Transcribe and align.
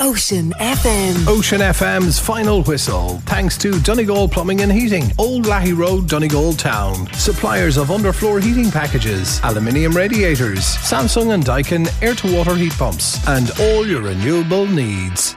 Ocean 0.00 0.52
FM. 0.60 1.26
Ocean 1.26 1.60
FM's 1.60 2.20
final 2.20 2.62
whistle, 2.62 3.20
thanks 3.24 3.58
to 3.58 3.80
Donegal 3.80 4.28
Plumbing 4.28 4.60
and 4.60 4.70
Heating, 4.70 5.10
Old 5.18 5.46
Lahey 5.46 5.76
Road, 5.76 6.08
Donegal 6.08 6.52
Town. 6.52 7.12
Suppliers 7.14 7.76
of 7.76 7.88
underfloor 7.88 8.40
heating 8.40 8.70
packages, 8.70 9.40
aluminium 9.42 9.96
radiators, 9.96 10.60
Samsung 10.60 11.34
and 11.34 11.42
Daikin 11.44 11.90
air 12.00 12.14
to 12.14 12.36
water 12.36 12.54
heat 12.54 12.74
pumps, 12.74 13.26
and 13.26 13.50
all 13.60 13.86
your 13.86 14.02
renewable 14.02 14.66
needs. 14.66 15.34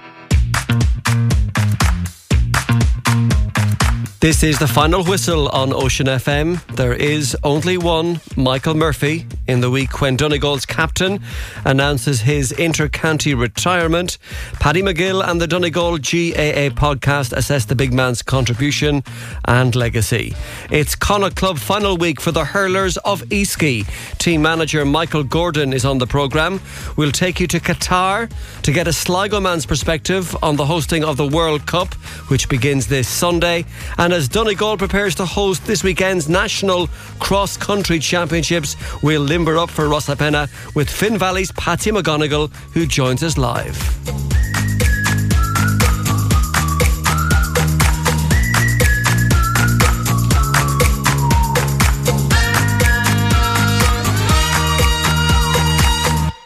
This 4.22 4.44
is 4.44 4.60
the 4.60 4.68
final 4.68 5.04
whistle 5.04 5.50
on 5.50 5.74
Ocean 5.74 6.06
FM. 6.06 6.64
There 6.76 6.94
is 6.94 7.36
only 7.44 7.80
one, 7.80 8.22
Michael 8.38 8.76
Murphy, 8.76 9.26
in 9.48 9.62
the 9.62 9.72
week 9.72 10.00
when 10.00 10.16
Donegal's 10.16 10.64
captain 10.64 11.20
announces 11.66 12.22
his 12.22 12.52
inter-county 12.52 13.34
retirement. 13.34 14.20
Paddy 14.60 14.84
McGill 14.84 15.28
and 15.28 15.42
the 15.42 15.48
Donegal 15.48 15.98
GAA 15.98 16.70
podcast 16.70 17.34
assess 17.34 17.66
the 17.66 17.74
big 17.74 17.94
man's 17.94 18.22
contribution 18.22 19.04
and 19.46 19.76
legacy. 19.76 20.36
It's 20.70 20.94
Connacht 20.94 21.36
Club 21.36 21.58
final 21.58 21.98
week 21.98 22.22
for 22.22 22.32
the 22.32 22.46
hurlers 22.46 22.98
of 22.98 23.24
Easky. 23.30 23.88
Team 24.20 24.44
manager 24.44 24.86
Michael 24.86 25.24
Gordon 25.24 25.74
is 25.74 25.84
on 25.84 25.98
the 25.98 26.06
programme. 26.06 26.62
We'll 26.96 27.12
take 27.12 27.40
you 27.40 27.48
to 27.48 27.60
Qatar 27.60 28.32
to 28.62 28.72
get 28.72 28.88
a 28.88 28.94
Sligo 28.94 29.40
man's 29.40 29.66
perspective 29.66 30.38
on 30.44 30.58
the 30.58 30.66
hosting 30.68 31.04
of 31.04 31.18
the 31.18 31.28
World 31.28 31.66
Cup, 31.66 31.96
which 32.30 32.48
begins 32.50 32.86
this 32.86 33.08
Sunday. 33.08 33.66
And 33.98 34.11
and 34.12 34.18
as 34.18 34.28
Donegal 34.28 34.76
prepares 34.76 35.16
to 35.16 35.26
host 35.26 35.66
this 35.66 35.86
weekend's 35.86 36.28
National 36.28 36.90
Cross 37.20 37.56
Country 37.56 37.98
Championships, 37.98 38.76
we'll 39.02 39.22
limber 39.22 39.58
up 39.58 39.70
for 39.70 39.86
Rosapenna 39.86 40.50
with 40.76 40.90
Finn 40.90 41.18
Valley's 41.18 41.54
Patsy 41.54 41.92
McGonagle, 41.92 42.54
who 42.74 42.86
joins 42.86 43.24
us 43.24 43.38
live. 43.38 43.78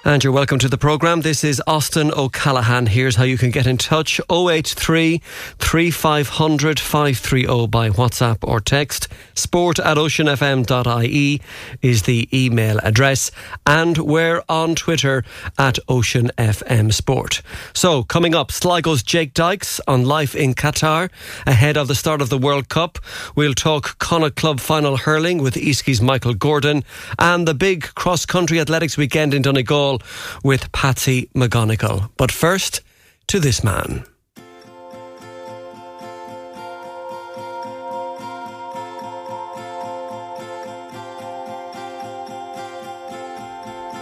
And 0.08 0.23
you're 0.23 0.31
welcome 0.31 0.59
to 0.59 0.70
the 0.70 0.78
programme. 0.78 1.22
This 1.22 1.44
is 1.44 1.59
Austin 1.66 2.11
O'Callaghan. 2.11 2.86
Here's 2.86 3.16
how 3.16 3.23
you 3.23 3.39
can 3.39 3.50
get 3.50 3.66
in 3.66 3.75
touch 3.75 4.22
083 4.30 5.20
3500 5.58 6.80
530 6.80 7.66
by 7.66 7.89
WhatsApp 7.89 8.38
or 8.44 8.59
text. 8.59 9.08
Sport 9.34 9.80
at 9.80 9.97
oceanfm.ie 9.97 11.42
is 11.81 12.03
the 12.03 12.30
email 12.31 12.78
address. 12.84 13.31
And 13.66 13.97
we're 13.97 14.44
on 14.47 14.75
Twitter 14.75 15.23
at 15.58 15.80
OceanFM 15.88 16.94
Sport. 16.94 17.42
So, 17.73 18.03
coming 18.03 18.36
up, 18.36 18.52
Sligo's 18.52 19.02
Jake 19.02 19.34
Dykes 19.34 19.81
on 19.88 20.06
life 20.06 20.36
in 20.36 20.53
Qatar 20.53 21.09
ahead 21.47 21.78
of 21.78 21.88
the 21.88 21.95
start 21.95 22.22
of 22.22 22.30
the 22.30 22.38
World 22.38 22.69
Cup. 22.69 23.00
We'll 23.36 23.56
talk 23.56 23.97
Connacht 23.97 24.36
Club 24.36 24.59
final 24.59 24.97
hurling 24.97 25.42
with 25.42 25.58
Easky's 25.58 26.00
Michael 26.00 26.36
Gordon 26.36 26.84
and 27.17 27.47
the 27.47 27.56
big 27.56 27.86
cross 27.95 28.28
country 28.28 28.59
athletics 28.59 28.97
weekend 28.97 29.34
in 29.34 29.42
Donegal 29.42 29.94
with 30.43 30.71
Patsy 30.71 31.29
McGonagle. 31.35 32.09
But 32.17 32.31
first, 32.31 32.81
to 33.27 33.39
this 33.39 33.63
man. 33.63 34.05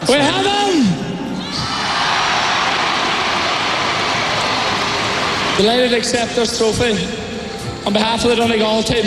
We 0.07 0.15
have 0.15 0.45
him! 0.45 0.83
Delighted 5.57 5.91
to 5.91 5.97
accept 5.97 6.35
this 6.35 6.57
trophy 6.57 6.91
on 7.85 7.93
behalf 7.93 8.23
of 8.23 8.31
the 8.31 8.35
Donegal 8.35 8.83
team. 8.83 9.05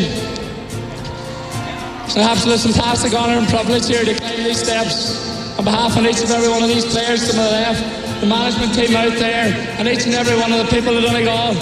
It's 2.04 2.16
an 2.16 2.22
absolute 2.22 2.60
fantastic 2.60 3.12
honour 3.12 3.34
and 3.34 3.48
privilege 3.48 3.86
here 3.86 4.04
to 4.04 4.14
climb 4.14 4.44
these 4.44 4.62
steps 4.62 5.35
on 5.58 5.64
behalf 5.64 5.96
of 5.96 6.04
each 6.04 6.20
and 6.20 6.30
every 6.30 6.48
one 6.48 6.62
of 6.62 6.68
these 6.68 6.84
players 6.84 7.28
to 7.30 7.36
my 7.36 7.48
left, 7.48 8.20
the 8.20 8.26
management 8.26 8.74
team 8.74 8.94
out 8.96 9.12
there, 9.18 9.52
and 9.78 9.88
each 9.88 10.04
and 10.04 10.14
every 10.14 10.36
one 10.38 10.52
of 10.52 10.58
the 10.58 10.68
people 10.68 10.96
of 10.96 11.02
Donegal. 11.02 11.54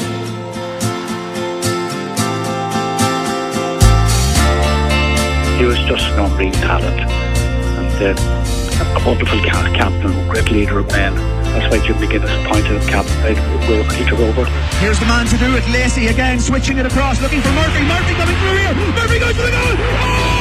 He 5.59 5.65
was 5.65 5.79
just 5.87 6.05
an 6.11 6.19
unreal 6.27 6.53
talent 6.59 7.01
and 7.01 8.03
uh, 8.03 8.99
a 8.99 9.07
wonderful 9.07 9.41
captain, 9.41 10.11
a 10.11 10.29
great 10.29 10.51
leader 10.51 10.81
of 10.81 10.89
men. 10.89 11.15
That's 11.55 11.71
why 11.71 11.79
Jim 11.87 11.95
McGuinness 12.03 12.35
appointed 12.45 12.73
him 12.73 12.83
captain 12.89 13.15
right 13.23 13.39
when 13.71 13.87
he 13.95 14.05
took 14.05 14.19
over. 14.19 14.45
Here's 14.83 14.99
the 14.99 15.07
man 15.07 15.27
to 15.27 15.39
do 15.39 15.55
it, 15.55 15.63
Lacey 15.71 16.09
again, 16.09 16.41
switching 16.41 16.79
it 16.79 16.87
across, 16.87 17.23
looking 17.23 17.41
for 17.41 17.53
Murphy. 17.53 17.87
Murphy 17.87 18.15
coming 18.19 18.35
through 18.43 18.59
here. 18.59 18.75
Murphy 18.99 19.19
goes 19.21 19.37
for 19.37 19.47
the 19.47 19.55
goal. 19.55 19.79
Oh! 20.03 20.35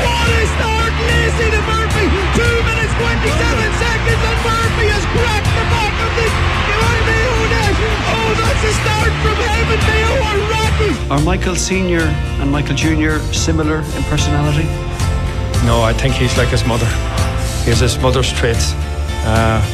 What 0.00 0.30
a 0.32 0.46
start, 0.56 0.92
Lacey 1.04 1.50
to 1.50 1.60
Murphy. 1.68 1.89
Two 3.00 3.06
minutes, 3.08 3.32
27 3.32 3.72
seconds, 3.80 4.20
and 4.28 4.38
Murphy 4.44 4.86
has 4.92 5.04
cracked 5.16 5.48
the 5.56 5.64
back 5.72 5.94
of 6.04 6.10
the 6.20 6.26
net. 7.48 7.72
Oh, 8.12 8.30
that's 8.36 8.60
a 8.60 8.72
start 8.76 9.12
from 9.24 9.36
heaven. 9.40 9.80
They 9.88 10.02
are 10.04 10.36
rocky. 10.52 10.92
Are 11.08 11.20
Michael 11.24 11.56
Senior 11.56 12.02
and 12.40 12.52
Michael 12.52 12.76
Junior 12.76 13.18
similar 13.32 13.78
in 13.96 14.02
personality? 14.04 14.64
No, 15.64 15.80
I 15.80 15.94
think 15.94 16.12
he's 16.12 16.36
like 16.36 16.48
his 16.48 16.66
mother. 16.66 16.84
He 17.64 17.70
has 17.72 17.80
his 17.80 17.98
mother's 17.98 18.30
traits. 18.32 18.74
Uh, 19.24 19.64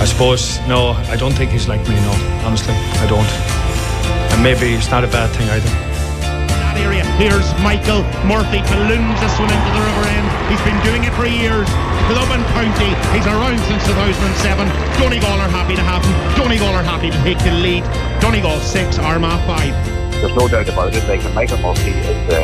I 0.00 0.04
suppose, 0.04 0.60
no, 0.68 0.92
I 1.10 1.16
don't 1.16 1.32
think 1.32 1.50
he's 1.50 1.66
like 1.66 1.80
me, 1.88 1.96
no, 1.96 2.12
honestly, 2.46 2.74
I 3.02 3.06
don't. 3.08 3.26
And 4.32 4.42
maybe 4.44 4.74
it's 4.74 4.90
not 4.92 5.02
a 5.02 5.08
bad 5.08 5.34
thing 5.34 5.48
either. 5.50 5.91
That 6.72 6.88
area. 6.88 7.04
Here's 7.20 7.44
Michael 7.60 8.00
Murphy 8.24 8.64
to 8.64 8.76
lunge 8.88 9.12
this 9.20 9.36
one 9.36 9.52
into 9.52 9.70
the 9.76 9.82
river 9.84 10.08
end. 10.08 10.24
He's 10.48 10.64
been 10.64 10.80
doing 10.80 11.04
it 11.04 11.12
for 11.12 11.28
years. 11.28 11.68
Club 12.08 12.32
and 12.32 12.40
County. 12.56 12.88
He's 13.12 13.28
around 13.28 13.60
since 13.68 13.84
2007. 13.84 14.72
Donegal 14.96 15.36
are 15.36 15.52
happy 15.52 15.76
to 15.76 15.84
have 15.84 16.00
him. 16.00 16.16
Donegal 16.32 16.72
are 16.72 16.80
happy 16.80 17.12
to 17.12 17.20
take 17.28 17.36
the 17.44 17.52
lead. 17.52 17.84
Donegal 18.24 18.56
6, 18.56 18.96
Armagh 19.04 19.44
5. 19.44 20.24
There's 20.24 20.32
no 20.32 20.48
doubt 20.48 20.72
about 20.72 20.96
it. 20.96 21.04
Like 21.04 21.20
Michael 21.36 21.60
Murphy 21.60 21.92
is 21.92 22.16
the, 22.24 22.40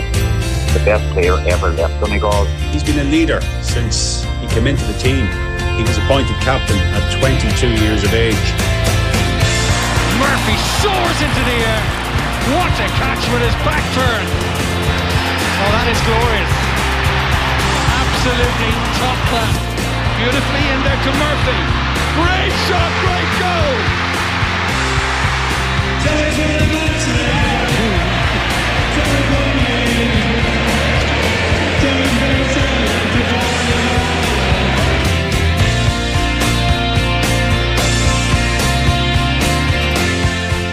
the 0.77 0.83
best 0.85 1.09
player 1.17 1.41
ever 1.49 1.73
left 1.73 1.97
Donegal. 2.05 2.45
He's 2.69 2.85
been 2.85 3.01
a 3.01 3.09
leader 3.09 3.41
since 3.65 4.29
he 4.45 4.47
came 4.53 4.69
into 4.69 4.85
the 4.85 4.99
team. 5.01 5.25
He 5.81 5.89
was 5.89 5.97
appointed 6.05 6.37
captain 6.45 6.77
at 6.93 7.01
22 7.17 7.49
years 7.81 8.05
of 8.05 8.13
age. 8.13 8.49
Murphy 10.21 10.57
soars 10.85 11.17
into 11.17 11.43
the 11.49 11.57
air. 11.65 12.08
What 12.49 12.73
a 12.81 12.89
catch 12.97 13.29
with 13.29 13.43
his 13.45 13.57
back 13.61 13.85
turn. 13.93 14.25
Oh, 14.25 15.71
that 15.77 15.87
is 15.93 16.01
glorious. 16.09 16.55
Absolutely 18.01 18.73
top 18.97 19.19
class. 19.29 19.53
Beautifully 20.17 20.65
in 20.73 20.81
there 20.81 20.97
to 20.97 21.13
Murphy. 21.13 21.61
Great 22.17 22.55
shot, 22.65 22.91
great 23.05 23.31
goal. 23.37 24.09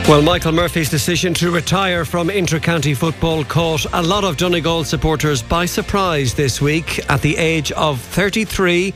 Well, 0.08 0.22
Michael 0.22 0.52
Murphy's 0.52 0.92
decision 0.92 1.34
to 1.34 1.50
retire 1.50 2.06
from 2.06 2.30
inter-county 2.30 2.94
football 2.94 3.44
caught 3.44 3.88
a 3.92 4.04
lot 4.04 4.24
of 4.24 4.38
Donegal 4.38 4.84
supporters 4.84 5.42
by 5.42 5.66
surprise 5.66 6.36
this 6.36 6.62
week 6.62 7.00
at 7.10 7.24
the 7.24 7.36
age 7.38 7.72
of 7.72 8.00
33 8.00 8.94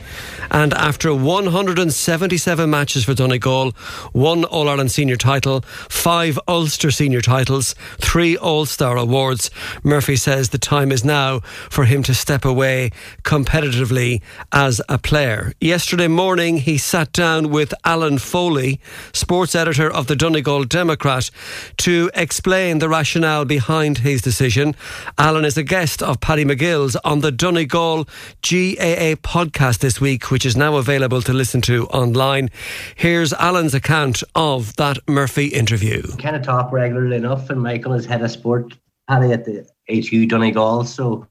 and 0.50 0.74
after 0.74 1.14
177 1.14 2.68
matches 2.68 3.04
for 3.04 3.14
Donegal, 3.14 3.72
one 4.12 4.44
All-Ireland 4.44 4.90
senior 4.90 5.16
title, 5.16 5.62
five 5.88 6.38
Ulster 6.46 6.90
senior 6.90 7.20
titles, 7.20 7.74
three 7.98 8.36
All-Star 8.36 8.96
awards, 8.96 9.50
Murphy 9.82 10.16
says 10.16 10.50
the 10.50 10.58
time 10.58 10.92
is 10.92 11.04
now 11.04 11.40
for 11.70 11.84
him 11.84 12.02
to 12.02 12.14
step 12.14 12.44
away 12.44 12.90
competitively 13.22 14.22
as 14.52 14.80
a 14.88 14.98
player. 14.98 15.52
Yesterday 15.60 16.08
morning, 16.08 16.58
he 16.58 16.78
sat 16.78 17.12
down 17.12 17.50
with 17.50 17.72
Alan 17.84 18.18
Foley, 18.18 18.80
sports 19.12 19.54
editor 19.54 19.90
of 19.90 20.06
the 20.06 20.16
Donegal 20.16 20.64
Democrat, 20.64 20.90
Democrat, 20.90 21.30
to 21.76 22.10
explain 22.14 22.78
the 22.78 22.88
rationale 22.88 23.44
behind 23.44 23.98
his 23.98 24.22
decision. 24.22 24.74
Alan 25.18 25.44
is 25.44 25.56
a 25.56 25.62
guest 25.62 26.02
of 26.02 26.20
Paddy 26.20 26.44
McGill's 26.44 26.96
on 27.04 27.20
the 27.20 27.30
Donegal 27.30 28.04
GAA 28.42 29.14
podcast 29.22 29.78
this 29.78 30.00
week, 30.00 30.30
which 30.30 30.39
is 30.44 30.56
now 30.56 30.76
available 30.76 31.22
to 31.22 31.32
listen 31.32 31.60
to 31.62 31.86
online. 31.86 32.50
Here's 32.96 33.32
Alan's 33.32 33.74
account 33.74 34.22
of 34.34 34.74
that 34.76 34.98
Murphy 35.08 35.46
interview. 35.46 36.02
Kind 36.16 36.36
of 36.36 36.42
talk 36.42 36.72
regularly 36.72 37.16
enough, 37.16 37.50
and 37.50 37.62
Michael 37.62 37.94
is 37.94 38.06
head 38.06 38.22
of 38.22 38.30
sport, 38.30 38.74
Paddy 39.08 39.32
at 39.32 39.44
the 39.44 39.68
ATU 39.88 40.28
Donegal, 40.28 40.84
so 40.84 41.26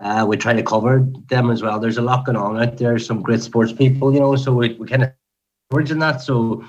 uh, 0.00 0.24
we 0.28 0.36
try 0.36 0.52
to 0.52 0.62
cover 0.62 1.06
them 1.28 1.50
as 1.50 1.62
well. 1.62 1.78
There's 1.78 1.98
a 1.98 2.02
lot 2.02 2.24
going 2.26 2.36
on 2.36 2.60
out 2.62 2.78
there, 2.78 2.98
some 2.98 3.22
great 3.22 3.42
sports 3.42 3.72
people, 3.72 4.12
you 4.12 4.20
know, 4.20 4.36
so 4.36 4.52
we, 4.52 4.74
we 4.74 4.86
kind 4.86 5.04
of 5.04 5.12
origin 5.70 5.98
that. 6.00 6.20
So 6.22 6.64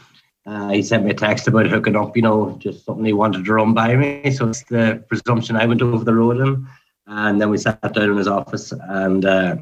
Uh, 0.47 0.69
he 0.69 0.83
sent 0.83 1.03
me 1.03 1.09
a 1.09 1.13
text 1.15 1.47
about 1.47 1.65
hooking 1.65 1.95
up, 1.95 2.15
you 2.15 2.21
know, 2.21 2.55
just 2.59 2.85
something 2.85 3.03
he 3.03 3.13
wanted 3.13 3.43
to 3.43 3.51
run 3.51 3.73
by 3.73 3.95
me. 3.95 4.29
So 4.29 4.49
it's 4.49 4.63
the 4.65 5.03
presumption 5.09 5.55
I 5.55 5.65
went 5.65 5.81
over 5.81 6.03
the 6.03 6.13
road 6.13 6.38
in. 6.38 6.67
And 7.07 7.41
then 7.41 7.49
we 7.49 7.57
sat 7.57 7.81
down 7.81 8.11
in 8.11 8.17
his 8.17 8.27
office 8.27 8.71
and, 8.71 9.25
uh, 9.25 9.57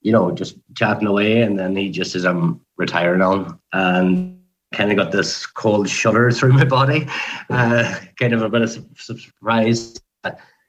you 0.00 0.12
know, 0.12 0.30
just 0.30 0.56
chatting 0.74 1.06
away. 1.06 1.42
And 1.42 1.58
then 1.58 1.76
he 1.76 1.90
just 1.90 2.12
says, 2.12 2.24
I'm 2.24 2.60
retiring 2.76 3.22
on. 3.22 3.58
And 3.72 4.40
kind 4.72 4.90
of 4.90 4.96
got 4.96 5.12
this 5.12 5.46
cold 5.46 5.88
shudder 5.88 6.30
through 6.32 6.52
my 6.52 6.64
body, 6.64 7.06
uh, 7.50 7.98
kind 8.18 8.32
of 8.32 8.42
a 8.42 8.48
bit 8.48 8.62
of 8.62 8.70
surprise. 8.96 10.00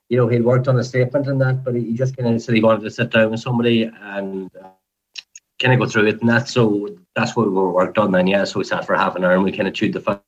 You 0.09 0.17
know, 0.17 0.27
he'd 0.27 0.43
worked 0.43 0.67
on 0.67 0.77
a 0.77 0.83
statement 0.83 1.27
and 1.27 1.39
that, 1.39 1.63
but 1.63 1.75
he 1.75 1.93
just 1.93 2.17
kind 2.17 2.33
of 2.33 2.41
said 2.41 2.55
he 2.55 2.61
wanted 2.61 2.83
to 2.83 2.91
sit 2.91 3.11
down 3.11 3.31
with 3.31 3.39
somebody 3.39 3.83
and 3.83 4.51
uh, 4.61 4.69
kind 5.61 5.73
of 5.73 5.79
go 5.79 5.85
through 5.89 6.07
it 6.07 6.19
and 6.19 6.29
that. 6.29 6.49
So 6.49 6.89
that's 7.15 7.35
what 7.35 7.47
we 7.47 7.53
worked 7.53 7.97
on 7.97 8.11
then, 8.11 8.27
yeah. 8.27 8.43
So 8.43 8.59
we 8.59 8.65
sat 8.65 8.85
for 8.85 8.95
half 8.95 9.15
an 9.15 9.23
hour 9.23 9.33
and 9.33 9.43
we 9.43 9.51
kind 9.51 9.67
of 9.67 9.73
chewed 9.73 9.93
the 9.93 10.01
fat 10.01 10.21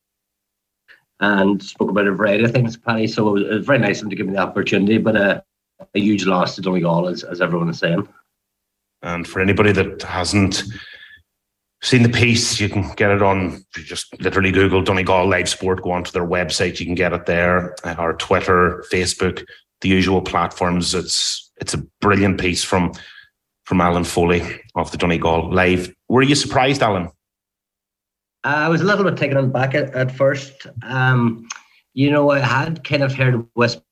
and 1.19 1.61
spoke 1.61 1.89
about 1.89 2.07
a 2.07 2.11
variety 2.11 2.45
of 2.45 2.51
things, 2.51 2.77
Paddy. 2.77 3.07
So 3.07 3.27
it 3.29 3.31
was, 3.31 3.41
it 3.44 3.53
was 3.55 3.65
very 3.65 3.79
nice 3.79 4.00
of 4.00 4.05
him 4.05 4.09
to 4.11 4.15
give 4.15 4.27
me 4.27 4.33
the 4.33 4.39
opportunity, 4.39 4.97
but 4.97 5.15
uh, 5.15 5.41
a 5.95 6.00
huge 6.00 6.25
loss 6.25 6.55
to 6.55 6.61
Donegal, 6.61 7.07
as, 7.07 7.23
as 7.23 7.41
everyone 7.41 7.69
is 7.69 7.79
saying. 7.79 8.07
And 9.03 9.27
for 9.27 9.41
anybody 9.41 9.71
that 9.73 10.01
hasn't 10.01 10.63
seen 11.81 12.03
the 12.03 12.09
piece, 12.09 12.59
you 12.59 12.69
can 12.69 12.89
get 12.95 13.11
it 13.11 13.21
on, 13.21 13.63
just 13.73 14.19
literally 14.21 14.51
Google 14.51 14.81
Donegal 14.81 15.27
Live 15.27 15.50
Sport, 15.50 15.83
go 15.83 15.91
onto 15.91 16.11
their 16.11 16.25
website, 16.25 16.79
you 16.79 16.85
can 16.85 16.95
get 16.95 17.13
it 17.13 17.25
there, 17.25 17.75
uh, 17.83 17.95
or 18.00 18.13
Twitter, 18.13 18.83
Facebook, 18.91 19.45
the 19.81 19.89
usual 19.89 20.21
platforms. 20.21 20.95
It's 20.95 21.51
it's 21.57 21.73
a 21.73 21.85
brilliant 22.01 22.39
piece 22.39 22.63
from 22.63 22.94
from 23.65 23.81
Alan 23.81 24.05
Foley 24.05 24.41
of 24.75 24.91
the 24.91 24.97
Donegal 24.97 25.51
Live. 25.51 25.94
Were 26.07 26.21
you 26.21 26.35
surprised, 26.35 26.81
Alan? 26.81 27.09
I 28.45 28.67
was 28.67 28.81
a 28.81 28.85
little 28.85 29.05
bit 29.05 29.17
taken 29.17 29.38
aback 29.38 29.73
at, 29.73 29.94
at 29.94 30.11
first. 30.11 30.67
Um, 30.83 31.47
you 31.94 32.11
know, 32.11 32.31
I 32.31 32.39
had 32.39 32.83
kind 32.83 33.03
of 33.03 33.13
heard 33.13 33.45
whispers, 33.53 33.83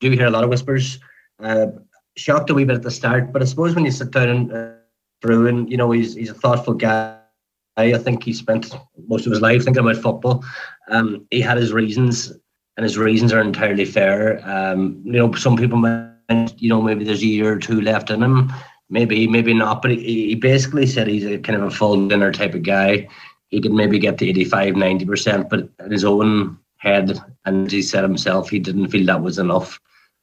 do 0.00 0.10
hear 0.10 0.26
a 0.26 0.30
lot 0.30 0.44
of 0.44 0.50
whispers. 0.50 0.98
Uh, 1.40 1.66
shocked 2.16 2.50
a 2.50 2.54
wee 2.54 2.64
bit 2.64 2.76
at 2.76 2.82
the 2.82 2.90
start, 2.90 3.32
but 3.32 3.42
I 3.42 3.44
suppose 3.44 3.74
when 3.74 3.84
you 3.84 3.90
sit 3.90 4.10
down 4.10 4.28
and 4.28 4.52
uh, 4.52 4.72
through, 5.22 5.46
and 5.48 5.70
you 5.70 5.76
know, 5.76 5.90
he's 5.90 6.14
he's 6.14 6.30
a 6.30 6.34
thoughtful 6.34 6.74
guy. 6.74 7.18
I 7.78 7.98
think 7.98 8.24
he 8.24 8.32
spent 8.32 8.74
most 9.06 9.26
of 9.26 9.32
his 9.32 9.42
life 9.42 9.64
thinking 9.64 9.82
about 9.82 10.02
football. 10.02 10.42
Um, 10.88 11.26
he 11.30 11.40
had 11.42 11.58
his 11.58 11.72
reasons, 11.72 12.32
and 12.76 12.84
his 12.84 12.96
reasons 12.96 13.32
are 13.32 13.40
entirely 13.40 13.84
fair. 13.84 14.40
Um, 14.48 15.02
you 15.04 15.12
know, 15.12 15.32
some 15.34 15.56
people 15.56 15.76
might, 15.76 16.54
you 16.56 16.70
know, 16.70 16.80
maybe 16.80 17.04
there's 17.04 17.22
a 17.22 17.26
year 17.26 17.52
or 17.52 17.58
two 17.58 17.82
left 17.82 18.10
in 18.10 18.22
him 18.22 18.50
maybe 18.90 19.26
maybe 19.26 19.52
not 19.52 19.82
but 19.82 19.90
he, 19.90 20.28
he 20.28 20.34
basically 20.34 20.86
said 20.86 21.06
he's 21.06 21.26
a 21.26 21.38
kind 21.38 21.60
of 21.60 21.66
a 21.66 21.70
full 21.70 22.08
dinner 22.08 22.32
type 22.32 22.54
of 22.54 22.62
guy 22.62 23.08
he 23.48 23.60
could 23.60 23.72
maybe 23.72 23.98
get 23.98 24.18
to 24.18 24.28
85 24.28 24.74
90% 24.74 25.48
but 25.48 25.68
in 25.84 25.90
his 25.90 26.04
own 26.04 26.58
head 26.78 27.20
and 27.44 27.70
he 27.70 27.82
said 27.82 28.02
himself 28.02 28.48
he 28.48 28.58
didn't 28.58 28.88
feel 28.88 29.06
that 29.06 29.22
was 29.22 29.38
enough 29.38 29.80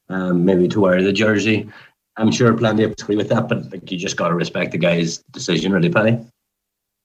um, 0.09 0.45
maybe 0.45 0.67
to 0.67 0.81
wear 0.81 1.01
the 1.01 1.13
jersey 1.13 1.69
i'm 2.17 2.31
sure 2.31 2.53
plenty 2.53 2.83
of 2.83 2.91
agree 2.91 3.15
with 3.15 3.29
that 3.29 3.47
but 3.47 3.71
like, 3.71 3.91
you 3.91 3.97
just 3.97 4.17
got 4.17 4.29
to 4.29 4.35
respect 4.35 4.71
the 4.71 4.77
guy's 4.77 5.19
decision 5.31 5.71
really 5.71 5.89
Paddy. 5.89 6.17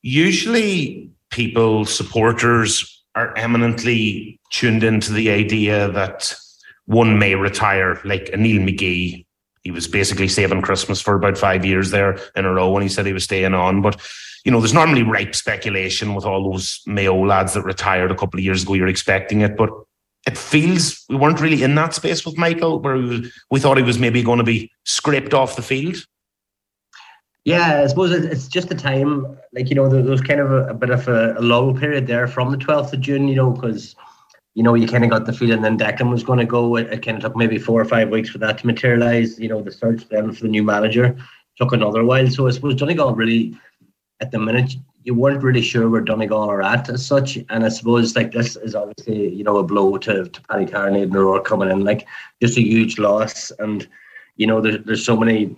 usually 0.03 1.11
people 1.31 1.85
supporters 1.85 3.05
are 3.15 3.37
eminently 3.37 4.39
tuned 4.51 4.85
into 4.85 5.13
the 5.13 5.31
idea 5.31 5.91
that 5.93 6.35
one 6.87 7.19
may 7.19 7.35
retire 7.35 8.01
like 8.05 8.31
a 8.33 8.37
Neil 8.37 8.63
McGee 8.63 9.27
he 9.69 9.71
was 9.71 9.87
basically 9.87 10.29
saving 10.29 10.63
Christmas 10.63 10.99
for 10.99 11.15
about 11.15 11.37
five 11.37 11.63
years 11.63 11.91
there 11.91 12.19
in 12.35 12.47
a 12.47 12.53
row 12.53 12.71
when 12.71 12.83
he 12.83 12.89
said 12.89 13.05
he 13.05 13.13
was 13.13 13.25
staying 13.25 13.53
on. 13.53 13.83
But 13.83 14.01
you 14.45 14.51
know, 14.51 14.61
there's 14.61 14.73
normally 14.73 15.03
ripe 15.03 15.35
speculation 15.35 16.15
with 16.15 16.25
all 16.25 16.51
those 16.51 16.81
Mayo 16.87 17.23
lads 17.23 17.53
that 17.53 17.65
retired 17.65 18.11
a 18.11 18.15
couple 18.15 18.39
of 18.39 18.45
years 18.45 18.63
ago. 18.63 18.73
You're 18.73 18.87
expecting 18.89 19.43
it, 19.43 19.59
but 19.59 19.69
it 20.29 20.37
feels 20.37 21.07
we 21.09 21.17
weren't 21.17 21.41
really 21.41 21.63
in 21.63 21.75
that 21.77 21.95
space 21.95 22.27
with 22.27 22.37
Michael, 22.37 22.81
where 22.81 22.99
we, 22.99 23.33
we 23.51 23.59
thought 23.59 23.79
he 23.79 23.83
was 23.83 23.99
maybe 23.99 24.23
going 24.23 24.37
to 24.37 24.45
be 24.45 24.71
scraped 24.85 25.33
off 25.33 25.57
the 25.57 25.63
field. 25.63 25.97
Yeah, 27.45 27.81
I 27.83 27.87
suppose 27.87 28.13
it's 28.13 28.47
just 28.47 28.69
the 28.69 28.75
time. 28.75 29.39
Like 29.55 29.71
you 29.71 29.75
know, 29.75 29.89
there 29.89 30.03
was 30.03 30.21
kind 30.21 30.41
of 30.41 30.53
a, 30.53 30.67
a 30.67 30.75
bit 30.75 30.91
of 30.91 31.09
a, 31.09 31.33
a 31.39 31.41
lull 31.41 31.73
period 31.73 32.07
there 32.07 32.29
from 32.29 32.51
the 32.51 32.59
12th 32.59 32.93
of 32.93 33.01
June. 33.01 33.27
You 33.27 33.37
know, 33.37 33.51
because 33.51 33.97
you 34.55 34.63
know, 34.63 34.75
you 34.75 34.87
kind 34.87 35.03
of 35.03 35.09
got 35.09 35.25
the 35.25 35.33
feeling 35.33 35.63
then 35.63 35.79
Declan 35.79 36.11
was 36.11 36.23
going 36.23 36.41
to 36.41 36.45
go. 36.45 36.77
It, 36.77 36.93
it 36.93 37.03
kind 37.03 37.17
of 37.17 37.23
took 37.23 37.37
maybe 37.37 37.59
four 37.59 37.81
or 37.81 37.87
five 37.87 38.11
weeks 38.11 38.29
for 38.29 38.39
that 38.39 38.59
to 38.59 38.67
materialise. 38.67 39.39
You 39.39 39.49
know, 39.49 39.63
the 39.63 39.73
search 39.73 40.07
then 40.11 40.33
for 40.33 40.43
the 40.43 40.49
new 40.49 40.63
manager 40.63 41.17
took 41.57 41.73
another 41.73 42.05
while. 42.05 42.29
So 42.29 42.49
I 42.49 42.51
suppose 42.51 42.75
Donegal 42.75 43.15
really, 43.15 43.57
at 44.21 44.31
the 44.31 44.39
minute, 44.39 44.75
you 45.05 45.15
weren't 45.15 45.43
really 45.43 45.63
sure 45.63 45.89
where 45.89 46.01
Donegal 46.01 46.51
are 46.51 46.63
at 46.63 46.89
as 46.89 47.05
such. 47.05 47.39
And 47.49 47.65
I 47.65 47.69
suppose 47.69 48.17
like 48.17 48.33
this 48.33 48.57
is 48.57 48.75
obviously, 48.75 49.33
you 49.35 49.45
know, 49.45 49.59
a 49.59 49.63
blow 49.63 49.97
to, 49.99 50.25
to 50.29 50.43
Paddy 50.43 50.67
Carney 50.67 51.03
and 51.03 51.15
Roar 51.15 51.41
coming 51.41 51.71
in, 51.71 51.85
like 51.85 52.07
just 52.43 52.59
a 52.59 52.63
huge 52.63 52.99
loss. 52.99 53.51
And, 53.59 53.89
you 54.37 54.47
know, 54.47 54.61
there's 54.61 54.85
there's 54.85 55.05
so 55.05 55.17
many 55.17 55.57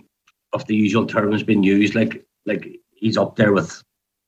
of 0.53 0.65
the 0.67 0.75
usual 0.75 1.05
terms 1.05 1.43
being 1.43 1.63
used, 1.63 1.95
like 1.95 2.25
like 2.45 2.79
he's 2.91 3.17
up 3.17 3.35
there 3.35 3.53
with 3.53 3.83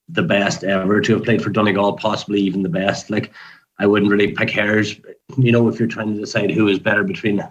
the 0.10 0.24
best 0.24 0.63
ever 0.63 1.00
to 1.01 1.13
have 1.13 1.24
played 1.24 1.42
for 1.42 1.50
Donegal, 1.50 1.94
possibly 1.94 2.42
even 2.42 2.63
the 2.63 2.69
best. 2.69 3.09
Like 3.09 3.31
I 3.80 3.88
wouldn't 3.88 4.12
really 4.12 4.31
pick 4.31 4.50
hairs. 4.50 5.00
You 5.38 5.51
know, 5.51 5.68
if 5.68 5.80
you're 5.80 5.88
trying 5.88 6.13
to 6.13 6.19
decide 6.19 6.51
who 6.51 6.68
is 6.68 6.80
better 6.80 7.04
between 7.04 7.44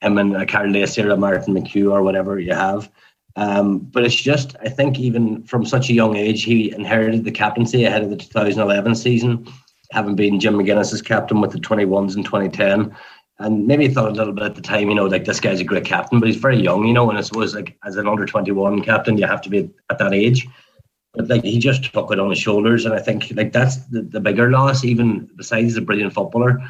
him 0.00 0.18
and 0.18 0.32
Lacey 0.32 1.02
or 1.02 1.16
Martin 1.16 1.54
McHugh 1.54 1.92
or 1.92 2.02
whatever 2.02 2.38
you 2.38 2.52
have. 2.52 2.90
Um, 3.36 3.78
but 3.78 4.04
it's 4.04 4.14
just, 4.14 4.54
I 4.62 4.68
think, 4.68 4.98
even 4.98 5.42
from 5.42 5.66
such 5.66 5.90
a 5.90 5.94
young 5.94 6.16
age, 6.16 6.44
he 6.44 6.72
inherited 6.72 7.24
the 7.24 7.32
captaincy 7.32 7.84
ahead 7.84 8.02
of 8.02 8.10
the 8.10 8.16
2011 8.16 8.94
season, 8.94 9.46
having 9.90 10.14
been 10.14 10.38
Jim 10.38 10.54
McGuinness's 10.54 11.02
captain 11.02 11.40
with 11.40 11.50
the 11.50 11.58
21s 11.58 12.16
in 12.16 12.22
2010. 12.22 12.94
And 13.40 13.66
maybe 13.66 13.88
thought 13.88 14.10
a 14.10 14.14
little 14.14 14.32
bit 14.32 14.44
at 14.44 14.54
the 14.54 14.60
time, 14.60 14.88
you 14.88 14.94
know, 14.94 15.06
like 15.06 15.24
this 15.24 15.40
guy's 15.40 15.58
a 15.58 15.64
great 15.64 15.84
captain, 15.84 16.20
but 16.20 16.28
he's 16.28 16.36
very 16.36 16.56
young, 16.56 16.86
you 16.86 16.92
know, 16.92 17.08
and 17.10 17.18
I 17.18 17.22
suppose 17.22 17.52
like 17.52 17.76
as 17.84 17.96
an 17.96 18.06
under 18.06 18.24
21 18.24 18.82
captain, 18.82 19.18
you 19.18 19.26
have 19.26 19.42
to 19.42 19.50
be 19.50 19.68
at 19.90 19.98
that 19.98 20.14
age. 20.14 20.46
But 21.14 21.28
like 21.28 21.42
he 21.42 21.58
just 21.58 21.92
took 21.92 22.12
it 22.12 22.20
on 22.20 22.30
his 22.30 22.38
shoulders, 22.38 22.84
and 22.86 22.94
I 22.94 23.00
think 23.00 23.32
like 23.34 23.52
that's 23.52 23.76
the, 23.86 24.02
the 24.02 24.20
bigger 24.20 24.50
loss. 24.50 24.84
Even 24.84 25.28
besides 25.36 25.64
he's 25.64 25.76
a 25.76 25.80
brilliant 25.80 26.12
footballer, 26.12 26.60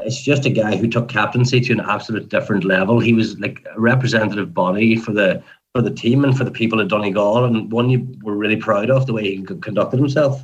it's 0.00 0.20
just 0.20 0.46
a 0.46 0.50
guy 0.50 0.76
who 0.76 0.88
took 0.88 1.08
captaincy 1.08 1.60
to 1.60 1.72
an 1.72 1.80
absolute 1.80 2.28
different 2.28 2.64
level. 2.64 2.98
He 3.00 3.12
was 3.12 3.38
like 3.38 3.64
a 3.74 3.80
representative 3.80 4.54
body 4.54 4.96
for 4.96 5.12
the 5.12 5.42
for 5.74 5.82
the 5.82 5.90
team 5.90 6.24
and 6.24 6.36
for 6.36 6.44
the 6.44 6.50
people 6.50 6.80
at 6.80 6.88
Donegal, 6.88 7.44
and 7.44 7.70
one 7.70 7.90
you 7.90 8.12
were 8.22 8.36
really 8.36 8.56
proud 8.56 8.90
of 8.90 9.06
the 9.06 9.12
way 9.12 9.36
he 9.36 9.42
conducted 9.42 9.98
himself. 9.98 10.42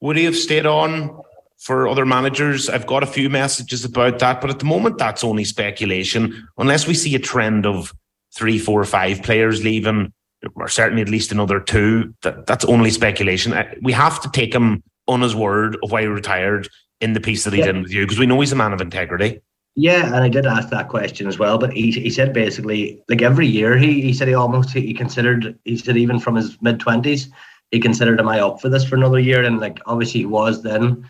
Would 0.00 0.16
he 0.16 0.24
have 0.24 0.36
stayed 0.36 0.66
on 0.66 1.20
for 1.58 1.88
other 1.88 2.04
managers? 2.04 2.68
I've 2.68 2.86
got 2.86 3.02
a 3.02 3.06
few 3.06 3.30
messages 3.30 3.84
about 3.84 4.18
that, 4.18 4.40
but 4.40 4.50
at 4.50 4.58
the 4.58 4.64
moment, 4.64 4.98
that's 4.98 5.24
only 5.24 5.44
speculation. 5.44 6.48
Unless 6.58 6.86
we 6.86 6.94
see 6.94 7.14
a 7.14 7.20
trend 7.20 7.66
of 7.66 7.92
three, 8.34 8.58
four, 8.58 8.84
five 8.84 9.22
players 9.22 9.62
leaving 9.62 10.12
or 10.54 10.68
certainly 10.68 11.02
at 11.02 11.08
least 11.08 11.32
another 11.32 11.60
two. 11.60 12.14
That 12.22 12.46
that's 12.46 12.64
only 12.64 12.90
speculation. 12.90 13.52
Uh, 13.52 13.72
we 13.82 13.92
have 13.92 14.20
to 14.22 14.30
take 14.30 14.54
him 14.54 14.82
on 15.06 15.20
his 15.20 15.34
word 15.34 15.76
of 15.82 15.92
why 15.92 16.02
he 16.02 16.06
retired 16.06 16.68
in 17.00 17.12
the 17.12 17.20
piece 17.20 17.44
that 17.44 17.52
he 17.52 17.60
yeah. 17.60 17.66
did 17.66 17.82
with 17.82 17.92
you 17.92 18.02
because 18.02 18.18
we 18.18 18.26
know 18.26 18.40
he's 18.40 18.52
a 18.52 18.56
man 18.56 18.72
of 18.72 18.80
integrity. 18.80 19.40
Yeah, 19.76 20.06
and 20.06 20.16
I 20.16 20.28
did 20.28 20.46
ask 20.46 20.68
that 20.68 20.88
question 20.88 21.26
as 21.26 21.38
well, 21.38 21.58
but 21.58 21.72
he 21.72 21.90
he 21.90 22.10
said 22.10 22.32
basically 22.32 23.02
like 23.08 23.22
every 23.22 23.46
year 23.46 23.76
he 23.76 24.00
he 24.00 24.12
said 24.12 24.28
he 24.28 24.34
almost 24.34 24.70
he 24.70 24.94
considered 24.94 25.58
he 25.64 25.76
said 25.76 25.96
even 25.96 26.20
from 26.20 26.36
his 26.36 26.56
mid 26.62 26.78
twenties 26.78 27.28
he 27.72 27.80
considered 27.80 28.20
am 28.20 28.28
I 28.28 28.40
up 28.40 28.60
for 28.60 28.68
this 28.68 28.84
for 28.84 28.94
another 28.94 29.18
year 29.18 29.42
and 29.42 29.58
like 29.58 29.80
obviously 29.86 30.20
he 30.20 30.26
was 30.26 30.62
then 30.62 31.04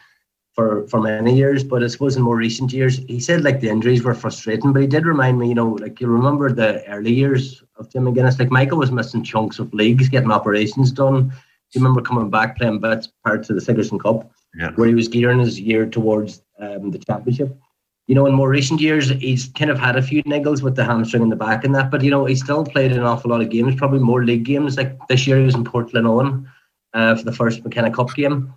for 0.55 0.87
for 0.89 1.01
many 1.01 1.37
years. 1.37 1.63
But 1.63 1.83
I 1.83 1.89
suppose 1.89 2.17
in 2.17 2.23
more 2.23 2.37
recent 2.37 2.73
years, 2.73 2.99
he 3.07 3.21
said 3.21 3.45
like 3.45 3.61
the 3.61 3.69
injuries 3.69 4.03
were 4.03 4.15
frustrating, 4.15 4.73
but 4.73 4.83
he 4.83 4.89
did 4.89 5.05
remind 5.05 5.39
me, 5.39 5.49
you 5.49 5.55
know, 5.55 5.73
like 5.73 6.01
you 6.01 6.07
remember 6.07 6.51
the 6.51 6.87
early 6.89 7.13
years 7.13 7.63
of 7.77 7.91
Jim 7.91 8.05
McGuinness. 8.05 8.39
Like 8.39 8.51
Michael 8.51 8.79
was 8.79 8.93
missing 8.93 9.25
chunks 9.25 9.59
of 9.59 9.75
leagues, 9.75 10.09
getting 10.09 10.31
operations 10.31 10.93
done. 10.93 11.29
Do 11.29 11.35
you 11.79 11.81
remember 11.81 12.01
coming 12.01 12.31
back 12.31 12.57
playing 12.57 12.81
bits 12.81 13.09
parts 13.25 13.51
of 13.51 13.57
the 13.57 13.61
Sigerson 13.61 13.99
Cup, 13.99 14.31
yeah. 14.55 14.71
where 14.77 14.89
he 14.89 14.95
was 14.95 15.09
gearing 15.09 15.41
his 15.41 15.61
year 15.61 15.87
towards 15.87 16.43
um, 16.61 16.93
the 16.93 16.99
championship. 16.99 17.59
You 18.07 18.15
know, 18.15 18.27
in 18.27 18.35
more 18.35 18.51
recent 18.51 18.81
years, 18.81 19.09
he's 19.09 19.49
kind 19.49 19.71
of 19.71 19.79
had 19.79 19.97
a 19.97 20.03
few 20.03 20.23
niggles 20.25 20.63
with 20.63 20.77
the 20.77 20.85
hamstring 20.85 21.23
in 21.23 21.31
the 21.31 21.37
back 21.37 21.65
and 21.65 21.75
that, 21.75 21.91
but 21.91 22.03
you 22.03 22.11
know, 22.11 22.27
he 22.27 22.35
still 22.35 22.65
played 22.65 22.93
an 22.93 23.01
awful 23.01 23.31
lot 23.31 23.41
of 23.41 23.49
games, 23.49 23.75
probably 23.77 23.99
more 23.99 24.25
league 24.25 24.45
games. 24.45 24.77
Like 24.77 24.99
this 25.09 25.27
year, 25.27 25.39
he 25.39 25.45
was 25.45 25.55
in 25.55 25.65
Portland 25.65 26.47
uh, 26.93 27.17
for 27.17 27.23
the 27.25 27.33
first 27.33 27.65
McKenna 27.65 27.91
Cup 27.91 28.15
game. 28.15 28.53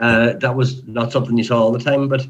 Uh, 0.00 0.32
that 0.34 0.56
was 0.56 0.84
not 0.84 1.12
something 1.12 1.36
you 1.36 1.44
saw 1.44 1.60
all 1.60 1.72
the 1.72 1.78
time, 1.78 2.08
but 2.08 2.26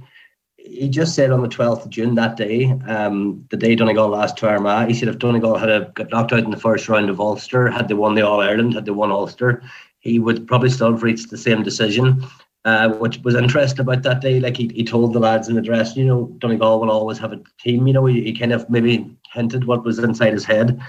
he 0.57 0.89
just 0.89 1.15
said 1.15 1.31
on 1.31 1.43
the 1.43 1.49
12th 1.49 1.85
of 1.85 1.91
June 1.91 2.15
that 2.17 2.37
day, 2.37 2.73
um, 2.89 3.45
the 3.51 3.57
day 3.57 3.75
Donegal 3.75 4.09
lost 4.09 4.37
to 4.39 4.49
Armagh, 4.49 4.89
he 4.89 4.95
said 4.95 5.09
if 5.09 5.19
Donegal 5.19 5.57
had 5.57 5.69
a, 5.69 5.93
got 5.95 6.11
knocked 6.11 6.33
out 6.33 6.45
in 6.45 6.51
the 6.51 6.57
first 6.57 6.89
round 6.89 7.09
of 7.09 7.21
Ulster, 7.21 7.69
had 7.69 7.89
they 7.89 7.95
won 7.95 8.15
the 8.15 8.23
All 8.23 8.41
Ireland, 8.41 8.75
had 8.75 8.85
they 8.85 8.91
won 8.91 9.13
Ulster, 9.13 9.63
he 10.01 10.19
would 10.19 10.47
probably 10.47 10.71
still 10.71 10.93
have 10.93 11.03
reached 11.03 11.31
the 11.31 11.39
same 11.39 11.63
decision. 11.63 12.25
Uh, 12.67 12.89
which 12.95 13.21
was 13.23 13.37
interesting 13.37 13.79
about 13.79 14.03
that 14.03 14.21
day. 14.21 14.41
Like 14.41 14.57
he, 14.57 14.67
he 14.75 14.83
told 14.83 15.13
the 15.13 15.21
lads 15.21 15.49
in 15.49 15.55
the 15.55 15.63
dress, 15.63 15.97
you 15.97 16.05
know, 16.05 16.25
Donegal 16.39 16.81
will 16.81 16.91
always 16.91 17.17
have 17.19 17.33
a 17.33 17.41
team. 17.61 17.87
You 17.87 17.93
know, 17.93 18.07
he, 18.07 18.25
he 18.25 18.33
kind 18.33 18.53
of 18.53 18.69
maybe 18.69 19.17
hinted 19.33 19.67
what 19.67 19.85
was 19.85 20.01
inside 20.01 20.33
his 20.33 20.45
head, 20.45 20.81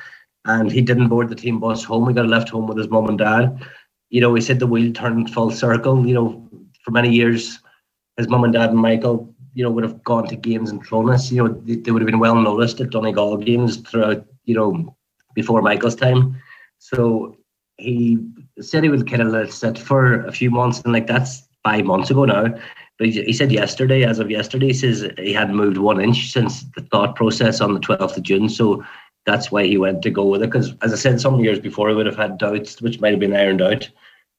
and 0.45 0.71
he 0.71 0.81
didn't 0.81 1.09
board 1.09 1.29
the 1.29 1.35
team 1.35 1.59
bus 1.59 1.83
home. 1.83 2.07
He 2.07 2.15
got 2.15 2.25
left 2.25 2.49
home 2.49 2.65
with 2.65 2.79
his 2.79 2.89
mum 2.89 3.09
and 3.09 3.19
dad. 3.19 3.63
You 4.09 4.21
know, 4.21 4.33
he 4.33 4.41
said 4.41 4.57
the 4.57 4.65
wheel 4.65 4.91
turned 4.91 5.31
full 5.31 5.51
circle. 5.51 6.03
You 6.03 6.15
know, 6.15 6.49
for 6.83 6.89
many 6.89 7.11
years, 7.11 7.59
his 8.17 8.27
mum 8.27 8.43
and 8.43 8.53
dad 8.53 8.71
and 8.71 8.79
Michael, 8.79 9.31
you 9.53 9.63
know, 9.63 9.69
would 9.69 9.83
have 9.83 10.03
gone 10.03 10.27
to 10.29 10.35
games 10.35 10.71
in 10.71 10.79
Clones. 10.79 11.31
You 11.31 11.43
know, 11.43 11.61
they, 11.63 11.75
they 11.75 11.91
would 11.91 12.01
have 12.01 12.07
been 12.07 12.17
well 12.17 12.41
noticed 12.41 12.81
at 12.81 12.89
Donegal 12.89 13.37
games 13.37 13.77
throughout, 13.77 14.25
you 14.45 14.55
know, 14.55 14.95
before 15.35 15.61
Michael's 15.61 15.95
time. 15.95 16.41
So 16.79 17.37
he 17.77 18.17
said 18.59 18.83
he 18.83 18.89
would 18.89 19.07
kind 19.07 19.21
of 19.21 19.27
let 19.27 19.45
it 19.45 19.53
sit 19.53 19.77
for 19.77 20.25
a 20.25 20.31
few 20.31 20.49
months, 20.49 20.81
and 20.81 20.91
like 20.91 21.05
that's 21.05 21.46
five 21.67 21.85
months 21.85 22.09
ago 22.09 22.25
now. 22.25 22.47
But 22.97 23.09
he, 23.09 23.33
said 23.33 23.51
yesterday, 23.51 24.03
as 24.03 24.19
of 24.19 24.31
yesterday, 24.31 24.67
he 24.67 24.73
says 24.73 25.07
he 25.17 25.33
hadn't 25.33 25.55
moved 25.55 25.77
one 25.77 26.01
inch 26.01 26.31
since 26.31 26.63
the 26.75 26.81
thought 26.81 27.15
process 27.15 27.61
on 27.61 27.73
the 27.73 27.79
12th 27.79 28.17
of 28.17 28.23
June. 28.23 28.49
So 28.49 28.83
that's 29.25 29.51
why 29.51 29.65
he 29.65 29.77
went 29.77 30.01
to 30.03 30.09
go 30.09 30.25
with 30.25 30.41
it. 30.41 30.47
Because 30.47 30.73
as 30.81 30.93
I 30.93 30.95
said, 30.95 31.21
some 31.21 31.43
years 31.43 31.59
before, 31.59 31.89
he 31.89 31.95
would 31.95 32.07
have 32.07 32.15
had 32.15 32.39
doubts, 32.39 32.81
which 32.81 32.99
might 32.99 33.11
have 33.11 33.19
been 33.19 33.35
ironed 33.35 33.61
out. 33.61 33.87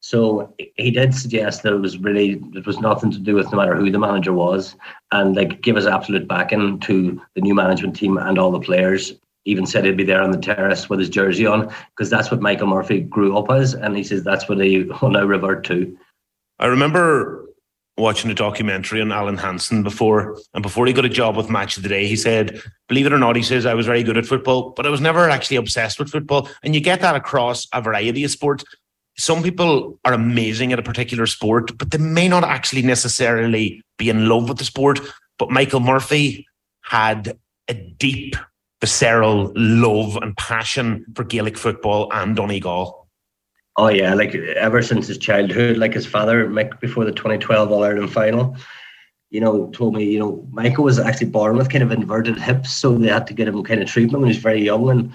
So 0.01 0.53
he 0.75 0.91
did 0.91 1.13
suggest 1.13 1.63
that 1.63 1.73
it 1.73 1.79
was 1.79 1.97
really 1.99 2.41
it 2.53 2.65
was 2.65 2.79
nothing 2.79 3.11
to 3.11 3.19
do 3.19 3.35
with 3.35 3.51
no 3.51 3.57
matter 3.57 3.75
who 3.75 3.91
the 3.91 3.99
manager 3.99 4.33
was, 4.33 4.75
and 5.11 5.35
like 5.35 5.61
give 5.61 5.77
us 5.77 5.85
absolute 5.85 6.27
backing 6.27 6.79
to 6.81 7.21
the 7.35 7.41
new 7.41 7.53
management 7.53 7.95
team 7.95 8.17
and 8.17 8.39
all 8.39 8.51
the 8.51 8.59
players. 8.59 9.13
Even 9.45 9.65
said 9.65 9.85
he'd 9.85 9.97
be 9.97 10.03
there 10.03 10.21
on 10.21 10.31
the 10.31 10.37
terrace 10.37 10.89
with 10.89 10.99
his 10.99 11.09
jersey 11.09 11.45
on 11.45 11.71
because 11.91 12.09
that's 12.09 12.31
what 12.31 12.41
Michael 12.41 12.67
Murphy 12.67 13.01
grew 13.01 13.37
up 13.37 13.51
as, 13.51 13.73
and 13.73 13.95
he 13.95 14.03
says 14.03 14.23
that's 14.23 14.47
what 14.47 14.59
he 14.59 14.83
will 15.01 15.11
now 15.11 15.25
revert 15.25 15.63
to. 15.65 15.97
I 16.59 16.67
remember 16.67 17.45
watching 17.97 18.31
a 18.31 18.35
documentary 18.35 19.01
on 19.01 19.11
Alan 19.11 19.37
Hansen 19.37 19.83
before, 19.83 20.37
and 20.53 20.63
before 20.63 20.85
he 20.85 20.93
got 20.93 21.05
a 21.05 21.09
job 21.09 21.35
with 21.35 21.49
Match 21.49 21.75
of 21.75 21.83
the 21.83 21.89
Day, 21.89 22.07
he 22.07 22.15
said, 22.15 22.61
"Believe 22.87 23.05
it 23.05 23.13
or 23.13 23.17
not, 23.17 23.35
he 23.35 23.43
says 23.43 23.65
I 23.65 23.73
was 23.73 23.85
very 23.85 24.03
good 24.03 24.17
at 24.17 24.25
football, 24.25 24.71
but 24.75 24.85
I 24.85 24.89
was 24.89 25.01
never 25.01 25.29
actually 25.29 25.57
obsessed 25.57 25.99
with 25.99 26.09
football." 26.09 26.49
And 26.63 26.73
you 26.73 26.81
get 26.81 27.01
that 27.01 27.15
across 27.15 27.67
a 27.73 27.81
variety 27.81 28.23
of 28.23 28.31
sports 28.31 28.63
some 29.19 29.43
people 29.43 29.99
are 30.05 30.13
amazing 30.13 30.71
at 30.71 30.79
a 30.79 30.83
particular 30.83 31.25
sport, 31.25 31.77
but 31.77 31.91
they 31.91 31.97
may 31.97 32.29
not 32.29 32.45
actually 32.45 32.81
necessarily 32.81 33.81
be 33.97 34.09
in 34.09 34.29
love 34.29 34.47
with 34.47 34.57
the 34.57 34.63
sport. 34.63 35.01
But 35.37 35.51
Michael 35.51 35.81
Murphy 35.81 36.47
had 36.83 37.37
a 37.67 37.73
deep, 37.73 38.37
visceral 38.79 39.51
love 39.55 40.15
and 40.15 40.35
passion 40.37 41.05
for 41.15 41.25
Gaelic 41.25 41.57
football 41.57 42.09
and 42.13 42.35
Donegal. 42.35 42.98
Oh 43.79 43.87
yeah, 43.87 44.13
like 44.13 44.35
ever 44.35 44.81
since 44.81 45.07
his 45.07 45.17
childhood, 45.17 45.77
like 45.77 45.93
his 45.93 46.05
father, 46.05 46.45
Mick, 46.49 46.81
before 46.81 47.05
the 47.05 47.13
2012 47.13 47.71
All 47.71 47.85
Ireland 47.85 48.11
final, 48.11 48.57
you 49.29 49.39
know, 49.39 49.69
told 49.69 49.93
me, 49.93 50.03
you 50.03 50.19
know, 50.19 50.45
Michael 50.51 50.83
was 50.83 50.99
actually 50.99 51.29
born 51.29 51.55
with 51.55 51.69
kind 51.69 51.81
of 51.81 51.93
inverted 51.93 52.37
hips, 52.37 52.73
so 52.73 52.97
they 52.97 53.07
had 53.07 53.25
to 53.27 53.33
get 53.33 53.47
him 53.47 53.63
kind 53.63 53.81
of 53.81 53.87
treatment 53.87 54.19
when 54.19 54.29
he 54.29 54.35
was 54.35 54.43
very 54.43 54.61
young, 54.61 54.89
and 54.89 55.13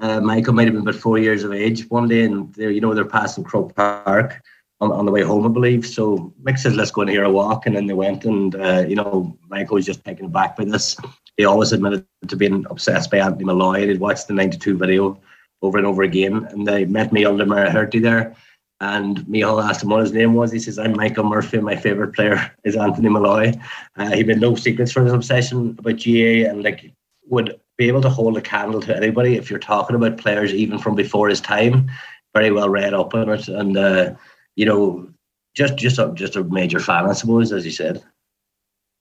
uh, 0.00 0.20
Michael 0.20 0.54
might 0.54 0.64
have 0.64 0.74
been 0.74 0.82
about 0.82 1.00
four 1.00 1.18
years 1.18 1.44
of 1.44 1.52
age 1.52 1.88
one 1.88 2.08
day, 2.08 2.24
and 2.24 2.52
they're 2.54 2.72
you 2.72 2.80
know 2.80 2.94
they're 2.94 3.04
passing 3.04 3.44
Croke 3.44 3.76
Park 3.76 4.42
on, 4.80 4.90
on 4.90 5.06
the 5.06 5.12
way 5.12 5.22
home, 5.22 5.46
I 5.46 5.48
believe. 5.48 5.86
So 5.86 6.34
Mick 6.42 6.58
says, 6.58 6.74
"Let's 6.74 6.90
go 6.90 7.02
and 7.02 7.10
hear 7.10 7.22
a 7.22 7.30
walk," 7.30 7.66
and 7.66 7.76
then 7.76 7.86
they 7.86 7.94
went, 7.94 8.24
and 8.24 8.56
uh, 8.56 8.84
you 8.88 8.96
know 8.96 9.38
Michael 9.48 9.76
was 9.76 9.86
just 9.86 10.04
taken 10.04 10.26
aback 10.26 10.56
by 10.56 10.64
this. 10.64 10.96
He 11.36 11.44
always 11.44 11.70
admitted 11.70 12.04
to 12.26 12.34
being 12.34 12.66
obsessed 12.70 13.12
by 13.12 13.18
Anthony 13.18 13.44
Molloy. 13.44 13.86
He'd 13.86 14.00
watched 14.00 14.26
the 14.26 14.34
'92 14.34 14.76
video 14.76 15.20
over 15.62 15.78
and 15.78 15.86
over 15.86 16.02
again, 16.02 16.46
and 16.50 16.66
they 16.66 16.84
met 16.84 17.12
me 17.12 17.24
under 17.24 17.46
Mara 17.46 17.70
Herty 17.70 18.00
there. 18.02 18.34
And 18.82 19.18
Micheál 19.20 19.62
asked 19.62 19.82
him 19.82 19.90
what 19.90 20.00
his 20.00 20.12
name 20.12 20.32
was. 20.32 20.50
He 20.50 20.58
says, 20.58 20.78
I'm 20.78 20.96
Michael 20.96 21.24
Murphy, 21.24 21.58
my 21.58 21.76
favourite 21.76 22.14
player 22.14 22.50
is 22.64 22.76
Anthony 22.76 23.10
Molloy. 23.10 23.52
Uh, 23.96 24.10
he 24.12 24.24
made 24.24 24.40
no 24.40 24.54
secrets 24.54 24.92
for 24.92 25.04
his 25.04 25.12
obsession 25.12 25.76
about 25.78 25.96
GA 25.96 26.44
and 26.44 26.62
like 26.62 26.90
would 27.26 27.60
be 27.76 27.88
able 27.88 28.00
to 28.02 28.10
hold 28.10 28.36
a 28.36 28.42
candle 28.42 28.80
to 28.82 28.96
anybody 28.96 29.36
if 29.36 29.48
you're 29.48 29.58
talking 29.58 29.96
about 29.96 30.18
players 30.18 30.52
even 30.52 30.78
from 30.78 30.94
before 30.94 31.28
his 31.28 31.40
time. 31.40 31.90
Very 32.34 32.50
well 32.50 32.68
read 32.68 32.94
up 32.94 33.14
on 33.14 33.28
it, 33.28 33.48
and 33.48 33.76
uh, 33.76 34.14
you 34.54 34.64
know, 34.66 35.08
just 35.54 35.76
just 35.76 35.98
a, 35.98 36.12
just 36.14 36.36
a 36.36 36.44
major 36.44 36.78
fan, 36.78 37.06
I 37.06 37.12
suppose, 37.12 37.52
as 37.52 37.64
you 37.64 37.72
said. 37.72 38.02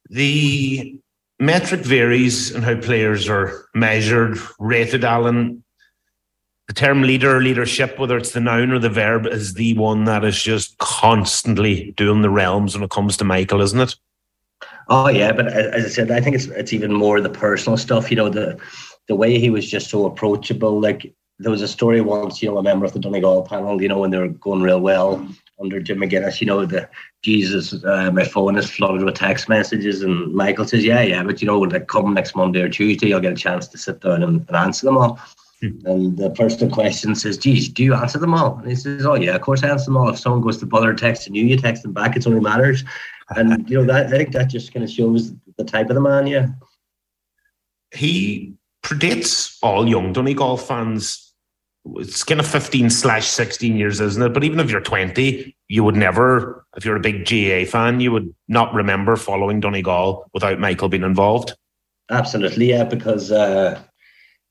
The 0.10 1.00
metric 1.40 1.82
varies 1.82 2.52
in 2.52 2.64
how 2.64 2.80
players 2.80 3.30
are 3.30 3.68
measured, 3.76 4.40
rated. 4.60 5.04
Alan, 5.04 5.64
the 6.70 6.74
term 6.74 7.02
leader, 7.02 7.42
leadership, 7.42 7.98
whether 7.98 8.16
it's 8.16 8.34
the 8.34 8.40
noun 8.40 8.70
or 8.70 8.78
the 8.78 8.92
verb, 8.92 9.26
is 9.26 9.56
the 9.56 9.74
one 9.74 10.04
that 10.04 10.24
is 10.24 10.40
just 10.40 10.78
constantly 10.78 11.94
doing 11.98 12.22
the 12.22 12.30
realms 12.30 12.76
when 12.76 12.84
it 12.84 12.92
comes 12.92 13.18
to 13.18 13.24
Michael, 13.24 13.60
isn't 13.60 13.80
it? 13.80 13.96
Oh 14.88 15.08
yeah, 15.08 15.32
but 15.32 15.48
as 15.48 15.84
I 15.84 15.90
said, 15.90 16.12
I 16.12 16.22
think 16.22 16.36
it's 16.36 16.46
it's 16.46 16.72
even 16.72 16.94
more 16.94 17.22
the 17.22 17.30
personal 17.30 17.76
stuff. 17.76 18.12
You 18.12 18.18
know, 18.18 18.30
the 18.30 18.60
the 19.08 19.16
way 19.16 19.40
he 19.40 19.50
was 19.50 19.68
just 19.68 19.90
so 19.90 20.06
approachable. 20.06 20.80
Like 20.80 21.12
there 21.40 21.50
was 21.50 21.64
a 21.64 21.68
story 21.68 22.02
once, 22.02 22.40
you 22.40 22.52
know, 22.52 22.60
a 22.60 22.64
member 22.64 22.86
of 22.86 22.94
the 22.94 23.00
Donegal 23.00 23.48
panel, 23.48 23.82
you 23.82 23.88
know, 23.88 23.98
when 23.98 24.12
they 24.12 24.20
were 24.20 24.28
going 24.28 24.62
real 24.62 24.80
well 24.80 25.28
under 25.60 25.80
Jim 25.80 25.98
McGuinness, 25.98 26.40
you 26.40 26.46
know, 26.46 26.68
the 26.68 26.88
Jesus, 27.24 27.84
uh, 27.84 28.12
my 28.12 28.24
phone 28.24 28.58
is 28.58 28.70
flooded 28.70 29.04
with 29.04 29.16
text 29.16 29.50
messages, 29.50 30.04
and 30.04 30.36
Michael 30.36 30.66
says, 30.66 30.86
yeah, 30.86 31.02
yeah, 31.02 31.24
but 31.24 31.42
you 31.42 31.48
know, 31.48 31.58
like 31.58 31.88
come 31.88 32.14
next 32.14 32.36
Monday 32.36 32.62
or 32.62 32.70
Tuesday, 32.70 33.08
you'll 33.08 33.22
get 33.22 33.34
a 33.34 33.36
chance 33.36 33.68
to 33.70 33.78
sit 33.80 34.02
down 34.02 34.22
and, 34.22 34.46
and 34.48 34.56
answer 34.56 34.86
them 34.86 34.98
all. 35.00 35.20
And 35.62 36.18
the 36.18 36.30
person 36.30 36.68
in 36.68 36.72
question 36.72 37.16
says, 37.16 37.38
geez, 37.38 37.68
do 37.68 37.84
you 37.84 37.94
answer 37.94 38.18
them 38.18 38.34
all? 38.34 38.58
And 38.60 38.70
he 38.70 38.76
says, 38.76 39.06
oh 39.06 39.16
yeah, 39.16 39.36
of 39.36 39.42
course 39.42 39.64
I 39.64 39.70
answer 39.70 39.86
them 39.86 39.98
all. 39.98 40.10
If 40.10 40.20
someone 40.20 40.42
goes 40.42 40.58
to 40.60 40.66
bother 40.66 40.94
texting 40.94 41.36
you, 41.36 41.44
you 41.44 41.58
text 41.58 41.84
them 41.84 41.92
back. 41.92 42.16
It's 42.16 42.28
only 42.28 42.40
matters 42.40 42.84
and 43.36 43.70
you 43.70 43.78
know 43.78 43.86
that 43.86 44.08
I 44.08 44.10
think 44.10 44.32
that 44.32 44.46
just 44.46 44.74
kind 44.74 44.84
of 44.84 44.90
shows 44.90 45.34
the 45.58 45.64
type 45.64 45.90
of 45.90 45.96
the 45.96 46.02
man. 46.02 46.28
Yeah, 46.28 46.48
he 47.94 48.56
predates 48.84 49.58
all 49.62 49.88
young 49.88 50.14
Donegal 50.14 50.58
fans. 50.58 51.34
It's 51.96 52.24
kind 52.24 52.40
of 52.40 52.48
fifteen 52.48 52.90
slash 52.90 53.28
sixteen 53.28 53.78
years, 53.78 54.02
isn't 54.02 54.22
it? 54.22 54.34
But 54.34 54.44
even 54.44 54.60
if 54.60 54.70
you're 54.70 54.82
twenty, 54.82 55.56
you 55.68 55.84
would 55.84 55.96
never, 55.96 56.66
if 56.76 56.86
you're 56.86 56.98
a 56.98 57.02
big 57.02 57.26
GA 57.26 57.66
fan, 57.66 58.00
you 58.00 58.12
would 58.12 58.34
not 58.48 58.74
remember 58.74 59.16
following 59.16 59.60
Donegal 59.60 60.30
without 60.34 60.60
Michael 60.60 60.90
being 60.90 61.04
involved. 61.04 61.56
Absolutely, 62.12 62.70
yeah, 62.70 62.84
because 62.84 63.32
uh, 63.32 63.82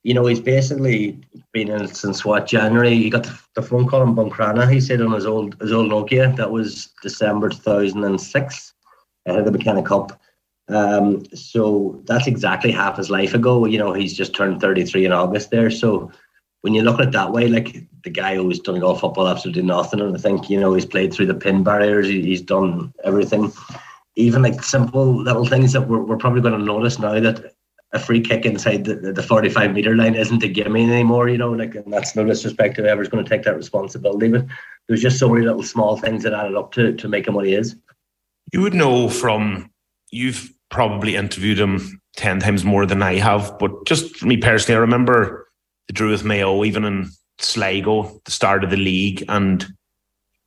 you 0.09 0.15
know, 0.15 0.25
he's 0.25 0.41
basically 0.41 1.21
been 1.53 1.69
in 1.69 1.87
since 1.87 2.25
what 2.25 2.47
January. 2.47 2.95
He 2.95 3.11
got 3.11 3.29
the, 3.55 3.61
phone 3.61 3.87
call 3.87 4.03
in 4.05 4.15
Buncrana. 4.15 4.73
He 4.73 4.81
said 4.81 5.03
on 5.03 5.13
his 5.13 5.27
old 5.27 5.61
his 5.61 5.71
old 5.71 5.91
Nokia. 5.91 6.35
That 6.35 6.51
was 6.51 6.89
December 7.03 7.51
two 7.51 7.59
thousand 7.59 8.03
and 8.05 8.19
six, 8.19 8.73
ahead 9.27 9.41
of 9.41 9.45
the 9.45 9.53
McKenna 9.53 9.83
Cup. 9.83 10.19
Um, 10.69 11.27
so 11.35 12.01
that's 12.07 12.27
exactly 12.27 12.71
half 12.71 12.97
his 12.97 13.11
life 13.11 13.35
ago. 13.35 13.67
You 13.67 13.77
know, 13.77 13.93
he's 13.93 14.17
just 14.17 14.35
turned 14.35 14.63
thirty 14.63 14.87
three 14.87 15.05
in 15.05 15.13
August 15.13 15.51
there. 15.51 15.71
So 15.71 16.11
when 16.63 16.73
you 16.73 16.81
look 16.81 17.01
at 17.01 17.09
it 17.09 17.13
that 17.13 17.33
way, 17.33 17.47
like 17.47 17.77
the 18.03 18.09
guy 18.09 18.37
who's 18.37 18.61
Donegal 18.61 18.95
football 18.95 19.29
absolutely 19.29 19.65
nothing, 19.65 20.01
and 20.01 20.17
I 20.17 20.19
think 20.19 20.49
you 20.49 20.59
know 20.59 20.73
he's 20.73 20.87
played 20.87 21.13
through 21.13 21.27
the 21.27 21.35
pin 21.35 21.63
barriers. 21.63 22.07
He, 22.07 22.23
he's 22.23 22.41
done 22.41 22.95
everything 23.05 23.53
even 24.17 24.43
like 24.43 24.63
simple 24.65 25.15
little 25.15 25.47
things 25.47 25.73
that 25.73 25.83
we're, 25.83 26.03
we're 26.03 26.17
probably 26.17 26.41
going 26.41 26.59
to 26.59 26.65
notice 26.65 26.99
now 26.99 27.21
that 27.21 27.55
a 27.93 27.99
free 27.99 28.21
kick 28.21 28.45
inside 28.45 28.85
the, 28.85 28.95
the 29.13 29.23
45 29.23 29.73
meter 29.73 29.97
line 29.97 30.15
isn't 30.15 30.43
a 30.43 30.49
gimme 30.49 30.85
anymore, 30.85 31.29
you 31.29 31.39
know, 31.39 31.53
like, 31.53 31.75
and 31.75 31.93
that's 31.93 32.15
no 32.15 32.25
disrespect 32.25 32.77
to 32.77 32.83
whoever's 32.83 33.09
going 33.09 33.25
to 33.25 33.29
take 33.29 33.45
that 33.45 33.57
responsibility. 33.57 34.29
But 34.29 34.47
there's 34.87 35.01
just 35.01 35.19
so 35.19 35.29
many 35.29 35.47
little 35.47 35.63
small 35.63 35.97
things 35.97 36.23
that 36.23 36.35
added 36.35 36.55
up 36.55 36.73
to, 36.73 36.95
to 36.95 37.09
make 37.09 37.27
him 37.27 37.35
what 37.35 37.47
he 37.47 37.55
is. 37.55 37.77
You 38.53 38.61
would 38.63 38.75
know 38.75 39.09
from, 39.09 39.71
you've 40.11 40.53
probably 40.71 41.17
interviewed 41.17 41.59
him 41.59 42.01
10 42.17 42.41
times 42.41 42.65
more 42.65 42.85
than 42.85 43.03
I 43.03 43.17
have, 43.17 43.59
but 43.59 43.87
just 43.87 44.23
me 44.23 44.37
personally, 44.37 44.77
I 44.77 44.81
remember 44.81 45.49
the 45.87 45.95
Drew 45.95 46.11
with 46.11 46.25
Mayo, 46.25 46.65
even 46.65 46.85
in 46.85 47.11
Sligo, 47.39 48.21
the 48.25 48.31
start 48.31 48.65
of 48.65 48.71
the 48.71 48.77
league, 48.77 49.25
and 49.29 49.67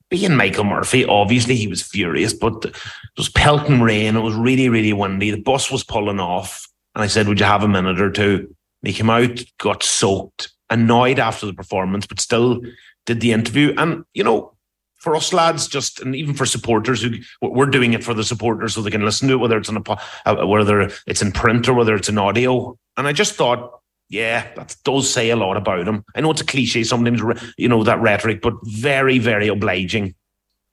being 0.09 0.35
Michael 0.35 0.65
Murphy, 0.65 1.05
obviously 1.05 1.55
he 1.55 1.67
was 1.67 1.81
furious, 1.81 2.33
but 2.33 2.65
it 2.65 2.75
was 3.17 3.29
pelting 3.29 3.81
rain. 3.81 4.15
It 4.15 4.21
was 4.21 4.35
really, 4.35 4.69
really 4.69 4.93
windy. 4.93 5.31
The 5.31 5.41
bus 5.41 5.71
was 5.71 5.83
pulling 5.83 6.19
off 6.19 6.67
and 6.95 7.03
I 7.03 7.07
said, 7.07 7.27
Would 7.27 7.39
you 7.39 7.45
have 7.45 7.63
a 7.63 7.67
minute 7.67 8.01
or 8.01 8.11
two? 8.11 8.55
And 8.83 8.87
he 8.87 8.93
came 8.93 9.09
out, 9.09 9.39
got 9.59 9.83
soaked, 9.83 10.51
annoyed 10.69 11.19
after 11.19 11.45
the 11.45 11.53
performance, 11.53 12.05
but 12.07 12.19
still 12.19 12.61
did 13.05 13.21
the 13.21 13.31
interview. 13.31 13.73
And, 13.77 14.03
you 14.13 14.23
know, 14.23 14.53
for 14.97 15.15
us 15.15 15.33
lads, 15.33 15.67
just 15.67 15.99
and 15.99 16.15
even 16.15 16.35
for 16.35 16.45
supporters 16.45 17.01
who 17.01 17.11
we're 17.41 17.65
doing 17.65 17.93
it 17.93 18.03
for 18.03 18.13
the 18.13 18.23
supporters 18.23 18.75
so 18.75 18.81
they 18.81 18.91
can 18.91 19.03
listen 19.03 19.27
to 19.27 19.33
it, 19.33 19.37
whether 19.37 19.57
it's 19.57 19.69
on 19.69 19.77
a 19.77 19.91
uh, 20.29 20.45
whether 20.45 20.91
it's 21.07 21.21
in 21.21 21.31
print 21.31 21.67
or 21.67 21.73
whether 21.73 21.95
it's 21.95 22.09
in 22.09 22.19
audio. 22.19 22.77
And 22.97 23.07
I 23.07 23.13
just 23.13 23.33
thought, 23.33 23.81
yeah, 24.09 24.53
that 24.55 24.75
does 24.83 25.11
say 25.11 25.31
a 25.31 25.35
lot 25.35 25.57
about 25.57 25.87
him. 25.87 26.03
I 26.15 26.21
know 26.21 26.31
it's 26.31 26.41
a 26.41 26.45
cliche 26.45 26.83
sometimes, 26.83 27.21
you 27.57 27.67
know, 27.67 27.83
that 27.83 27.99
rhetoric, 27.99 28.41
but 28.41 28.53
very, 28.63 29.17
very 29.17 29.47
obliging. 29.47 30.13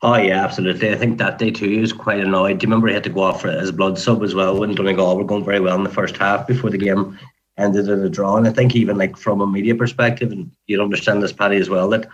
Oh 0.01 0.17
yeah, 0.17 0.45
absolutely. 0.45 0.91
I 0.93 0.97
think 0.97 1.19
that 1.19 1.39
day 1.39 1.51
too 1.51 1.69
he 1.69 1.79
was 1.79 1.93
quite 1.93 2.21
annoyed. 2.21 2.59
Do 2.59 2.65
you 2.65 2.69
remember 2.69 2.87
he 2.87 2.95
had 2.95 3.05
to 3.05 3.11
go 3.11 3.23
off 3.23 3.41
for 3.41 3.51
his 3.51 3.73
blood 3.73 3.99
sub 3.99 4.23
as 4.23 4.35
well 4.35 4.59
when 4.59 4.75
Donegal 4.75 5.17
were 5.17 5.25
going 5.25 5.45
very 5.45 5.61
well 5.61 5.77
in 5.77 5.83
the 5.83 5.91
first 5.91 6.17
half 6.17 6.47
before 6.47 6.71
the 6.71 6.79
game 6.79 7.19
ended 7.59 7.89
in 7.89 8.03
a 8.05 8.09
draw. 8.09 8.37
And 8.37 8.47
I 8.47 8.53
think 8.53 8.75
even 8.75 8.97
like 8.97 9.17
from 9.17 9.41
a 9.41 9.47
media 9.47 9.75
perspective, 9.75 10.33
and 10.33 10.51
you'd 10.67 10.81
understand 10.81 11.23
this, 11.23 11.33
Paddy, 11.33 11.57
as 11.57 11.69
well, 11.69 11.89
that 11.91 12.07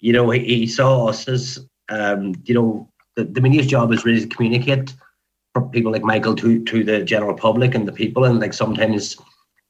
you 0.00 0.12
know 0.12 0.30
he, 0.30 0.44
he 0.44 0.66
saw 0.66 1.06
us 1.06 1.28
as 1.28 1.58
um, 1.88 2.34
you 2.44 2.54
know 2.54 2.88
the, 3.16 3.24
the 3.24 3.40
media's 3.40 3.66
job 3.66 3.92
is 3.92 4.04
really 4.04 4.20
to 4.20 4.28
communicate 4.28 4.94
for 5.52 5.68
people 5.68 5.92
like 5.92 6.04
Michael 6.04 6.36
to 6.36 6.64
to 6.64 6.84
the 6.84 7.02
general 7.02 7.34
public 7.34 7.74
and 7.74 7.86
the 7.86 7.92
people, 7.92 8.24
and 8.24 8.38
like 8.38 8.54
sometimes 8.54 9.16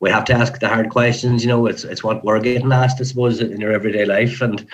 we 0.00 0.10
have 0.10 0.24
to 0.26 0.34
ask 0.34 0.60
the 0.60 0.68
hard 0.68 0.90
questions. 0.90 1.42
You 1.42 1.48
know, 1.48 1.66
it's 1.66 1.84
it's 1.84 2.04
what 2.04 2.24
we're 2.24 2.40
getting 2.40 2.72
asked, 2.72 3.00
I 3.00 3.04
suppose, 3.04 3.40
in 3.40 3.60
your 3.60 3.72
everyday 3.72 4.04
life, 4.04 4.42
and 4.42 4.66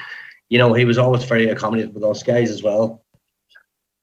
you 0.54 0.58
know, 0.58 0.72
he 0.72 0.84
was 0.84 0.98
always 0.98 1.24
very 1.24 1.48
accommodative 1.48 1.94
with 1.94 2.04
us 2.04 2.22
guys 2.22 2.48
as 2.48 2.62
well. 2.62 3.04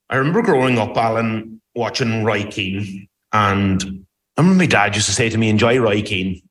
I 0.10 0.18
remember 0.18 0.42
growing 0.42 0.78
up, 0.80 0.98
Alan, 0.98 1.62
watching 1.76 2.26
Roy 2.26 2.44
Keane. 2.44 3.08
And 3.32 4.06
I 4.36 4.42
remember 4.42 4.60
my 4.60 4.66
dad 4.66 4.94
used 4.94 5.08
to 5.08 5.14
say 5.14 5.30
to 5.30 5.38
me, 5.38 5.48
enjoy 5.48 5.80
Roy 5.80 6.02
Keane. 6.02 6.42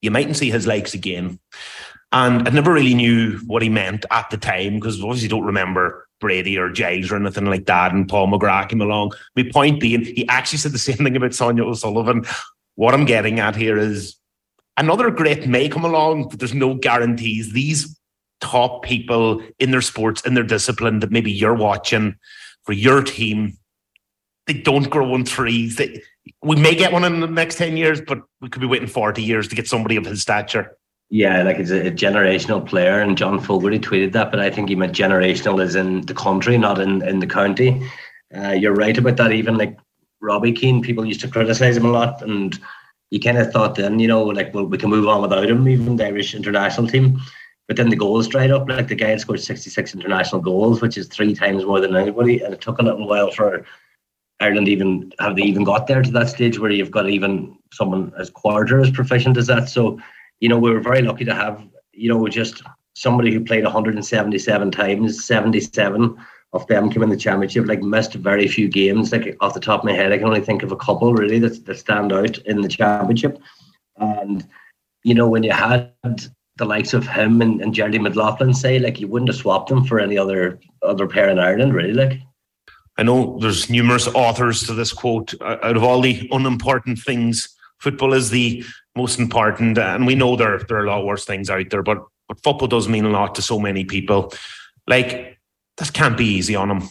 You 0.00 0.10
mightn't 0.10 0.38
see 0.38 0.50
his 0.50 0.66
legs 0.66 0.94
again. 0.94 1.38
And 2.10 2.48
I 2.48 2.50
never 2.52 2.72
really 2.72 2.94
knew 2.94 3.36
what 3.40 3.60
he 3.60 3.68
meant 3.68 4.06
at 4.10 4.30
the 4.30 4.38
time 4.38 4.76
because 4.76 5.04
obviously 5.04 5.28
don't 5.28 5.44
remember 5.44 6.08
Brady 6.20 6.56
or 6.56 6.70
Giles 6.70 7.12
or 7.12 7.16
anything 7.16 7.44
like 7.44 7.66
that. 7.66 7.92
And 7.92 8.08
Paul 8.08 8.28
McGrath 8.28 8.70
came 8.70 8.80
along. 8.80 9.12
My 9.36 9.44
point 9.52 9.78
being, 9.78 10.06
he 10.06 10.26
actually 10.28 10.60
said 10.60 10.72
the 10.72 10.78
same 10.88 10.96
thing 10.96 11.16
about 11.16 11.34
Sonia 11.34 11.66
O'Sullivan. 11.66 12.24
What 12.76 12.94
I'm 12.94 13.04
getting 13.04 13.40
at 13.40 13.56
here 13.56 13.76
is 13.76 14.16
another 14.78 15.10
great 15.10 15.46
may 15.46 15.68
come 15.68 15.84
along, 15.84 16.30
but 16.30 16.38
there's 16.38 16.54
no 16.54 16.76
guarantees. 16.76 17.52
These 17.52 17.99
top 18.40 18.82
people 18.82 19.42
in 19.58 19.70
their 19.70 19.82
sports, 19.82 20.22
in 20.22 20.34
their 20.34 20.44
discipline 20.44 21.00
that 21.00 21.10
maybe 21.10 21.30
you're 21.30 21.54
watching 21.54 22.16
for 22.64 22.72
your 22.72 23.02
team, 23.02 23.56
they 24.46 24.54
don't 24.54 24.90
grow 24.90 25.12
on 25.14 25.24
trees. 25.24 25.76
They, 25.76 26.02
we 26.42 26.56
may 26.56 26.74
get 26.74 26.92
one 26.92 27.04
in 27.04 27.20
the 27.20 27.26
next 27.26 27.56
10 27.56 27.76
years, 27.76 28.00
but 28.00 28.22
we 28.40 28.48
could 28.48 28.60
be 28.60 28.66
waiting 28.66 28.88
40 28.88 29.22
years 29.22 29.48
to 29.48 29.54
get 29.54 29.68
somebody 29.68 29.96
of 29.96 30.04
his 30.04 30.22
stature. 30.22 30.76
Yeah, 31.10 31.42
like 31.42 31.56
it's 31.58 31.70
a, 31.70 31.90
generational 31.90 32.64
player, 32.64 33.00
and 33.00 33.18
John 33.18 33.40
Fogarty 33.40 33.80
tweeted 33.80 34.12
that, 34.12 34.30
but 34.30 34.38
I 34.38 34.48
think 34.48 34.68
he 34.68 34.76
meant 34.76 34.94
generational 34.94 35.60
as 35.62 35.74
in 35.74 36.02
the 36.02 36.14
country, 36.14 36.56
not 36.56 36.80
in, 36.80 37.02
in 37.02 37.18
the 37.18 37.26
county. 37.26 37.84
Uh, 38.34 38.50
you're 38.50 38.74
right 38.74 38.96
about 38.96 39.16
that. 39.16 39.32
Even 39.32 39.58
like 39.58 39.76
Robbie 40.20 40.52
Keane, 40.52 40.82
people 40.82 41.04
used 41.04 41.20
to 41.22 41.28
criticize 41.28 41.76
him 41.76 41.84
a 41.84 41.90
lot, 41.90 42.22
and 42.22 42.58
you 43.10 43.18
kind 43.18 43.38
of 43.38 43.50
thought 43.50 43.74
then, 43.74 43.98
you 43.98 44.06
know, 44.06 44.22
like, 44.22 44.54
well, 44.54 44.66
we 44.66 44.78
can 44.78 44.88
move 44.88 45.08
on 45.08 45.20
without 45.20 45.50
him, 45.50 45.68
even 45.68 45.96
the 45.96 46.06
Irish 46.06 46.32
international 46.32 46.86
team. 46.86 47.20
But 47.70 47.76
then 47.76 47.88
the 47.88 47.94
goals 47.94 48.26
dried 48.26 48.50
up. 48.50 48.68
Like 48.68 48.88
the 48.88 48.96
guy 48.96 49.10
had 49.10 49.20
scored 49.20 49.38
66 49.38 49.94
international 49.94 50.40
goals, 50.40 50.82
which 50.82 50.98
is 50.98 51.06
three 51.06 51.34
times 51.34 51.64
more 51.64 51.80
than 51.80 51.94
anybody. 51.94 52.40
And 52.40 52.52
it 52.52 52.60
took 52.60 52.80
a 52.80 52.82
little 52.82 53.06
while 53.06 53.30
for 53.30 53.64
Ireland 54.40 54.66
even 54.66 55.12
have 55.20 55.36
they 55.36 55.42
even 55.42 55.62
got 55.62 55.86
there 55.86 56.02
to 56.02 56.10
that 56.10 56.30
stage 56.30 56.58
where 56.58 56.72
you've 56.72 56.90
got 56.90 57.08
even 57.08 57.56
someone 57.72 58.12
as 58.18 58.28
quarter 58.28 58.80
as 58.80 58.90
proficient 58.90 59.36
as 59.36 59.46
that. 59.46 59.68
So, 59.68 60.00
you 60.40 60.48
know, 60.48 60.58
we 60.58 60.72
were 60.72 60.80
very 60.80 61.00
lucky 61.02 61.24
to 61.26 61.32
have, 61.32 61.64
you 61.92 62.08
know, 62.08 62.26
just 62.26 62.60
somebody 62.94 63.32
who 63.32 63.44
played 63.44 63.62
177 63.62 64.72
times, 64.72 65.24
77 65.24 66.16
of 66.52 66.66
them 66.66 66.90
came 66.90 67.04
in 67.04 67.08
the 67.08 67.16
championship, 67.16 67.68
like 67.68 67.82
missed 67.82 68.14
very 68.14 68.48
few 68.48 68.68
games. 68.68 69.12
Like 69.12 69.36
off 69.40 69.54
the 69.54 69.60
top 69.60 69.82
of 69.82 69.84
my 69.84 69.92
head, 69.92 70.10
I 70.10 70.18
can 70.18 70.26
only 70.26 70.40
think 70.40 70.64
of 70.64 70.72
a 70.72 70.76
couple 70.76 71.14
really 71.14 71.38
that, 71.38 71.64
that 71.66 71.78
stand 71.78 72.12
out 72.12 72.36
in 72.38 72.62
the 72.62 72.68
championship. 72.68 73.40
And, 73.96 74.44
you 75.04 75.14
know, 75.14 75.28
when 75.28 75.44
you 75.44 75.52
had 75.52 75.92
the 76.60 76.66
likes 76.66 76.94
of 76.94 77.06
him 77.06 77.42
and, 77.42 77.60
and 77.60 77.74
Jerry 77.74 77.98
McLaughlin 77.98 78.54
say, 78.54 78.78
like 78.78 79.00
you 79.00 79.08
wouldn't 79.08 79.30
have 79.30 79.38
swapped 79.38 79.70
them 79.70 79.84
for 79.84 79.98
any 79.98 80.16
other 80.16 80.60
other 80.82 81.08
pair 81.08 81.28
in 81.28 81.40
Ireland, 81.40 81.74
really. 81.74 81.94
Like 81.94 82.20
I 82.96 83.02
know 83.02 83.38
there's 83.40 83.68
numerous 83.68 84.06
authors 84.08 84.64
to 84.66 84.74
this 84.74 84.92
quote. 84.92 85.34
Out 85.42 85.76
of 85.76 85.82
all 85.82 86.00
the 86.00 86.28
unimportant 86.30 86.98
things, 87.00 87.48
football 87.78 88.12
is 88.12 88.30
the 88.30 88.62
most 88.94 89.18
important, 89.18 89.78
and 89.78 90.06
we 90.06 90.14
know 90.14 90.36
there 90.36 90.58
there 90.58 90.78
are 90.78 90.84
a 90.84 90.90
lot 90.90 91.04
worse 91.04 91.24
things 91.24 91.50
out 91.50 91.70
there, 91.70 91.82
but 91.82 91.98
but 92.28 92.42
football 92.42 92.68
does 92.68 92.88
mean 92.88 93.06
a 93.06 93.10
lot 93.10 93.34
to 93.34 93.42
so 93.42 93.58
many 93.58 93.84
people. 93.84 94.32
Like 94.86 95.38
this 95.78 95.90
can't 95.90 96.18
be 96.18 96.26
easy 96.26 96.54
on 96.54 96.68
them. 96.68 96.88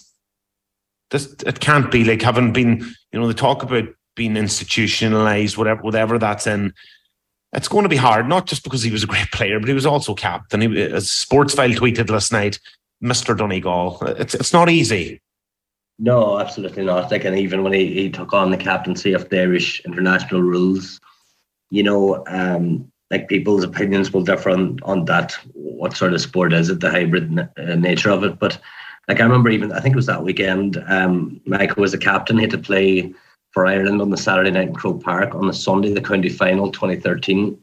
This 1.12 1.34
it 1.46 1.60
can't 1.60 1.92
be 1.92 2.04
like 2.04 2.22
having 2.22 2.52
been, 2.52 2.80
you 3.14 3.20
know, 3.20 3.28
they 3.28 3.34
talk 3.34 3.64
about 3.64 3.88
being 4.16 4.36
institutionalized, 4.36 5.58
whatever 5.58 5.82
whatever 5.82 6.18
that's 6.18 6.48
in. 6.48 6.74
It's 7.53 7.68
going 7.68 7.84
to 7.84 7.89
be 7.89 7.96
hard, 7.96 8.27
not 8.27 8.46
just 8.46 8.63
because 8.63 8.84
he 8.84 8.91
was 8.91 9.03
a 9.03 9.08
great 9.08 9.32
player, 9.32 9.60
but 9.60 9.68
he 9.68 9.74
was 9.74 9.86
also 9.86 10.13
captain. 10.13 10.62
He, 10.62 10.82
as 10.84 11.08
Sportsfile 11.08 11.75
tweeted 11.75 12.10
last 12.10 12.32
night, 12.32 12.60
Mr. 13.03 13.36
Donegal. 13.36 14.00
It's 14.18 14.36
it's 14.36 14.53
not 14.53 14.70
easy. 14.70 15.22
No, 15.98 16.39
absolutely 16.39 16.86
not. 16.86 17.12
Like, 17.12 17.25
and 17.25 17.38
even 17.38 17.63
when 17.63 17.74
he, 17.74 17.94
he 17.94 18.10
took 18.10 18.34
on 18.34 18.51
the 18.51 18.58
captaincy 18.58 19.13
of 19.13 19.27
the 19.29 19.41
Irish 19.41 19.82
international 19.82 20.41
rules, 20.41 21.00
you 21.71 21.84
know, 21.84 22.24
um, 22.28 22.89
like 23.12 23.28
people's 23.28 23.65
opinions 23.65 24.13
will 24.13 24.24
differ 24.24 24.52
on, 24.52 24.80
on 24.84 25.06
that. 25.06 25.34
What 25.54 25.97
sort 25.97 26.13
of 26.13 26.21
sport 26.21 26.54
is 26.54 26.69
it? 26.69 26.80
The 26.80 26.89
hybrid 26.89 27.38
uh, 27.39 27.76
nature 27.76 28.12
of 28.12 28.24
it. 28.24 28.39
But 28.39 28.60
like, 29.08 29.19
I 29.19 29.24
remember 29.24 29.50
even 29.50 29.71
I 29.74 29.82
think 29.82 29.93
it 29.93 29.97
was 29.97 30.06
that 30.06 30.24
weekend. 30.24 30.82
Um, 30.88 31.41
Michael 31.45 31.82
was 31.82 31.91
the 31.91 31.97
captain. 31.97 32.38
He 32.38 32.43
had 32.43 32.52
to 32.52 32.58
play 32.58 33.13
for 33.60 33.65
Ireland 33.65 34.02
on 34.02 34.10
the 34.10 34.15
Saturday 34.15 34.52
night 34.52 34.69
in 34.69 34.74
Croke 34.74 35.04
Park. 35.04 35.36
On 35.36 35.45
the 35.45 35.54
Sunday, 35.54 35.91
the 35.93 36.00
county 36.00 36.30
final, 36.30 36.72
2013, 36.72 37.58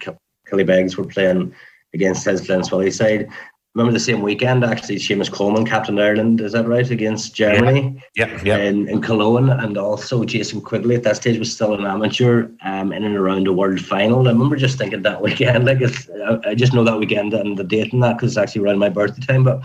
Killybegs 0.46 0.94
were 0.94 1.06
playing 1.06 1.54
against 1.94 2.26
his 2.26 2.42
Glenswilly 2.42 2.92
side. 2.92 3.30
Remember 3.74 3.94
the 3.94 4.00
same 4.00 4.20
weekend 4.20 4.62
actually 4.62 4.96
Seamus 4.96 5.30
Coleman 5.30 5.64
captain 5.64 5.98
Ireland 5.98 6.40
is 6.40 6.52
that 6.52 6.66
right 6.66 6.90
against 6.90 7.34
Germany? 7.34 8.02
Yeah 8.14 8.42
yeah, 8.42 8.56
in, 8.56 8.88
in 8.88 9.02
Cologne 9.02 9.50
and 9.50 9.76
also 9.76 10.24
Jason 10.24 10.62
Quigley 10.62 10.96
at 10.96 11.02
that 11.02 11.16
stage 11.16 11.38
was 11.38 11.52
still 11.52 11.74
an 11.74 11.84
amateur 11.84 12.48
um, 12.62 12.92
in 12.92 13.04
and 13.04 13.16
around 13.16 13.46
a 13.46 13.52
world 13.52 13.80
final. 13.80 14.28
I 14.28 14.32
remember 14.32 14.56
just 14.56 14.78
thinking 14.78 15.02
that 15.02 15.20
weekend 15.22 15.66
like 15.66 15.82
it's 15.82 16.08
I, 16.46 16.54
just 16.54 16.72
know 16.72 16.84
that 16.84 16.98
weekend 16.98 17.34
and 17.34 17.58
the 17.58 17.64
date 17.64 17.92
and 17.92 18.02
that 18.02 18.16
because 18.16 18.32
it's 18.32 18.38
actually 18.38 18.62
around 18.62 18.78
my 18.78 18.88
birthday 18.88 19.26
time 19.26 19.44
but 19.44 19.62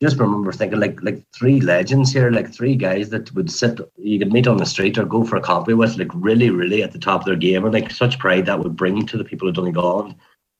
just 0.00 0.18
remember 0.18 0.52
thinking 0.52 0.78
like 0.78 1.02
like 1.02 1.24
three 1.34 1.60
legends 1.60 2.12
here 2.12 2.30
like 2.30 2.52
three 2.52 2.76
guys 2.76 3.08
that 3.10 3.32
would 3.34 3.50
sit 3.50 3.80
you 3.96 4.18
could 4.18 4.32
meet 4.32 4.46
on 4.46 4.56
the 4.56 4.66
street 4.66 4.96
or 4.96 5.04
go 5.04 5.24
for 5.24 5.36
a 5.36 5.40
coffee 5.40 5.74
with 5.74 5.98
like 5.98 6.10
really 6.14 6.50
really 6.50 6.82
at 6.82 6.92
the 6.92 6.98
top 6.98 7.22
of 7.22 7.26
their 7.26 7.36
game 7.36 7.64
and 7.64 7.74
like 7.74 7.90
such 7.90 8.18
pride 8.18 8.46
that 8.46 8.60
would 8.60 8.76
bring 8.76 9.04
to 9.06 9.16
the 9.16 9.24
people 9.24 9.48
of 9.48 9.54
Donegal 9.54 10.04
and 10.04 10.14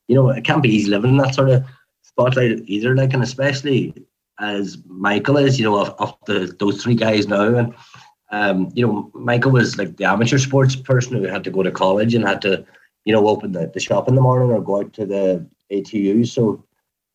you 0.08 0.16
know 0.16 0.28
it 0.30 0.44
can't 0.44 0.62
be 0.62 0.74
easy 0.74 0.90
living 0.90 1.12
in 1.12 1.16
that 1.18 1.34
sort 1.34 1.50
of 1.50 1.64
spotlight 2.18 2.62
either. 2.66 2.96
Like, 2.96 3.14
and 3.14 3.22
especially 3.22 3.94
as 4.40 4.78
Michael 4.86 5.36
is, 5.36 5.58
you 5.58 5.64
know, 5.64 5.80
of, 5.80 5.94
of 5.98 6.16
the 6.26 6.54
those 6.58 6.82
three 6.82 6.94
guys 6.94 7.28
now, 7.28 7.54
and 7.54 7.74
um, 8.30 8.70
you 8.74 8.86
know, 8.86 9.10
Michael 9.14 9.52
was 9.52 9.78
like 9.78 9.96
the 9.96 10.04
amateur 10.04 10.38
sports 10.38 10.76
person 10.76 11.16
who 11.16 11.24
had 11.24 11.44
to 11.44 11.50
go 11.50 11.62
to 11.62 11.70
college 11.70 12.14
and 12.14 12.26
had 12.26 12.42
to, 12.42 12.64
you 13.04 13.12
know, 13.12 13.26
open 13.28 13.52
the, 13.52 13.70
the 13.72 13.80
shop 13.80 14.08
in 14.08 14.14
the 14.14 14.20
morning 14.20 14.50
or 14.50 14.60
go 14.60 14.80
out 14.80 14.92
to 14.94 15.06
the 15.06 15.46
ATU. 15.72 16.26
So, 16.26 16.64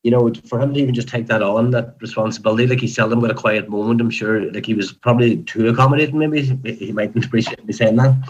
you 0.03 0.11
know, 0.11 0.31
for 0.47 0.59
him 0.59 0.73
to 0.73 0.79
even 0.79 0.93
just 0.93 1.07
take 1.07 1.27
that 1.27 1.41
on, 1.41 1.71
that 1.71 1.95
responsibility, 2.01 2.67
like 2.67 2.81
he 2.81 2.87
seldom 2.87 3.21
got 3.21 3.31
a 3.31 3.35
quiet 3.35 3.69
moment. 3.69 4.01
I'm 4.01 4.09
sure, 4.09 4.51
like 4.51 4.65
he 4.65 4.73
was 4.73 4.91
probably 4.91 5.37
too 5.43 5.69
accommodating. 5.69 6.19
Maybe 6.19 6.41
he 6.41 6.91
mightn't 6.91 7.25
appreciate 7.25 7.65
me 7.65 7.73
saying 7.73 7.95
that, 7.95 8.29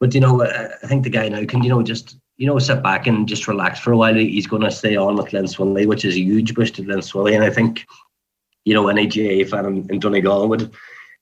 but 0.00 0.14
you 0.14 0.20
know, 0.20 0.42
I 0.42 0.86
think 0.86 1.04
the 1.04 1.10
guy 1.10 1.28
now 1.28 1.44
can, 1.44 1.62
you 1.62 1.70
know, 1.70 1.82
just 1.82 2.16
you 2.36 2.46
know, 2.46 2.58
sit 2.58 2.82
back 2.82 3.06
and 3.06 3.28
just 3.28 3.46
relax 3.46 3.78
for 3.78 3.92
a 3.92 3.96
while. 3.96 4.14
He's 4.14 4.46
going 4.46 4.62
to 4.62 4.70
stay 4.70 4.96
on 4.96 5.16
with 5.16 5.26
Glenswilly, 5.26 5.86
which 5.86 6.04
is 6.04 6.16
a 6.16 6.20
huge 6.20 6.54
boost 6.54 6.74
to 6.74 6.82
Glenswilly. 6.82 7.34
And 7.34 7.44
I 7.44 7.50
think, 7.50 7.86
you 8.64 8.74
know, 8.74 8.88
an 8.88 8.98
AGA 8.98 9.44
fan 9.44 9.66
in, 9.66 9.90
in 9.90 10.00
Donegal 10.00 10.48
would 10.48 10.72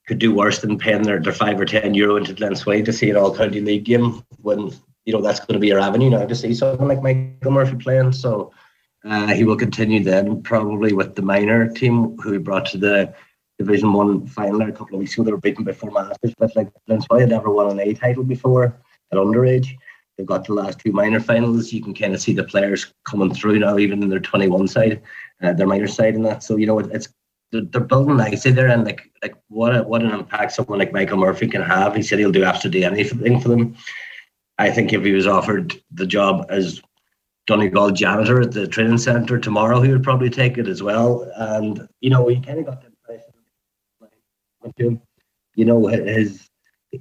could 0.07 0.19
do 0.19 0.35
worse 0.35 0.61
than 0.61 0.79
paying 0.79 1.03
their, 1.03 1.21
their 1.21 1.33
five 1.33 1.61
or 1.61 1.65
ten 1.65 1.95
euro 1.95 2.17
into 2.17 2.33
Glenswilly 2.33 2.85
to 2.85 2.93
see 2.93 3.11
an 3.11 3.17
all 3.17 3.37
county 3.37 3.61
league 3.61 3.85
game 3.85 4.25
when, 4.41 4.73
you 5.05 5.13
know, 5.13 5.21
that's 5.21 5.41
going 5.41 5.55
to 5.55 5.61
be 5.61 5.69
your 5.69 5.79
avenue 5.79 6.11
now 6.11 6.25
to 6.25 6.35
see 6.35 6.55
someone 6.55 6.89
like 6.89 7.03
Michael 7.03 7.53
Murphy 7.53 7.77
playing. 7.77 8.13
So 8.13 8.53
uh, 9.05 9.29
he 9.29 9.45
will 9.45 9.57
continue 9.57 10.03
then 10.03 10.43
probably 10.43 10.93
with 10.93 11.15
the 11.15 11.23
minor 11.23 11.69
team 11.69 12.17
who 12.19 12.33
he 12.33 12.39
brought 12.39 12.67
to 12.67 12.79
the 12.79 13.15
Division 13.59 13.93
One 13.93 14.27
final 14.27 14.63
a 14.63 14.73
couple 14.73 14.95
of 14.95 15.01
weeks 15.01 15.15
ago. 15.15 15.25
They 15.25 15.33
were 15.33 15.39
beaten 15.39 15.65
by 15.65 15.75
masters, 15.91 16.35
but 16.39 16.55
like 16.57 16.69
Glenswilly 16.89 17.21
had 17.21 17.29
never 17.31 17.51
won 17.51 17.71
an 17.71 17.81
A 17.81 17.95
title 17.95 18.25
before 18.25 18.79
at 19.13 19.19
underage. 19.19 19.69
They've 20.17 20.27
got 20.27 20.47
the 20.47 20.55
last 20.55 20.81
two 20.81 20.93
minor 20.93 21.21
finals. 21.21 21.73
You 21.73 21.83
can 21.83 21.95
kind 21.95 22.15
of 22.15 22.21
see 22.21 22.35
the 22.35 22.45
players 22.45 22.93
coming 23.05 23.33
through 23.33 23.59
now, 23.59 23.79
even 23.79 24.03
in 24.03 24.11
their 24.11 24.21
21 24.21 24.69
side, 24.69 25.03
uh, 25.43 25.53
their 25.55 25.67
minor 25.67 25.87
side, 25.87 26.15
and 26.15 26.25
that. 26.27 26.43
So 26.43 26.57
you 26.57 26.67
know, 26.67 26.79
it's 26.79 27.09
they're, 27.53 27.63
they're 27.63 27.81
building 27.81 28.19
nicely 28.19 28.53
there, 28.53 28.69
and 28.69 28.85
like 28.85 29.11
like 29.23 29.35
what 29.49 29.75
a, 29.75 29.83
what 29.83 30.03
an 30.03 30.11
impact 30.11 30.53
someone 30.53 30.79
like 30.79 30.93
Michael 30.93 31.19
Murphy 31.19 31.47
can 31.49 31.63
have. 31.63 31.97
He 31.97 32.03
said 32.03 32.19
he'll 32.19 32.33
do 32.33 32.45
absolutely 32.45 32.85
anything 32.85 33.41
for 33.41 33.49
them. 33.49 33.77
I 34.59 34.71
think 34.71 34.93
if 34.93 35.03
he 35.03 35.13
was 35.13 35.27
offered 35.27 35.75
the 35.91 36.07
job 36.07 36.47
as 36.51 36.83
Donegal 37.51 37.91
janitor 37.91 38.41
at 38.41 38.53
the 38.53 38.69
training 38.69 38.99
centre 38.99 39.37
tomorrow, 39.37 39.81
he 39.81 39.91
would 39.91 40.05
probably 40.05 40.31
take 40.31 40.57
it 40.57 40.69
as 40.69 40.85
well. 40.85 41.29
And 41.35 41.89
you 41.99 42.09
know, 42.09 42.29
he 42.29 42.41
kind 42.41 42.61
of 42.61 42.67
got 42.67 42.81
the 42.81 42.87
impression, 44.69 45.03
you 45.57 45.65
know, 45.65 45.89
his 45.89 46.49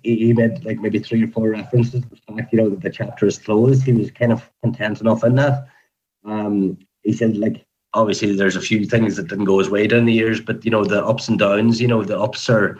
he 0.01 0.33
made 0.33 0.65
like 0.65 0.79
maybe 0.79 0.97
three 0.97 1.23
or 1.23 1.27
four 1.27 1.49
references 1.51 2.01
the 2.01 2.33
fact, 2.33 2.51
you 2.51 2.57
know, 2.57 2.69
that 2.69 2.81
the 2.81 2.89
chapter 2.89 3.27
is 3.27 3.37
closed. 3.37 3.83
He 3.83 3.91
was 3.91 4.09
kind 4.09 4.31
of 4.31 4.49
content 4.63 5.01
enough 5.01 5.23
in 5.23 5.35
that. 5.35 5.67
Um, 6.25 6.79
he 7.03 7.13
said, 7.13 7.37
like, 7.37 7.63
obviously 7.93 8.35
there's 8.35 8.55
a 8.55 8.61
few 8.61 8.85
things 8.85 9.17
that 9.17 9.27
didn't 9.27 9.45
go 9.45 9.59
his 9.59 9.69
way 9.69 9.85
down 9.85 10.05
the 10.05 10.13
years, 10.13 10.41
but 10.41 10.65
you 10.65 10.71
know, 10.71 10.83
the 10.83 11.05
ups 11.05 11.27
and 11.27 11.37
downs, 11.37 11.79
you 11.79 11.87
know, 11.87 12.03
the 12.03 12.19
ups 12.19 12.49
are 12.49 12.79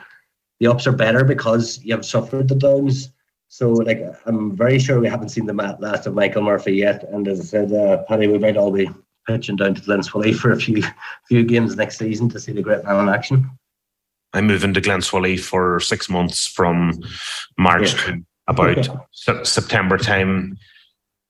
the 0.60 0.66
ups 0.66 0.88
are 0.88 0.92
better 0.92 1.24
because 1.24 1.80
you 1.84 1.94
have 1.94 2.04
suffered 2.04 2.48
the 2.48 2.56
downs. 2.56 3.12
So, 3.50 3.72
like, 3.72 4.02
I'm 4.26 4.56
very 4.56 4.78
sure 4.78 5.00
we 5.00 5.10
haven't 5.10 5.30
seen 5.30 5.48
the 5.48 5.54
last 5.54 6.06
of 6.06 6.14
Michael 6.14 6.44
Murphy 6.44 6.74
yet. 6.74 7.04
And 7.10 7.28
as 7.28 7.42
I 7.42 7.44
said, 7.44 7.74
uh, 7.74 8.04
Paddy, 8.04 8.28
we 8.28 8.38
might 8.38 8.58
all 8.58 8.72
be 8.72 8.90
pitching 9.28 9.56
down 9.56 9.74
to 9.74 9.82
Glenswilly 9.82 10.36
for 10.36 10.52
a 10.52 10.58
few 10.58 10.84
few 11.28 11.44
games 11.44 11.76
next 11.76 11.98
season 11.98 12.30
to 12.30 12.40
see 12.40 12.52
the 12.54 12.62
great 12.62 12.84
man 12.84 13.08
in 13.08 13.10
action. 13.14 13.50
I'm 14.34 14.46
moving 14.46 14.74
to 14.76 14.82
Glenswilly 14.82 15.40
for 15.40 15.80
six 15.80 16.10
months 16.10 16.46
from 16.46 16.94
March 17.58 17.94
yeah. 17.94 18.02
to 18.02 18.26
about 18.48 18.88
se- 19.12 19.44
September 19.44 19.98
time. 19.98 20.58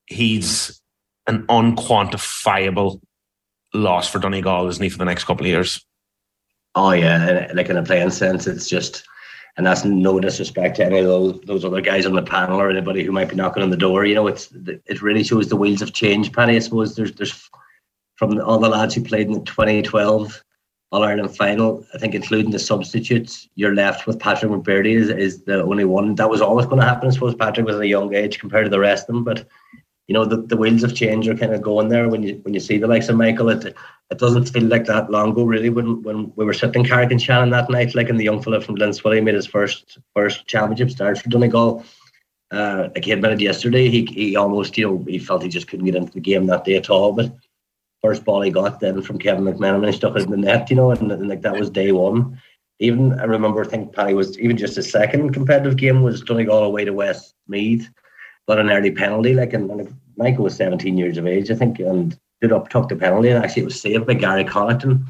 He's 0.08 0.82
an 1.26 1.46
unquantifiable 1.48 3.00
loss 3.74 4.10
for 4.10 4.20
Donegal, 4.20 4.68
isn't 4.68 4.84
he, 4.84 4.90
for 4.90 4.98
the 4.98 5.06
next 5.06 5.24
couple 5.24 5.46
of 5.46 5.50
years? 5.50 5.86
Oh 6.76 6.92
yeah, 6.92 7.50
like 7.54 7.70
in 7.70 7.78
a 7.78 7.84
playing 7.84 8.12
sense, 8.12 8.46
it's 8.46 8.68
just 8.68 9.06
and 9.60 9.68
that's 9.68 9.84
no 9.84 10.22
disrespect 10.22 10.78
to 10.78 10.86
any 10.86 11.00
of 11.00 11.06
those 11.06 11.42
those 11.42 11.66
other 11.66 11.82
guys 11.82 12.06
on 12.06 12.14
the 12.14 12.22
panel 12.22 12.62
or 12.62 12.70
anybody 12.70 13.04
who 13.04 13.12
might 13.12 13.28
be 13.28 13.36
knocking 13.36 13.62
on 13.62 13.70
the 13.70 13.76
door. 13.76 14.06
You 14.06 14.16
know, 14.16 14.26
it's 14.26 14.50
it 14.86 15.02
really 15.02 15.22
shows 15.22 15.50
the 15.50 15.58
wheels 15.58 15.82
have 15.82 15.92
changed, 15.92 16.32
Paddy. 16.32 16.56
I 16.56 16.60
suppose 16.60 16.96
there's 16.96 17.12
there's 17.12 17.50
from 18.16 18.40
all 18.40 18.60
the 18.60 18.70
lads 18.70 18.96
who 18.96 19.04
played 19.04 19.28
in 19.28 19.34
the 19.34 19.42
2012 19.42 20.44
All 20.94 21.04
Ireland 21.04 21.36
final, 21.36 21.86
I 21.94 21.98
think 21.98 22.16
including 22.16 22.52
the 22.52 22.60
substitutes, 22.60 23.50
you're 23.56 23.76
left 23.76 24.08
with 24.08 24.18
Patrick 24.18 24.50
McBrearty 24.50 24.96
is, 24.96 25.10
is 25.10 25.44
the 25.44 25.62
only 25.62 25.84
one. 25.84 26.16
That 26.16 26.30
was 26.30 26.40
always 26.40 26.66
going 26.66 26.80
to 26.80 26.88
happen. 26.88 27.10
I 27.10 27.12
suppose 27.12 27.36
Patrick 27.36 27.66
was 27.66 27.76
at 27.76 27.82
a 27.82 27.88
young 27.88 28.16
age 28.16 28.40
compared 28.40 28.66
to 28.66 28.70
the 28.70 28.80
rest 28.80 29.10
of 29.10 29.14
them, 29.14 29.26
but 29.26 29.46
you 30.10 30.14
know 30.14 30.26
the, 30.26 30.38
the 30.38 30.58
wheels 30.58 30.84
of 30.84 30.96
change 30.96 31.28
are 31.28 31.36
kind 31.36 31.54
of 31.54 31.62
going 31.62 31.88
there 31.88 32.10
when 32.10 32.24
you 32.24 32.40
when 32.42 32.56
you 32.56 32.60
see 32.60 32.80
the 32.80 32.88
likes 32.88 33.10
of 33.10 33.16
Michael. 33.16 33.50
It 33.50 33.64
it 34.10 34.18
doesn't 34.18 34.50
feel 34.50 34.64
like 34.64 34.86
that 34.86 35.12
long 35.12 35.32
ago 35.32 35.44
really 35.44 35.70
when 35.70 36.02
when 36.02 36.34
we 36.36 36.46
were 36.46 36.54
sitting 36.54 36.82
in 36.82 36.90
Carrick-on-Shannon 36.90 37.52
that 37.52 37.70
night, 37.70 37.94
like 37.94 38.10
and 38.10 38.20
the 38.20 38.24
young 38.24 38.42
fella 38.42 38.60
from 38.60 38.76
Glenswilly 38.76 39.24
made 39.24 39.36
his 39.36 39.46
first 39.46 40.00
first 40.16 40.48
championship 40.48 40.90
start 40.90 41.20
for 41.20 41.30
Donegal. 41.30 41.86
Uh, 42.50 42.90
like 42.96 43.06
he 43.06 43.12
admitted 43.12 43.40
yesterday, 43.40 43.88
he 43.88 44.04
he 44.06 44.36
almost 44.36 44.80
you 44.80 44.88
know 44.88 45.06
he 45.08 45.20
felt 45.20 45.44
he 45.44 45.48
just 45.48 45.68
couldn't 45.68 45.86
get 45.86 45.96
into 45.96 46.12
the 46.12 46.20
game 46.20 46.48
that 46.48 46.66
day 46.66 46.76
at 46.76 46.90
all. 46.90 47.14
But 47.14 47.32
first 48.02 48.26
ball 48.26 48.42
he 48.42 48.50
got 48.50 48.80
then 48.80 49.04
from 49.04 49.20
Kevin 49.20 49.44
McMenamin 49.44 49.76
and 49.76 49.86
he 49.86 49.92
stuck 49.92 50.16
it 50.16 50.24
in 50.24 50.32
the 50.32 50.38
net, 50.38 50.72
you 50.72 50.76
know, 50.76 50.90
and, 50.90 51.12
and 51.12 51.30
like 51.30 51.44
that 51.44 51.60
was 51.60 51.70
day 51.70 51.92
one. 51.92 52.42
Even 52.80 53.20
I 53.20 53.26
remember 53.26 53.64
I 53.64 53.68
think 53.68 53.94
Paddy 53.94 54.16
was 54.16 54.40
even 54.40 54.58
just 54.58 54.78
his 54.78 54.90
second 54.90 55.34
competitive 55.34 55.78
game 55.78 56.02
was 56.02 56.22
Donegal 56.22 56.64
away 56.64 56.86
to 56.86 56.94
Westmeath 56.94 57.92
got 58.50 58.60
an 58.60 58.72
early 58.72 58.92
penalty. 58.92 59.34
Like, 59.36 59.54
and, 59.54 59.70
and 59.70 59.96
Michael 60.18 60.46
was 60.46 60.56
17 60.56 60.98
years 60.98 61.18
of 61.18 61.28
age, 61.28 61.52
I 61.52 61.56
think, 61.56 61.80
and 61.80 62.18
did 62.42 62.52
up, 62.52 62.70
took 62.70 62.90
the 62.90 62.96
penalty, 62.96 63.30
and 63.30 63.44
actually 63.44 63.62
it 63.62 63.66
was 63.66 63.80
saved 63.80 64.08
by 64.08 64.16
Gary 64.16 64.44
Connaughton. 64.44 65.06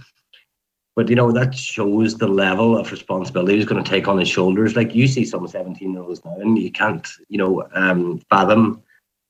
But 0.95 1.07
you 1.07 1.15
know 1.15 1.31
that 1.31 1.55
shows 1.55 2.17
the 2.17 2.27
level 2.27 2.77
of 2.77 2.91
responsibility 2.91 3.55
he's 3.55 3.65
going 3.65 3.81
to 3.81 3.89
take 3.89 4.09
on 4.09 4.17
his 4.17 4.27
shoulders. 4.27 4.75
Like 4.75 4.93
you 4.93 5.07
see 5.07 5.23
some 5.23 5.47
17 5.47 5.93
year 5.93 6.01
olds 6.01 6.25
now, 6.25 6.35
and 6.35 6.57
you 6.57 6.71
can't, 6.71 7.07
you 7.29 7.37
know, 7.37 7.65
um, 7.73 8.21
fathom 8.29 8.83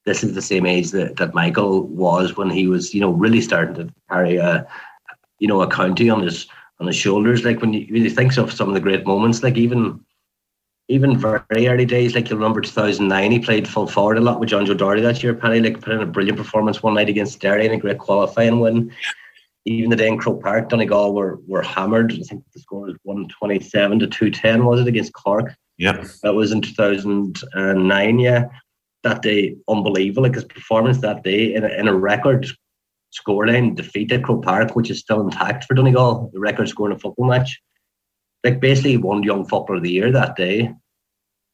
this 0.06 0.24
is 0.24 0.34
the 0.34 0.42
same 0.42 0.66
age 0.66 0.90
that, 0.92 1.18
that 1.18 1.36
Michael 1.36 1.86
was 1.86 2.36
when 2.36 2.50
he 2.50 2.66
was, 2.66 2.96
you 2.96 3.02
know, 3.02 3.12
really 3.12 3.42
starting 3.42 3.76
to 3.76 3.94
carry 4.10 4.38
a, 4.38 4.66
you 5.38 5.48
know, 5.48 5.62
a 5.62 5.70
county 5.70 6.10
on 6.10 6.24
his 6.24 6.48
on 6.80 6.88
his 6.88 6.96
shoulders. 6.96 7.44
Like 7.46 7.62
when 7.62 7.74
you, 7.74 7.86
when 7.94 8.04
you 8.04 8.10
think 8.10 8.36
of 8.38 8.52
some 8.52 8.70
of 8.70 8.74
the 8.74 8.80
great 8.80 9.06
moments, 9.06 9.44
like 9.44 9.58
even 9.58 10.04
even 10.90 11.18
very 11.18 11.68
early 11.68 11.86
days, 11.86 12.16
like 12.16 12.30
you'll 12.30 12.40
remember 12.40 12.62
2009, 12.62 13.32
he 13.32 13.40
played 13.40 13.68
full 13.68 13.86
forward 13.86 14.18
a 14.18 14.22
lot 14.22 14.40
with 14.40 14.50
John 14.50 14.66
Joe 14.66 14.74
Doherty 14.74 15.02
that 15.02 15.22
year. 15.22 15.36
Paddy 15.36 15.62
like 15.62 15.80
put 15.80 15.94
in 15.94 16.02
a 16.02 16.06
brilliant 16.06 16.38
performance 16.38 16.82
one 16.82 16.96
night 16.96 17.10
against 17.10 17.40
Derry 17.40 17.68
in 17.68 17.72
a 17.72 17.78
great 17.78 18.00
qualifying 18.00 18.60
win. 18.60 18.92
Even 19.66 19.92
the 19.92 19.96
day 19.96 20.08
in 20.08 20.18
Croke 20.18 20.42
Park, 20.42 20.70
Donegal 20.70 21.14
were 21.14 21.40
were 21.46 21.62
hammered. 21.62 22.12
I 22.14 22.24
think 22.24 22.44
the 22.54 22.60
score 22.60 22.88
was 22.88 22.96
127 23.04 24.00
to 24.00 24.08
210, 24.08 24.66
was 24.66 24.82
it, 24.82 24.88
against 24.88 25.14
Cork? 25.14 25.56
Yeah. 25.78 26.04
That 26.24 26.34
was 26.34 26.52
in 26.52 26.62
2009, 26.62 28.20
yeah. 28.20 28.46
That 29.04 29.22
day, 29.22 29.58
unbelievable. 29.68 30.24
Like 30.24 30.34
his 30.34 30.44
performance 30.44 30.98
that 31.02 31.24
day 31.24 31.54
in 31.54 31.64
a, 31.66 31.68
in 31.68 31.88
a 31.88 31.96
record 31.96 32.48
scoreline 33.14 33.76
defeat 33.76 34.12
at 34.12 34.24
Croke 34.24 34.44
Park, 34.44 34.76
which 34.76 34.90
is 34.90 35.00
still 35.00 35.22
intact 35.22 35.66
for 35.66 35.76
Donegal, 35.76 36.32
the 36.34 36.40
record 36.40 36.68
score 36.68 36.90
in 36.90 36.96
a 36.96 37.00
football 37.00 37.28
match 37.28 37.62
like 38.44 38.60
basically 38.60 38.98
won 38.98 39.24
Young 39.24 39.46
Footballer 39.46 39.78
of 39.78 39.84
the 39.84 39.92
Year 39.92 40.12
that 40.12 40.36
day. 40.36 40.74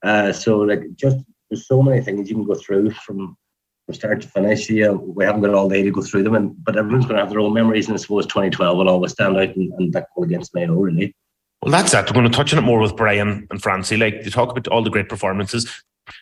Uh, 0.03 0.31
so 0.31 0.59
like 0.59 0.83
just 0.95 1.17
there's 1.49 1.67
so 1.67 1.81
many 1.81 2.01
things 2.01 2.29
you 2.29 2.35
can 2.35 2.45
go 2.45 2.55
through 2.55 2.91
from 2.91 3.37
from 3.85 3.95
start 3.95 4.21
to 4.21 4.27
finish. 4.27 4.69
Yeah, 4.69 4.91
we 4.91 5.25
haven't 5.25 5.41
got 5.41 5.53
all 5.53 5.69
day 5.69 5.83
to 5.83 5.91
go 5.91 6.01
through 6.01 6.23
them, 6.23 6.35
and 6.35 6.63
but 6.63 6.77
everyone's 6.77 7.05
going 7.05 7.15
to 7.15 7.21
have 7.21 7.29
their 7.29 7.39
own 7.39 7.53
memories. 7.53 7.87
And 7.87 7.95
I 7.95 7.97
suppose 7.97 8.25
2012 8.25 8.77
will 8.77 8.89
always 8.89 9.11
stand 9.11 9.37
out, 9.37 9.55
and, 9.55 9.71
and 9.73 9.93
that 9.93 10.07
goal 10.15 10.25
against 10.25 10.53
Mayo 10.53 10.73
really. 10.73 11.15
Well, 11.61 11.71
that's 11.71 11.93
it. 11.93 12.05
We're 12.07 12.13
going 12.13 12.29
to 12.29 12.35
touch 12.37 12.53
on 12.53 12.59
it 12.59 12.67
more 12.67 12.79
with 12.79 12.95
Brian 12.95 13.47
and 13.49 13.61
Francie. 13.61 13.97
Like 13.97 14.23
you 14.23 14.29
talk 14.29 14.51
about 14.51 14.67
all 14.67 14.83
the 14.83 14.89
great 14.89 15.09
performances. 15.09 15.71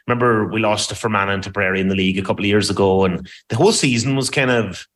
Remember, 0.08 0.47
we 0.47 0.62
lost 0.62 0.89
to 0.89 0.95
Fermanagh 0.95 1.34
and 1.34 1.43
Tipperary 1.43 1.82
in 1.82 1.89
the 1.89 1.95
league 1.95 2.17
a 2.17 2.21
couple 2.21 2.45
of 2.45 2.49
years 2.49 2.69
ago, 2.69 3.04
and 3.04 3.30
the 3.49 3.58
whole 3.58 3.73
season 3.73 4.15
was 4.15 4.30
kind 4.30 4.52
of 4.52 4.88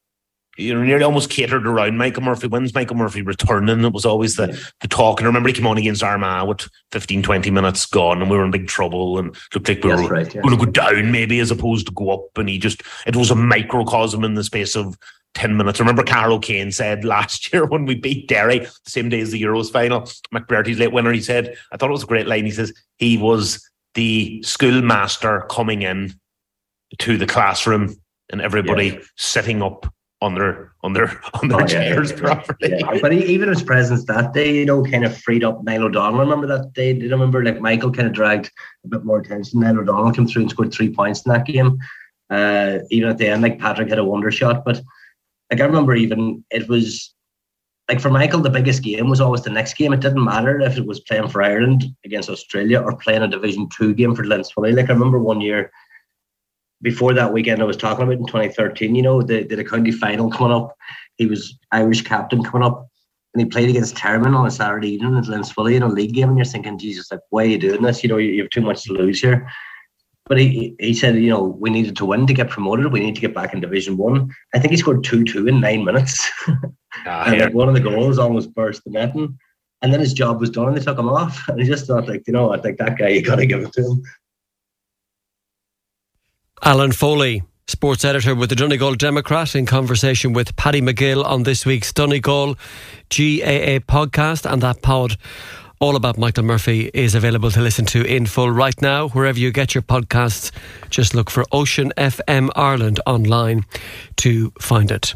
you 0.57 0.73
know, 0.73 0.83
nearly 0.83 1.03
almost 1.03 1.29
catered 1.29 1.67
around 1.67 1.97
Michael 1.97 2.23
Murphy. 2.23 2.47
When's 2.47 2.73
Michael 2.73 2.95
Murphy 2.95 3.21
returning? 3.21 3.83
It 3.83 3.93
was 3.93 4.05
always 4.05 4.35
the, 4.35 4.47
yeah. 4.47 4.59
the 4.81 4.87
talk. 4.87 5.19
And 5.19 5.25
I 5.25 5.29
remember 5.29 5.49
he 5.49 5.53
came 5.53 5.67
on 5.67 5.77
against 5.77 6.03
Armagh 6.03 6.47
with 6.47 6.67
15, 6.91 7.21
20 7.21 7.51
minutes 7.51 7.85
gone 7.85 8.21
and 8.21 8.29
we 8.29 8.37
were 8.37 8.43
in 8.43 8.51
big 8.51 8.67
trouble 8.67 9.19
and 9.19 9.35
looked 9.53 9.69
like 9.69 9.83
we 9.83 9.89
That's 9.89 10.01
were 10.01 10.09
right, 10.09 10.33
yeah. 10.33 10.41
going 10.41 10.57
to 10.57 10.65
go 10.65 10.71
down 10.71 11.11
maybe 11.11 11.39
as 11.39 11.51
opposed 11.51 11.85
to 11.87 11.93
go 11.93 12.09
up. 12.09 12.37
And 12.37 12.49
he 12.49 12.57
just, 12.57 12.81
it 13.05 13.15
was 13.15 13.29
a 13.29 13.35
microcosm 13.35 14.23
in 14.23 14.33
the 14.33 14.43
space 14.43 14.75
of 14.75 14.97
10 15.35 15.55
minutes. 15.55 15.79
I 15.79 15.83
remember 15.83 16.03
Carol 16.03 16.39
Kane 16.39 16.71
said 16.71 17.05
last 17.05 17.53
year 17.53 17.65
when 17.65 17.85
we 17.85 17.95
beat 17.95 18.27
Derry, 18.27 18.59
the 18.59 18.71
same 18.85 19.09
day 19.09 19.21
as 19.21 19.31
the 19.31 19.41
Euros 19.41 19.71
final, 19.71 20.01
McBrearty's 20.33 20.79
late 20.79 20.91
winner, 20.91 21.13
he 21.13 21.21
said, 21.21 21.55
I 21.71 21.77
thought 21.77 21.89
it 21.89 21.93
was 21.93 22.03
a 22.03 22.07
great 22.07 22.27
line. 22.27 22.45
He 22.45 22.51
says, 22.51 22.73
he 22.97 23.17
was 23.17 23.63
the 23.93 24.41
schoolmaster 24.43 25.45
coming 25.49 25.83
in 25.83 26.13
to 26.99 27.17
the 27.17 27.25
classroom 27.27 27.95
and 28.29 28.41
everybody 28.41 28.87
yeah. 28.87 28.99
sitting 29.17 29.61
up 29.61 29.93
on 30.21 30.36
their 30.36 30.71
on 30.84 30.93
their 30.93 31.21
on 31.41 31.47
their 31.47 31.62
oh, 31.62 31.65
chairs 31.65 32.12
yeah, 32.12 32.17
properly. 32.17 32.58
Yeah. 32.80 32.97
But 33.01 33.13
even 33.13 33.49
his 33.49 33.63
presence 33.63 34.06
that 34.06 34.34
day, 34.34 34.56
you 34.56 34.65
know, 34.65 34.84
kind 34.84 35.06
of 35.06 35.17
freed 35.17 35.43
up 35.43 35.63
Niall 35.63 35.86
O'Donnell. 35.86 36.19
Remember 36.19 36.47
that 36.47 36.73
day? 36.73 36.93
Did 36.93 37.03
you 37.03 37.10
remember 37.10 37.43
like 37.43 37.62
Michael 37.62 37.91
kind 37.91 38.08
of 38.08 38.13
dragged 38.13 38.51
a 38.84 38.88
bit 38.88 39.06
more 39.06 39.19
attention? 39.19 39.60
Niall 39.60 39.80
O'Donnell 39.80 40.12
came 40.12 40.27
through 40.27 40.43
and 40.43 40.51
scored 40.51 40.73
three 40.73 40.93
points 40.93 41.25
in 41.25 41.32
that 41.32 41.45
game. 41.45 41.77
Uh, 42.30 42.80
even 42.89 43.10
at 43.10 43.17
the 43.17 43.27
end, 43.27 43.41
like 43.41 43.60
Patrick 43.60 43.89
had 43.89 43.99
a 43.99 44.06
wonder 44.06 44.32
shot. 44.32 44.65
But 44.65 44.82
like 45.51 45.62
I 45.62 45.65
remember 45.65 45.95
even 45.95 46.43
it 46.49 46.67
was 46.67 47.13
like 47.88 48.01
for 48.01 48.10
Michael, 48.10 48.41
the 48.41 48.49
biggest 48.49 48.84
game 48.84 49.10
was 49.10 49.21
always 49.21 49.43
the 49.43 49.49
next 49.49 49.75
game. 49.75 49.93
It 49.93 50.01
didn't 50.01 50.23
matter 50.23 50.60
if 50.60 50.77
it 50.77 50.86
was 50.86 50.99
playing 51.01 51.30
for 51.30 51.41
Ireland 51.41 51.86
against 52.03 52.30
Australia 52.30 52.82
or 52.82 52.97
playing 52.97 53.21
a 53.21 53.27
Division 53.27 53.69
Two 53.69 53.93
game 53.93 54.15
for 54.15 54.25
Leinster. 54.25 54.62
Like 54.62 54.89
I 54.89 54.93
remember 54.93 55.19
one 55.19 55.41
year 55.41 55.71
before 56.81 57.13
that 57.13 57.33
weekend 57.33 57.61
I 57.61 57.65
was 57.65 57.77
talking 57.77 58.03
about 58.03 58.17
in 58.17 58.25
2013, 58.25 58.95
you 58.95 59.01
know, 59.01 59.21
the, 59.21 59.43
the 59.43 59.63
county 59.63 59.91
final 59.91 60.29
coming 60.29 60.53
up. 60.53 60.75
He 61.15 61.25
was 61.25 61.57
Irish 61.71 62.03
captain 62.03 62.43
coming 62.43 62.65
up 62.65 62.87
and 63.33 63.45
he 63.45 63.49
played 63.49 63.69
against 63.69 63.95
Termon 63.95 64.35
on 64.35 64.47
a 64.47 64.51
Saturday 64.51 64.93
evening 64.93 65.17
at 65.17 65.27
Leinster 65.27 65.69
in 65.69 65.83
a 65.83 65.87
league 65.87 66.13
game. 66.13 66.29
And 66.29 66.37
you're 66.37 66.45
thinking, 66.45 66.77
Jesus, 66.77 67.11
like, 67.11 67.19
why 67.29 67.43
are 67.43 67.47
you 67.47 67.57
doing 67.57 67.81
this? 67.81 68.03
You 68.03 68.09
know, 68.09 68.17
you, 68.17 68.31
you 68.31 68.41
have 68.43 68.49
too 68.49 68.61
much 68.61 68.83
to 68.83 68.93
lose 68.93 69.21
here. 69.21 69.47
But 70.25 70.39
he, 70.39 70.75
he 70.79 70.93
said, 70.93 71.15
you 71.15 71.29
know, 71.29 71.43
we 71.43 71.69
needed 71.69 71.95
to 71.97 72.05
win 72.05 72.27
to 72.27 72.33
get 72.33 72.49
promoted. 72.49 72.91
We 72.91 72.99
need 72.99 73.15
to 73.15 73.21
get 73.21 73.33
back 73.33 73.53
in 73.53 73.61
Division 73.61 73.95
One. 73.95 74.29
I 74.53 74.59
think 74.59 74.71
he 74.71 74.77
scored 74.77 75.03
2 75.03 75.23
2 75.23 75.47
in 75.47 75.61
nine 75.61 75.85
minutes. 75.85 76.29
Ah, 77.05 77.23
and 77.27 77.39
like 77.39 77.53
one 77.53 77.69
of 77.69 77.75
the 77.75 77.79
goals 77.79 78.19
almost 78.19 78.53
burst 78.53 78.83
the 78.83 78.91
netting. 78.91 79.37
And 79.81 79.93
then 79.93 79.99
his 79.99 80.13
job 80.13 80.39
was 80.41 80.49
done 80.49 80.67
and 80.67 80.75
they 80.75 80.81
took 80.81 80.97
him 80.97 81.07
off. 81.07 81.47
And 81.47 81.61
he 81.61 81.67
just 81.67 81.85
thought, 81.85 82.07
like, 82.07 82.23
you 82.27 82.33
know, 82.33 82.51
I 82.51 82.59
think 82.59 82.79
that 82.79 82.97
guy, 82.97 83.09
you 83.09 83.21
got 83.21 83.35
to 83.35 83.45
give 83.45 83.61
it 83.61 83.71
to 83.73 83.83
him. 83.83 84.03
Alan 86.63 86.91
Foley, 86.91 87.43
sports 87.67 88.03
editor 88.03 88.33
with 88.33 88.49
the 88.49 88.55
Donegal 88.55 88.95
Democrat, 88.95 89.55
in 89.55 89.67
conversation 89.67 90.33
with 90.33 90.55
Paddy 90.55 90.81
McGill 90.81 91.23
on 91.23 91.43
this 91.43 91.65
week's 91.67 91.93
Donegal 91.93 92.55
GAA 93.09 93.79
podcast. 93.85 94.51
And 94.51 94.63
that 94.63 94.81
pod, 94.81 95.17
all 95.79 95.95
about 95.95 96.17
Michael 96.17 96.43
Murphy, 96.43 96.89
is 96.95 97.13
available 97.13 97.51
to 97.51 97.61
listen 97.61 97.85
to 97.85 98.03
in 98.03 98.25
full 98.25 98.49
right 98.49 98.79
now. 98.81 99.09
Wherever 99.09 99.37
you 99.37 99.51
get 99.51 99.75
your 99.75 99.83
podcasts, 99.83 100.51
just 100.89 101.13
look 101.13 101.29
for 101.29 101.45
Ocean 101.51 101.93
FM 101.95 102.49
Ireland 102.55 102.99
online 103.05 103.63
to 104.17 104.51
find 104.59 104.91
it. 104.91 105.13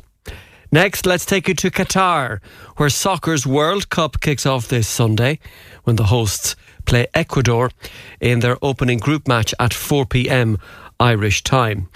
Next, 0.71 1.05
let's 1.05 1.25
take 1.25 1.47
you 1.47 1.55
to 1.55 1.71
Qatar, 1.71 2.39
where 2.77 2.89
soccer's 2.89 3.47
World 3.47 3.89
Cup 3.89 4.21
kicks 4.21 4.45
off 4.45 4.67
this 4.67 4.87
Sunday 4.87 5.39
when 5.83 5.95
the 5.95 6.05
hosts 6.05 6.55
play 6.85 7.07
Ecuador 7.13 7.71
in 8.19 8.39
their 8.39 8.57
opening 8.61 8.99
group 8.99 9.27
match 9.27 9.53
at 9.59 9.73
4 9.73 10.05
pm 10.05 10.57
Irish 11.01 11.43
time. 11.43 11.89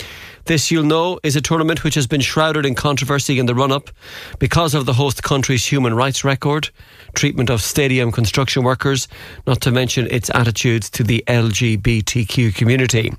This, 0.46 0.70
you'll 0.70 0.84
know, 0.84 1.20
is 1.24 1.36
a 1.36 1.41
tournament 1.41 1.84
which 1.84 1.96
has 1.96 2.06
been 2.06 2.22
shrouded 2.22 2.65
in 2.65 2.76
controversy 2.76 3.39
in 3.39 3.46
the 3.46 3.56
run 3.56 3.72
up 3.72 3.89
because 4.38 4.76
of 4.76 4.86
the 4.86 4.94
host 4.94 5.24
country's 5.24 5.65
human 5.65 5.94
rights 5.96 6.24
record, 6.24 6.70
treatment 7.13 7.50
of 7.50 7.62
stadium 7.62 8.12
construction 8.12 8.63
workers, 8.63 9.08
not 9.48 9.62
to 9.62 9.72
mention 9.72 10.08
its 10.12 10.30
attitudes 10.36 10.89
to 10.91 11.04
the 11.04 11.24
LGBTQ 11.28 12.54
community. 12.54 13.13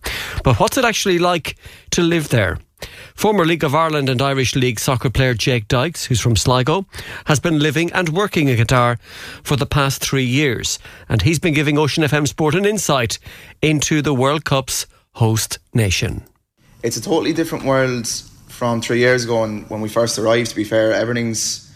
But 0.45 0.61
what's 0.61 0.77
it 0.77 0.85
actually 0.85 1.19
like 1.19 1.57
to 1.93 2.03
live 2.03 2.29
there? 2.29 2.59
Former 3.15 3.47
League 3.47 3.65
of 3.65 3.75
Ireland 3.75 4.09
and 4.09 4.21
Irish 4.21 4.55
League 4.55 4.79
soccer 4.79 5.11
player 5.11 5.35
Jake 5.35 5.67
Dykes, 5.67 6.05
who's 6.05 6.21
from 6.21 6.37
Sligo, 6.37 6.87
has 7.25 7.41
been 7.41 7.59
living 7.59 7.93
and 7.93 8.11
working 8.11 8.49
in 8.49 8.59
Qatar 8.59 9.01
for 9.43 9.57
the 9.57 9.67
past 9.67 10.03
three 10.03 10.25
years. 10.25 10.79
And 11.09 11.23
he's 11.23 11.39
been 11.39 11.55
giving 11.55 11.79
Ocean 11.79 12.05
FM 12.05 12.29
Sport 12.29 12.55
an 12.55 12.67
insight 12.67 13.19
into 13.63 14.03
the 14.03 14.15
World 14.15 14.45
Cup's 14.45 14.87
host 15.17 15.59
nation. 15.73 16.23
It's 16.83 16.97
a 16.99 17.03
totally 17.03 17.33
different 17.33 17.65
world 17.65 18.07
from 18.49 18.83
three 18.83 18.99
years 18.99 19.25
ago 19.25 19.45
and 19.45 19.69
when 19.71 19.81
we 19.81 19.89
first 19.89 20.19
arrived, 20.19 20.51
to 20.51 20.57
be 20.57 20.65
fair. 20.65 20.93
Everything's 20.93 21.73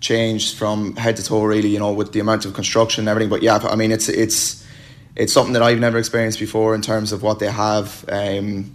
changed 0.00 0.58
from 0.58 0.94
head 0.96 1.16
to 1.16 1.24
toe, 1.24 1.42
really, 1.42 1.68
you 1.68 1.78
know, 1.78 1.92
with 1.92 2.12
the 2.12 2.20
amount 2.20 2.44
of 2.44 2.52
construction 2.52 3.02
and 3.02 3.08
everything. 3.08 3.30
But 3.30 3.42
yeah, 3.42 3.56
I 3.56 3.76
mean, 3.76 3.92
it's 3.92 4.08
it's 4.10 4.62
it's 5.16 5.32
something 5.32 5.54
that 5.54 5.62
I've 5.62 5.80
never 5.80 5.98
experienced 5.98 6.38
before 6.38 6.74
in 6.74 6.82
terms 6.82 7.12
of 7.12 7.22
what 7.22 7.38
they 7.38 7.50
have, 7.50 8.04
um, 8.08 8.74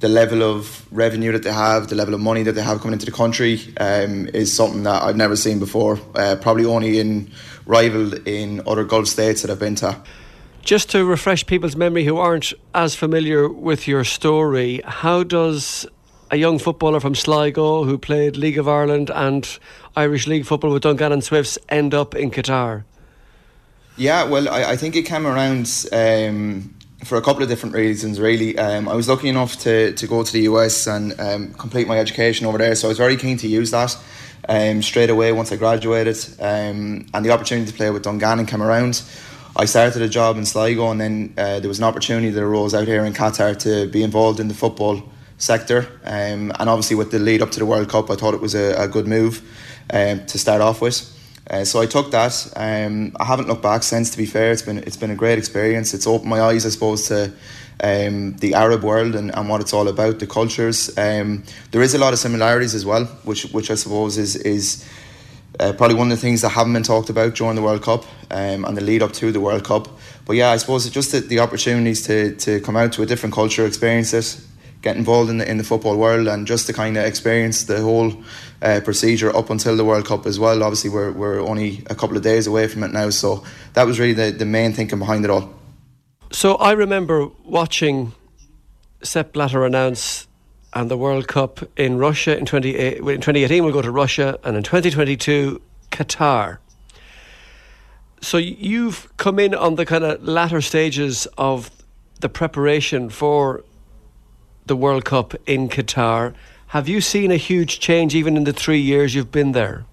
the 0.00 0.08
level 0.08 0.42
of 0.42 0.86
revenue 0.90 1.32
that 1.32 1.42
they 1.42 1.52
have, 1.52 1.88
the 1.88 1.94
level 1.94 2.12
of 2.12 2.20
money 2.20 2.42
that 2.42 2.52
they 2.52 2.62
have 2.62 2.80
coming 2.80 2.94
into 2.94 3.06
the 3.06 3.12
country 3.12 3.60
um, 3.78 4.28
is 4.34 4.54
something 4.54 4.82
that 4.82 5.02
I've 5.02 5.16
never 5.16 5.36
seen 5.36 5.58
before. 5.58 5.98
Uh, 6.14 6.36
probably 6.36 6.66
only 6.66 6.98
in 6.98 7.30
rival 7.64 8.12
in 8.28 8.60
other 8.66 8.84
Gulf 8.84 9.06
states 9.06 9.40
that 9.42 9.50
I've 9.50 9.60
been 9.60 9.76
to. 9.76 9.96
Just 10.62 10.90
to 10.90 11.04
refresh 11.04 11.44
people's 11.44 11.74
memory 11.74 12.04
who 12.04 12.18
aren't 12.18 12.52
as 12.72 12.94
familiar 12.94 13.48
with 13.48 13.88
your 13.88 14.04
story, 14.04 14.80
how 14.84 15.24
does 15.24 15.86
a 16.30 16.36
young 16.36 16.60
footballer 16.60 17.00
from 17.00 17.16
Sligo 17.16 17.82
who 17.82 17.98
played 17.98 18.36
League 18.36 18.58
of 18.58 18.68
Ireland 18.68 19.10
and 19.12 19.58
Irish 19.96 20.28
League 20.28 20.46
football 20.46 20.70
with 20.70 20.84
Dungannon 20.84 21.20
Swifts 21.20 21.58
end 21.68 21.94
up 21.94 22.14
in 22.14 22.30
Qatar? 22.30 22.84
Yeah, 23.96 24.22
well, 24.24 24.48
I, 24.48 24.70
I 24.70 24.76
think 24.76 24.94
it 24.94 25.02
came 25.02 25.26
around 25.26 25.86
um, 25.92 26.72
for 27.04 27.18
a 27.18 27.22
couple 27.22 27.42
of 27.42 27.48
different 27.48 27.74
reasons, 27.74 28.20
really. 28.20 28.56
Um, 28.56 28.88
I 28.88 28.94
was 28.94 29.08
lucky 29.08 29.28
enough 29.28 29.58
to, 29.60 29.92
to 29.92 30.06
go 30.06 30.22
to 30.22 30.32
the 30.32 30.42
US 30.42 30.86
and 30.86 31.18
um, 31.20 31.54
complete 31.54 31.88
my 31.88 31.98
education 31.98 32.46
over 32.46 32.56
there, 32.56 32.76
so 32.76 32.86
I 32.86 32.90
was 32.90 32.98
very 32.98 33.16
keen 33.16 33.36
to 33.38 33.48
use 33.48 33.72
that 33.72 33.96
um, 34.48 34.80
straight 34.80 35.10
away 35.10 35.32
once 35.32 35.50
I 35.50 35.56
graduated. 35.56 36.24
Um, 36.38 37.06
and 37.12 37.24
the 37.24 37.30
opportunity 37.30 37.68
to 37.68 37.76
play 37.76 37.90
with 37.90 38.04
Dungannon 38.04 38.46
came 38.46 38.62
around. 38.62 39.02
I 39.54 39.66
started 39.66 40.00
a 40.00 40.08
job 40.08 40.38
in 40.38 40.46
Sligo, 40.46 40.90
and 40.90 41.00
then 41.00 41.34
uh, 41.36 41.60
there 41.60 41.68
was 41.68 41.78
an 41.78 41.84
opportunity 41.84 42.30
that 42.30 42.42
arose 42.42 42.74
out 42.74 42.86
here 42.86 43.04
in 43.04 43.12
Qatar 43.12 43.58
to 43.60 43.86
be 43.86 44.02
involved 44.02 44.40
in 44.40 44.48
the 44.48 44.54
football 44.54 45.02
sector. 45.36 45.88
Um, 46.04 46.52
and 46.58 46.70
obviously, 46.70 46.96
with 46.96 47.10
the 47.10 47.18
lead 47.18 47.42
up 47.42 47.50
to 47.50 47.58
the 47.58 47.66
World 47.66 47.90
Cup, 47.90 48.10
I 48.10 48.16
thought 48.16 48.32
it 48.32 48.40
was 48.40 48.54
a, 48.54 48.74
a 48.82 48.88
good 48.88 49.06
move 49.06 49.42
um, 49.90 50.24
to 50.26 50.38
start 50.38 50.62
off 50.62 50.80
with. 50.80 51.08
Uh, 51.50 51.64
so 51.64 51.82
I 51.82 51.86
took 51.86 52.12
that. 52.12 52.50
Um, 52.56 53.14
I 53.20 53.24
haven't 53.24 53.48
looked 53.48 53.62
back 53.62 53.82
since. 53.82 54.10
To 54.10 54.16
be 54.16 54.26
fair, 54.26 54.52
it's 54.52 54.62
been 54.62 54.78
it's 54.78 54.96
been 54.96 55.10
a 55.10 55.16
great 55.16 55.38
experience. 55.38 55.92
It's 55.92 56.06
opened 56.06 56.30
my 56.30 56.40
eyes, 56.40 56.64
I 56.64 56.70
suppose, 56.70 57.08
to 57.08 57.32
um, 57.82 58.36
the 58.38 58.54
Arab 58.54 58.84
world 58.84 59.14
and, 59.14 59.34
and 59.34 59.48
what 59.48 59.60
it's 59.60 59.74
all 59.74 59.88
about, 59.88 60.18
the 60.18 60.26
cultures. 60.26 60.96
Um, 60.96 61.42
there 61.72 61.82
is 61.82 61.94
a 61.94 61.98
lot 61.98 62.12
of 62.12 62.20
similarities 62.20 62.74
as 62.74 62.86
well, 62.86 63.04
which 63.24 63.42
which 63.52 63.70
I 63.70 63.74
suppose 63.74 64.16
is 64.16 64.36
is 64.36 64.88
uh, 65.62 65.72
probably 65.72 65.94
one 65.94 66.10
of 66.10 66.18
the 66.18 66.20
things 66.20 66.42
that 66.42 66.48
haven't 66.48 66.72
been 66.72 66.82
talked 66.82 67.08
about 67.08 67.34
during 67.34 67.54
the 67.54 67.62
World 67.62 67.82
Cup 67.82 68.04
um, 68.30 68.64
and 68.64 68.76
the 68.76 68.80
lead 68.80 69.02
up 69.02 69.12
to 69.12 69.30
the 69.30 69.40
World 69.40 69.64
Cup. 69.64 69.88
But 70.24 70.34
yeah, 70.34 70.50
I 70.50 70.56
suppose 70.56 70.86
it's 70.86 70.94
just 70.94 71.12
the, 71.12 71.20
the 71.20 71.38
opportunities 71.38 72.02
to 72.06 72.34
to 72.36 72.60
come 72.60 72.76
out 72.76 72.92
to 72.94 73.02
a 73.02 73.06
different 73.06 73.34
culture, 73.34 73.64
experience 73.64 74.12
it, 74.12 74.40
get 74.82 74.96
involved 74.96 75.30
in 75.30 75.38
the 75.38 75.48
in 75.48 75.58
the 75.58 75.64
football 75.64 75.96
world, 75.96 76.26
and 76.26 76.46
just 76.46 76.66
to 76.66 76.72
kind 76.72 76.96
of 76.96 77.04
experience 77.04 77.64
the 77.64 77.80
whole 77.80 78.12
uh, 78.60 78.80
procedure 78.84 79.34
up 79.36 79.50
until 79.50 79.76
the 79.76 79.84
World 79.84 80.04
Cup 80.04 80.26
as 80.26 80.38
well. 80.38 80.62
Obviously, 80.62 80.90
we're, 80.90 81.12
we're 81.12 81.40
only 81.40 81.82
a 81.86 81.94
couple 81.94 82.16
of 82.16 82.22
days 82.22 82.46
away 82.46 82.66
from 82.66 82.82
it 82.82 82.92
now, 82.92 83.10
so 83.10 83.44
that 83.74 83.86
was 83.86 84.00
really 84.00 84.14
the, 84.14 84.30
the 84.30 84.46
main 84.46 84.72
thinking 84.72 84.98
behind 84.98 85.24
it 85.24 85.30
all. 85.30 85.54
So 86.32 86.54
I 86.56 86.72
remember 86.72 87.28
watching 87.44 88.12
Sepp 89.02 89.32
Blatter 89.32 89.64
announce 89.64 90.26
and 90.74 90.90
the 90.90 90.96
World 90.96 91.28
Cup 91.28 91.60
in 91.76 91.98
Russia 91.98 92.36
in, 92.36 92.46
20, 92.46 92.70
in 92.70 93.02
2018 93.02 93.64
we'll 93.64 93.72
go 93.72 93.82
to 93.82 93.90
Russia 93.90 94.38
and 94.44 94.56
in 94.56 94.62
2022 94.62 95.60
Qatar. 95.90 96.58
So 98.20 98.38
you've 98.38 99.14
come 99.16 99.38
in 99.38 99.54
on 99.54 99.74
the 99.74 99.84
kind 99.84 100.04
of 100.04 100.22
latter 100.22 100.60
stages 100.60 101.26
of 101.36 101.70
the 102.20 102.28
preparation 102.28 103.10
for 103.10 103.64
the 104.66 104.76
World 104.76 105.04
Cup 105.04 105.34
in 105.46 105.68
Qatar. 105.68 106.34
Have 106.68 106.88
you 106.88 107.00
seen 107.00 107.30
a 107.30 107.36
huge 107.36 107.80
change 107.80 108.14
even 108.14 108.36
in 108.36 108.44
the 108.44 108.52
three 108.52 108.80
years 108.80 109.14
you've 109.14 109.32
been 109.32 109.52
there? 109.52 109.84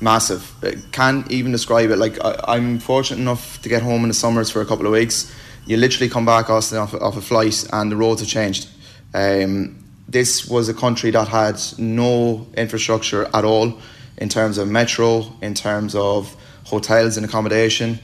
Massive. 0.00 0.52
Can't 0.90 1.30
even 1.30 1.52
describe 1.52 1.90
it. 1.90 1.96
Like 1.96 2.22
I, 2.24 2.56
am 2.56 2.80
fortunate 2.80 3.20
enough 3.20 3.62
to 3.62 3.68
get 3.68 3.82
home 3.82 4.02
in 4.02 4.08
the 4.08 4.14
summers 4.14 4.50
for 4.50 4.60
a 4.60 4.66
couple 4.66 4.84
of 4.84 4.92
weeks. 4.92 5.32
You 5.64 5.76
literally 5.76 6.10
come 6.10 6.26
back 6.26 6.50
Austin 6.50 6.78
off, 6.78 6.92
off 6.94 7.16
a 7.16 7.20
flight 7.20 7.64
and 7.72 7.90
the 7.90 7.96
roads 7.96 8.20
have 8.20 8.28
changed. 8.28 8.68
Um, 9.14 9.78
this 10.08 10.46
was 10.48 10.68
a 10.68 10.74
country 10.74 11.10
that 11.10 11.28
had 11.28 11.60
no 11.78 12.46
infrastructure 12.56 13.28
at 13.34 13.44
all 13.44 13.78
in 14.18 14.28
terms 14.28 14.58
of 14.58 14.68
metro, 14.68 15.32
in 15.40 15.54
terms 15.54 15.94
of 15.94 16.36
hotels 16.64 17.16
and 17.16 17.26
accommodation. 17.26 17.98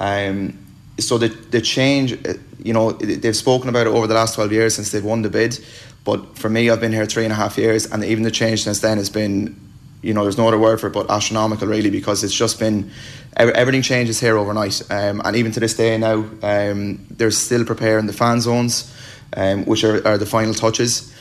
Um, 0.00 0.58
so 0.98 1.18
the 1.18 1.28
the 1.28 1.60
change, 1.60 2.12
uh, 2.12 2.34
you 2.62 2.72
know, 2.72 2.92
they've 2.92 3.36
spoken 3.36 3.68
about 3.68 3.86
it 3.86 3.90
over 3.90 4.06
the 4.06 4.14
last 4.14 4.34
twelve 4.34 4.52
years 4.52 4.74
since 4.74 4.90
they've 4.90 5.04
won 5.04 5.22
the 5.22 5.30
bid. 5.30 5.58
But 6.04 6.36
for 6.36 6.48
me, 6.48 6.68
I've 6.68 6.80
been 6.80 6.92
here 6.92 7.06
three 7.06 7.24
and 7.24 7.32
a 7.32 7.36
half 7.36 7.56
years, 7.56 7.86
and 7.86 8.04
even 8.04 8.24
the 8.24 8.30
change 8.30 8.64
since 8.64 8.80
then 8.80 8.98
has 8.98 9.08
been, 9.08 9.54
you 10.02 10.12
know, 10.12 10.22
there's 10.22 10.36
no 10.36 10.48
other 10.48 10.58
word 10.58 10.80
for 10.80 10.88
it 10.88 10.92
but 10.92 11.08
astronomical, 11.08 11.68
really, 11.68 11.90
because 11.90 12.24
it's 12.24 12.34
just 12.34 12.58
been 12.58 12.90
everything 13.36 13.82
changes 13.82 14.20
here 14.20 14.36
overnight. 14.36 14.82
Um, 14.90 15.22
and 15.24 15.36
even 15.36 15.52
to 15.52 15.60
this 15.60 15.74
day 15.74 15.96
now, 15.98 16.24
um, 16.42 17.06
they're 17.10 17.30
still 17.30 17.64
preparing 17.64 18.06
the 18.06 18.12
fan 18.12 18.40
zones, 18.40 18.92
um, 19.36 19.64
which 19.64 19.84
are, 19.84 20.06
are 20.06 20.18
the 20.18 20.26
final 20.26 20.54
touches 20.54 21.12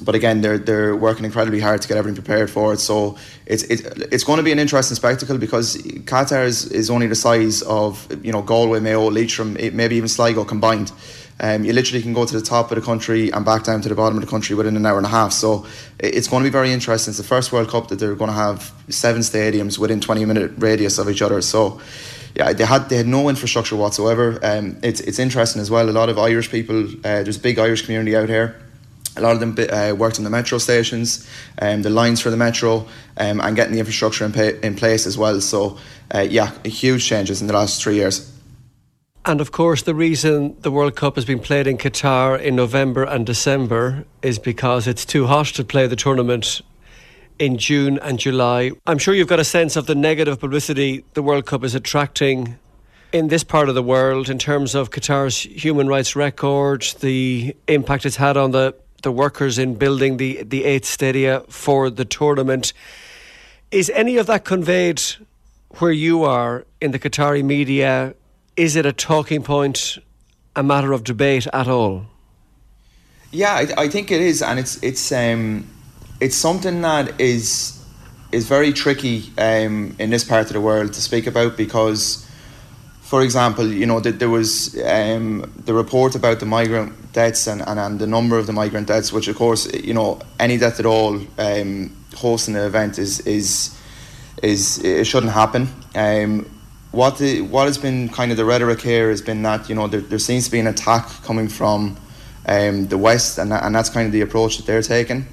but 0.00 0.14
again, 0.14 0.40
they're 0.40 0.58
they're 0.58 0.96
working 0.96 1.24
incredibly 1.24 1.60
hard 1.60 1.82
to 1.82 1.88
get 1.88 1.96
everything 1.96 2.22
prepared 2.22 2.50
for 2.50 2.72
it. 2.72 2.78
So 2.78 3.16
it's 3.46 3.64
it, 3.64 4.08
it's 4.12 4.24
going 4.24 4.38
to 4.38 4.42
be 4.42 4.52
an 4.52 4.58
interesting 4.58 4.96
spectacle 4.96 5.38
because 5.38 5.76
Qatar 5.76 6.44
is, 6.44 6.66
is 6.66 6.90
only 6.90 7.06
the 7.06 7.14
size 7.14 7.62
of 7.62 8.06
you 8.24 8.32
know 8.32 8.42
Galway, 8.42 8.80
Mayo, 8.80 9.10
Leitrim, 9.10 9.54
maybe 9.54 9.96
even 9.96 10.08
Sligo 10.08 10.44
combined. 10.44 10.92
Um, 11.40 11.64
you 11.64 11.72
literally 11.72 12.02
can 12.02 12.14
go 12.14 12.26
to 12.26 12.34
the 12.34 12.44
top 12.44 12.72
of 12.72 12.74
the 12.74 12.82
country 12.82 13.30
and 13.30 13.44
back 13.44 13.62
down 13.62 13.80
to 13.82 13.88
the 13.88 13.94
bottom 13.94 14.18
of 14.18 14.24
the 14.24 14.30
country 14.30 14.56
within 14.56 14.76
an 14.76 14.84
hour 14.84 14.96
and 14.96 15.06
a 15.06 15.10
half. 15.10 15.32
So 15.32 15.66
it's 16.00 16.26
going 16.26 16.42
to 16.42 16.48
be 16.48 16.52
very 16.52 16.72
interesting. 16.72 17.12
It's 17.12 17.18
the 17.18 17.24
first 17.24 17.52
World 17.52 17.68
Cup 17.68 17.88
that 17.88 18.00
they're 18.00 18.16
going 18.16 18.30
to 18.30 18.36
have 18.36 18.72
seven 18.88 19.22
stadiums 19.22 19.78
within 19.78 20.00
20 20.00 20.24
minute 20.24 20.50
radius 20.56 20.98
of 20.98 21.08
each 21.08 21.22
other. 21.22 21.40
So 21.40 21.80
yeah, 22.38 22.52
they 22.52 22.64
had 22.64 22.88
they 22.88 22.96
had 22.96 23.06
no 23.06 23.28
infrastructure 23.28 23.74
whatsoever. 23.74 24.38
Um, 24.42 24.78
it's 24.82 25.00
it's 25.00 25.18
interesting 25.18 25.60
as 25.60 25.70
well. 25.70 25.90
A 25.90 25.90
lot 25.90 26.08
of 26.08 26.18
Irish 26.18 26.50
people. 26.50 26.86
Uh, 26.88 27.22
there's 27.24 27.36
a 27.36 27.40
big 27.40 27.58
Irish 27.58 27.82
community 27.82 28.16
out 28.16 28.28
here. 28.28 28.54
A 29.16 29.20
lot 29.20 29.32
of 29.32 29.40
them 29.40 29.56
uh, 29.72 29.94
worked 29.96 30.18
in 30.18 30.24
the 30.24 30.30
metro 30.30 30.58
stations, 30.58 31.28
um, 31.60 31.82
the 31.82 31.90
lines 31.90 32.20
for 32.20 32.30
the 32.30 32.36
metro, 32.36 32.86
um, 33.16 33.40
and 33.40 33.56
getting 33.56 33.72
the 33.72 33.80
infrastructure 33.80 34.24
in, 34.24 34.32
pay, 34.32 34.60
in 34.62 34.76
place 34.76 35.08
as 35.08 35.18
well. 35.18 35.40
So, 35.40 35.76
uh, 36.14 36.20
yeah, 36.20 36.52
huge 36.62 37.04
changes 37.04 37.40
in 37.40 37.48
the 37.48 37.52
last 37.52 37.82
three 37.82 37.96
years. 37.96 38.32
And 39.24 39.40
of 39.40 39.50
course, 39.50 39.82
the 39.82 39.94
reason 39.94 40.56
the 40.60 40.70
World 40.70 40.94
Cup 40.94 41.16
has 41.16 41.24
been 41.24 41.40
played 41.40 41.66
in 41.66 41.78
Qatar 41.78 42.40
in 42.40 42.54
November 42.54 43.02
and 43.02 43.26
December 43.26 44.04
is 44.22 44.38
because 44.38 44.86
it's 44.86 45.04
too 45.04 45.26
hot 45.26 45.46
to 45.46 45.64
play 45.64 45.88
the 45.88 45.96
tournament 45.96 46.62
in 47.38 47.56
June 47.56 47.98
and 48.02 48.18
July. 48.18 48.72
I'm 48.86 48.98
sure 48.98 49.14
you've 49.14 49.28
got 49.28 49.40
a 49.40 49.44
sense 49.44 49.76
of 49.76 49.86
the 49.86 49.94
negative 49.94 50.40
publicity 50.40 51.04
the 51.14 51.22
World 51.22 51.46
Cup 51.46 51.64
is 51.64 51.74
attracting 51.74 52.58
in 53.12 53.28
this 53.28 53.44
part 53.44 53.68
of 53.68 53.74
the 53.74 53.82
world 53.82 54.28
in 54.28 54.38
terms 54.38 54.74
of 54.74 54.90
Qatar's 54.90 55.40
human 55.40 55.88
rights 55.88 56.14
record, 56.14 56.82
the 57.00 57.56
impact 57.66 58.04
it's 58.06 58.16
had 58.16 58.36
on 58.36 58.50
the 58.50 58.74
the 59.02 59.12
workers 59.12 59.58
in 59.58 59.74
building 59.74 60.16
the 60.16 60.42
the 60.42 60.64
eighth 60.64 60.84
stadia 60.84 61.40
for 61.48 61.90
the 61.90 62.04
tournament. 62.04 62.72
Is 63.70 63.90
any 63.90 64.16
of 64.16 64.26
that 64.26 64.44
conveyed 64.44 65.00
where 65.78 65.92
you 65.92 66.24
are 66.24 66.66
in 66.80 66.90
the 66.90 66.98
Qatari 66.98 67.44
media? 67.44 68.14
Is 68.56 68.76
it 68.76 68.86
a 68.86 68.92
talking 68.92 69.42
point, 69.42 69.98
a 70.56 70.62
matter 70.62 70.92
of 70.92 71.04
debate 71.04 71.46
at 71.52 71.68
all? 71.68 72.06
Yeah, 73.30 73.52
I, 73.52 73.84
I 73.84 73.88
think 73.88 74.10
it 74.10 74.20
is, 74.20 74.42
and 74.42 74.58
it's 74.58 74.82
it's 74.82 75.12
um, 75.12 75.66
it's 76.20 76.36
something 76.36 76.80
that 76.82 77.20
is 77.20 77.74
is 78.30 78.46
very 78.46 78.72
tricky 78.72 79.32
um, 79.38 79.96
in 79.98 80.10
this 80.10 80.24
part 80.24 80.46
of 80.46 80.52
the 80.52 80.60
world 80.60 80.92
to 80.92 81.00
speak 81.00 81.26
about 81.26 81.56
because 81.56 82.28
for 83.08 83.22
example, 83.22 83.66
you 83.66 83.86
know, 83.86 84.00
that 84.00 84.18
there 84.18 84.28
was 84.28 84.78
um, 84.84 85.50
the 85.64 85.72
report 85.72 86.14
about 86.14 86.40
the 86.40 86.44
migrant 86.44 87.10
deaths 87.14 87.46
and, 87.46 87.62
and, 87.66 87.80
and, 87.80 87.98
the 87.98 88.06
number 88.06 88.36
of 88.36 88.46
the 88.46 88.52
migrant 88.52 88.86
deaths, 88.86 89.14
which 89.14 89.28
of 89.28 89.36
course, 89.36 89.66
you 89.72 89.94
know, 89.94 90.20
any 90.38 90.58
death 90.58 90.78
at 90.78 90.84
all 90.84 91.18
um, 91.38 91.96
hosting 92.14 92.54
an 92.54 92.66
event 92.66 92.98
is 92.98 93.20
is 93.20 93.74
is 94.42 94.78
it 94.84 95.06
shouldn't 95.06 95.32
happen. 95.32 95.68
Um, 95.94 96.44
what 96.90 97.16
the, 97.16 97.40
what 97.40 97.64
has 97.64 97.78
been 97.78 98.10
kind 98.10 98.30
of 98.30 98.36
the 98.36 98.44
rhetoric 98.44 98.82
here 98.82 99.08
has 99.08 99.22
been 99.22 99.40
that 99.40 99.70
you 99.70 99.74
know 99.74 99.86
there, 99.86 100.02
there 100.02 100.18
seems 100.18 100.44
to 100.44 100.50
be 100.50 100.58
an 100.58 100.66
attack 100.66 101.08
coming 101.22 101.48
from 101.48 101.96
um, 102.44 102.88
the 102.88 102.98
west, 102.98 103.38
and 103.38 103.54
and 103.54 103.74
that's 103.74 103.88
kind 103.88 104.04
of 104.04 104.12
the 104.12 104.20
approach 104.20 104.58
that 104.58 104.66
they're 104.66 104.82
taking. 104.82 105.26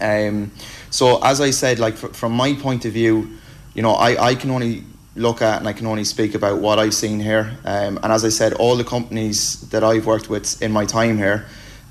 Um, 0.00 0.52
so 0.90 1.22
as 1.22 1.40
I 1.40 1.50
said, 1.50 1.78
like 1.78 1.96
from 1.96 2.32
my 2.32 2.54
point 2.54 2.84
of 2.84 2.92
view, 2.92 3.38
you 3.74 3.82
know, 3.82 3.92
I, 3.92 4.30
I 4.30 4.34
can 4.34 4.50
only 4.50 4.84
look 5.16 5.42
at, 5.42 5.58
and 5.58 5.68
I 5.68 5.72
can 5.72 5.86
only 5.86 6.04
speak 6.04 6.34
about 6.34 6.58
what 6.58 6.78
I've 6.78 6.94
seen 6.94 7.20
here. 7.20 7.56
Um, 7.64 7.98
and 8.02 8.12
as 8.12 8.24
I 8.24 8.28
said, 8.28 8.54
all 8.54 8.76
the 8.76 8.84
companies 8.84 9.60
that 9.70 9.84
I've 9.84 10.06
worked 10.06 10.28
with 10.28 10.60
in 10.62 10.72
my 10.72 10.84
time 10.84 11.18
here, 11.18 11.46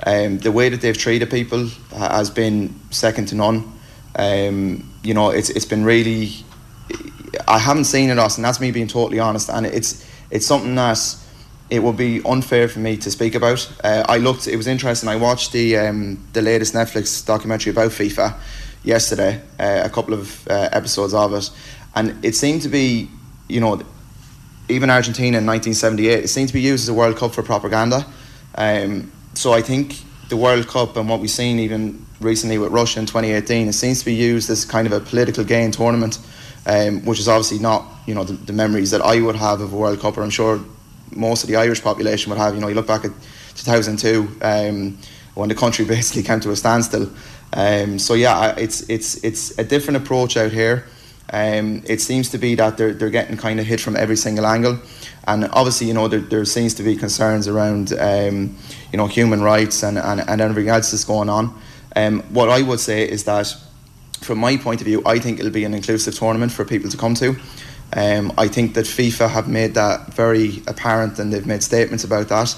um, 0.06 0.39
the 0.39 0.52
way 0.52 0.69
that 0.69 0.82
they've 0.82 0.98
treated 0.98 1.30
people 1.30 1.67
has 1.91 2.30
been 2.30 2.74
second 2.89 3.28
to 3.28 3.36
none. 3.36 3.72
Um, 4.15 4.91
you 5.04 5.13
know, 5.13 5.30
it's 5.30 5.50
it's 5.50 5.65
been 5.65 5.84
really. 5.84 6.32
I 7.48 7.60
haven't 7.60 7.84
seen 7.86 8.10
it, 8.10 8.17
us, 8.17 8.38
and 8.38 8.45
that's 8.45 8.60
me 8.60 8.72
being 8.72 8.88
totally 8.88 9.19
honest. 9.19 9.50
And 9.50 9.65
it's 9.65 10.06
it's 10.32 10.45
something 10.45 10.76
that 10.76 11.00
it 11.70 11.84
would 11.84 11.98
be 11.98 12.22
unfair 12.26 12.68
for 12.68 12.80
me 12.80 12.98
to 12.98 13.12
speak 13.12 13.36
about. 13.36 13.72
Uh, 13.84 14.04
I 14.08 14.18
looked; 14.18 14.48
it 14.48 14.58
was 14.58 14.68
interesting. 14.68 15.10
I 15.10 15.16
watched 15.16 15.52
the 15.52 15.78
um, 15.78 16.28
the 16.34 16.42
latest 16.42 16.74
Netflix 16.74 17.26
documentary 17.26 17.72
about 17.72 17.92
FIFA 17.92 18.36
yesterday, 18.84 19.42
uh, 19.60 19.82
a 19.84 19.90
couple 19.90 20.14
of 20.14 20.48
uh, 20.48 20.70
episodes 20.72 21.14
of 21.14 21.34
it, 21.34 21.50
and 21.96 22.24
it 22.24 22.36
seemed 22.36 22.62
to 22.64 22.70
be, 22.70 23.10
you 23.48 23.60
know, 23.60 23.82
even 24.70 24.90
Argentina 24.90 25.38
in 25.40 25.46
1978, 25.46 26.24
it 26.24 26.28
seemed 26.28 26.48
to 26.48 26.54
be 26.54 26.62
used 26.62 26.84
as 26.84 26.90
a 26.90 26.94
World 26.94 27.18
Cup 27.18 27.34
for 27.34 27.44
propaganda. 27.44 28.06
Um, 28.56 29.12
so 29.34 29.52
I 29.52 29.62
think 29.62 30.02
the 30.30 30.38
World 30.38 30.68
Cup 30.68 30.96
and 30.96 31.10
what 31.10 31.20
we've 31.20 31.30
seen 31.30 31.60
even 31.60 32.06
recently 32.22 32.58
with 32.58 32.72
Russia 32.72 33.00
in 33.00 33.06
2018, 33.06 33.68
it 33.68 33.74
seems 33.74 34.00
to 34.00 34.06
be 34.06 34.14
used 34.14 34.50
as 34.50 34.66
kind 34.66 34.86
of 34.86 34.94
a 34.94 35.00
political 35.00 35.44
gain 35.44 35.72
tournament, 35.72 36.20
um, 36.66 37.04
which 37.06 37.20
is 37.20 37.28
obviously 37.28 37.60
not, 37.60 37.86
you 38.06 38.14
know, 38.14 38.24
the, 38.24 38.34
the, 38.34 38.54
memories 38.54 38.92
that 38.92 39.02
I 39.02 39.22
would 39.22 39.36
have 39.36 39.62
of 39.62 39.74
a 39.74 39.76
World 39.76 40.00
Cup, 40.00 40.18
or 40.18 40.24
I'm 40.24 40.30
sure 40.30 40.60
most 41.15 41.43
of 41.43 41.50
the 41.50 41.56
Irish 41.56 41.82
population 41.82 42.30
would 42.30 42.39
have. 42.39 42.56
You 42.56 42.62
know, 42.62 42.67
you 42.67 42.76
look 42.76 42.88
back 42.88 43.06
at 43.06 43.12
2002 43.56 44.38
um, 44.41 44.98
when 45.36 45.50
the 45.50 45.56
country 45.56 45.86
basically 45.95 46.24
came 46.24 46.39
to 46.41 46.52
a 46.52 46.56
standstill. 46.56 47.10
Um, 47.54 47.98
so 48.00 48.13
yeah, 48.13 48.56
it's 48.58 48.82
it's 48.89 49.24
it's 49.24 49.58
a 49.58 49.63
different 49.63 49.98
approach 49.98 50.38
out 50.38 50.52
here. 50.52 50.86
Um, 51.32 51.84
it 51.86 52.02
seems 52.02 52.30
to 52.30 52.38
be 52.38 52.56
that 52.56 52.78
they're 52.78 52.93
they're 52.93 53.10
getting 53.10 53.38
kind 53.38 53.60
of 53.60 53.65
hit 53.65 53.80
from 53.80 53.95
every 53.95 54.15
single 54.15 54.45
angle, 54.45 54.80
and 55.28 55.45
obviously 55.54 55.88
you 55.88 55.93
know 55.93 56.08
there, 56.08 56.19
there 56.19 56.45
seems 56.45 56.74
to 56.76 56.84
be 56.84 56.95
concerns 56.95 57.48
around 57.48 57.93
um, 57.93 58.56
you 58.91 58.98
know 58.98 59.08
human 59.08 59.41
rights 59.41 59.84
and, 59.84 59.98
and, 59.98 60.22
and 60.28 60.41
everything 60.41 60.69
else 60.69 60.91
that's 60.91 61.06
going 61.06 61.30
on. 61.30 61.60
Um, 61.95 62.22
what 62.34 62.50
I 62.50 62.62
would 62.62 62.80
say 62.80 63.08
is 63.08 63.24
that 63.26 63.56
from 64.22 64.38
my 64.39 64.58
point 64.58 64.82
of 64.82 64.86
view, 64.86 65.02
I 65.06 65.19
think 65.19 65.39
it'll 65.39 65.52
be 65.52 65.65
an 65.65 65.74
inclusive 65.74 66.13
tournament 66.15 66.52
for 66.52 66.65
people 66.65 66.89
to 66.89 66.98
come 66.98 67.15
to. 67.15 67.36
Um, 67.95 68.32
I 68.38 68.47
think 68.47 68.75
that 68.75 68.86
FIFA 68.86 69.30
have 69.30 69.47
made 69.47 69.73
that 69.73 70.13
very 70.13 70.62
apparent 70.67 71.19
and 71.19 71.34
they've 71.34 71.45
made 71.45 71.63
statements 71.63 72.04
about 72.04 72.30
that. 72.30 72.56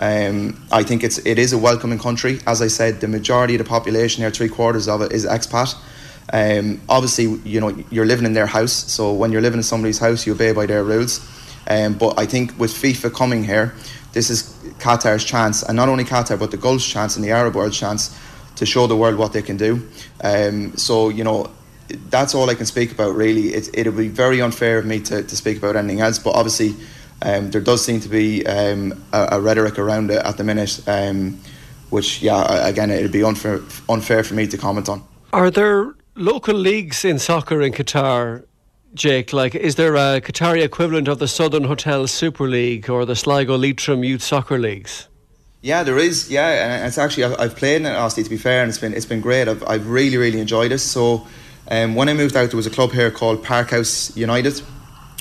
Um, 0.00 0.60
I 0.72 0.82
think 0.82 1.04
it's 1.04 1.18
it 1.18 1.38
is 1.38 1.52
a 1.52 1.58
welcoming 1.58 1.98
country. 1.98 2.40
As 2.46 2.60
I 2.60 2.66
said, 2.66 3.00
the 3.00 3.08
majority 3.08 3.54
of 3.54 3.58
the 3.58 3.64
population 3.64 4.22
here, 4.22 4.30
three 4.30 4.48
quarters 4.48 4.88
of 4.88 5.02
it, 5.02 5.12
is 5.12 5.24
expat. 5.24 5.76
Um, 6.32 6.80
obviously, 6.88 7.24
you 7.48 7.60
know 7.60 7.68
you're 7.90 8.06
living 8.06 8.26
in 8.26 8.32
their 8.32 8.46
house, 8.46 8.72
so 8.72 9.12
when 9.12 9.30
you're 9.30 9.42
living 9.42 9.58
in 9.58 9.62
somebody's 9.62 9.98
house, 9.98 10.26
you 10.26 10.32
obey 10.32 10.52
by 10.52 10.66
their 10.66 10.82
rules. 10.82 11.20
Um, 11.68 11.94
but 11.94 12.18
I 12.18 12.26
think 12.26 12.58
with 12.58 12.72
FIFA 12.72 13.14
coming 13.14 13.44
here, 13.44 13.74
this 14.12 14.30
is 14.30 14.42
Qatar's 14.80 15.24
chance, 15.24 15.62
and 15.62 15.76
not 15.76 15.88
only 15.88 16.04
Qatar, 16.04 16.38
but 16.38 16.50
the 16.50 16.56
Gulf's 16.56 16.86
chance 16.86 17.14
and 17.14 17.24
the 17.24 17.30
Arab 17.30 17.54
world's 17.54 17.78
chance 17.78 18.18
to 18.56 18.66
show 18.66 18.86
the 18.86 18.96
world 18.96 19.16
what 19.16 19.32
they 19.32 19.42
can 19.42 19.56
do. 19.56 19.86
Um, 20.22 20.76
so 20.76 21.08
you 21.08 21.22
know 21.22 21.50
that's 22.10 22.34
all 22.34 22.50
I 22.50 22.54
can 22.54 22.66
speak 22.66 22.92
about. 22.92 23.14
Really, 23.14 23.54
it 23.54 23.68
it'll 23.74 23.92
be 23.92 24.08
very 24.08 24.40
unfair 24.40 24.78
of 24.78 24.86
me 24.86 25.00
to, 25.00 25.22
to 25.22 25.36
speak 25.36 25.58
about 25.58 25.76
anything 25.76 26.00
else. 26.00 26.18
But 26.18 26.36
obviously 26.36 26.74
um, 27.22 27.50
there 27.50 27.60
does 27.60 27.84
seem 27.84 28.00
to 28.00 28.08
be 28.08 28.46
um, 28.46 29.02
a, 29.12 29.28
a, 29.32 29.40
rhetoric 29.40 29.78
around 29.78 30.10
it 30.10 30.22
at 30.24 30.36
the 30.36 30.44
minute, 30.44 30.80
um, 30.86 31.40
which, 31.90 32.20
yeah, 32.20 32.66
again, 32.66 32.90
it'd 32.90 33.12
be 33.12 33.24
unfair, 33.24 33.60
unfair 33.88 34.22
for 34.22 34.34
me 34.34 34.46
to 34.46 34.58
comment 34.58 34.88
on. 34.88 35.02
Are 35.32 35.50
there 35.50 35.94
local 36.16 36.54
leagues 36.54 37.04
in 37.04 37.18
soccer 37.18 37.62
in 37.62 37.72
Qatar, 37.72 38.44
Jake? 38.94 39.32
Like, 39.32 39.54
is 39.54 39.76
there 39.76 39.94
a 39.94 40.20
Qatari 40.20 40.62
equivalent 40.62 41.08
of 41.08 41.18
the 41.18 41.28
Southern 41.28 41.64
Hotel 41.64 42.06
Super 42.06 42.46
League 42.46 42.90
or 42.90 43.06
the 43.06 43.16
Sligo 43.16 43.56
Leitrim 43.56 44.04
Youth 44.04 44.22
Soccer 44.22 44.58
Leagues? 44.58 45.08
Yeah, 45.62 45.82
there 45.82 45.98
is. 45.98 46.30
Yeah, 46.30 46.76
and 46.76 46.86
it's 46.86 46.98
actually 46.98 47.24
I've, 47.24 47.40
I've 47.40 47.56
played 47.56 47.76
in 47.76 47.86
it, 47.86 47.94
Austin. 47.94 48.22
To 48.22 48.28
be 48.28 48.36
fair, 48.36 48.62
and 48.62 48.68
it's 48.68 48.76
been 48.76 48.92
it's 48.92 49.06
been 49.06 49.22
great. 49.22 49.48
I've 49.48 49.66
I've 49.66 49.88
really 49.88 50.18
really 50.18 50.38
enjoyed 50.38 50.72
it. 50.72 50.80
So, 50.80 51.26
um, 51.70 51.94
when 51.94 52.08
I 52.08 52.14
moved 52.14 52.36
out, 52.36 52.50
there 52.50 52.56
was 52.56 52.66
a 52.66 52.70
club 52.70 52.92
here 52.92 53.10
called 53.10 53.42
Parkhouse 53.42 54.14
United, 54.16 54.58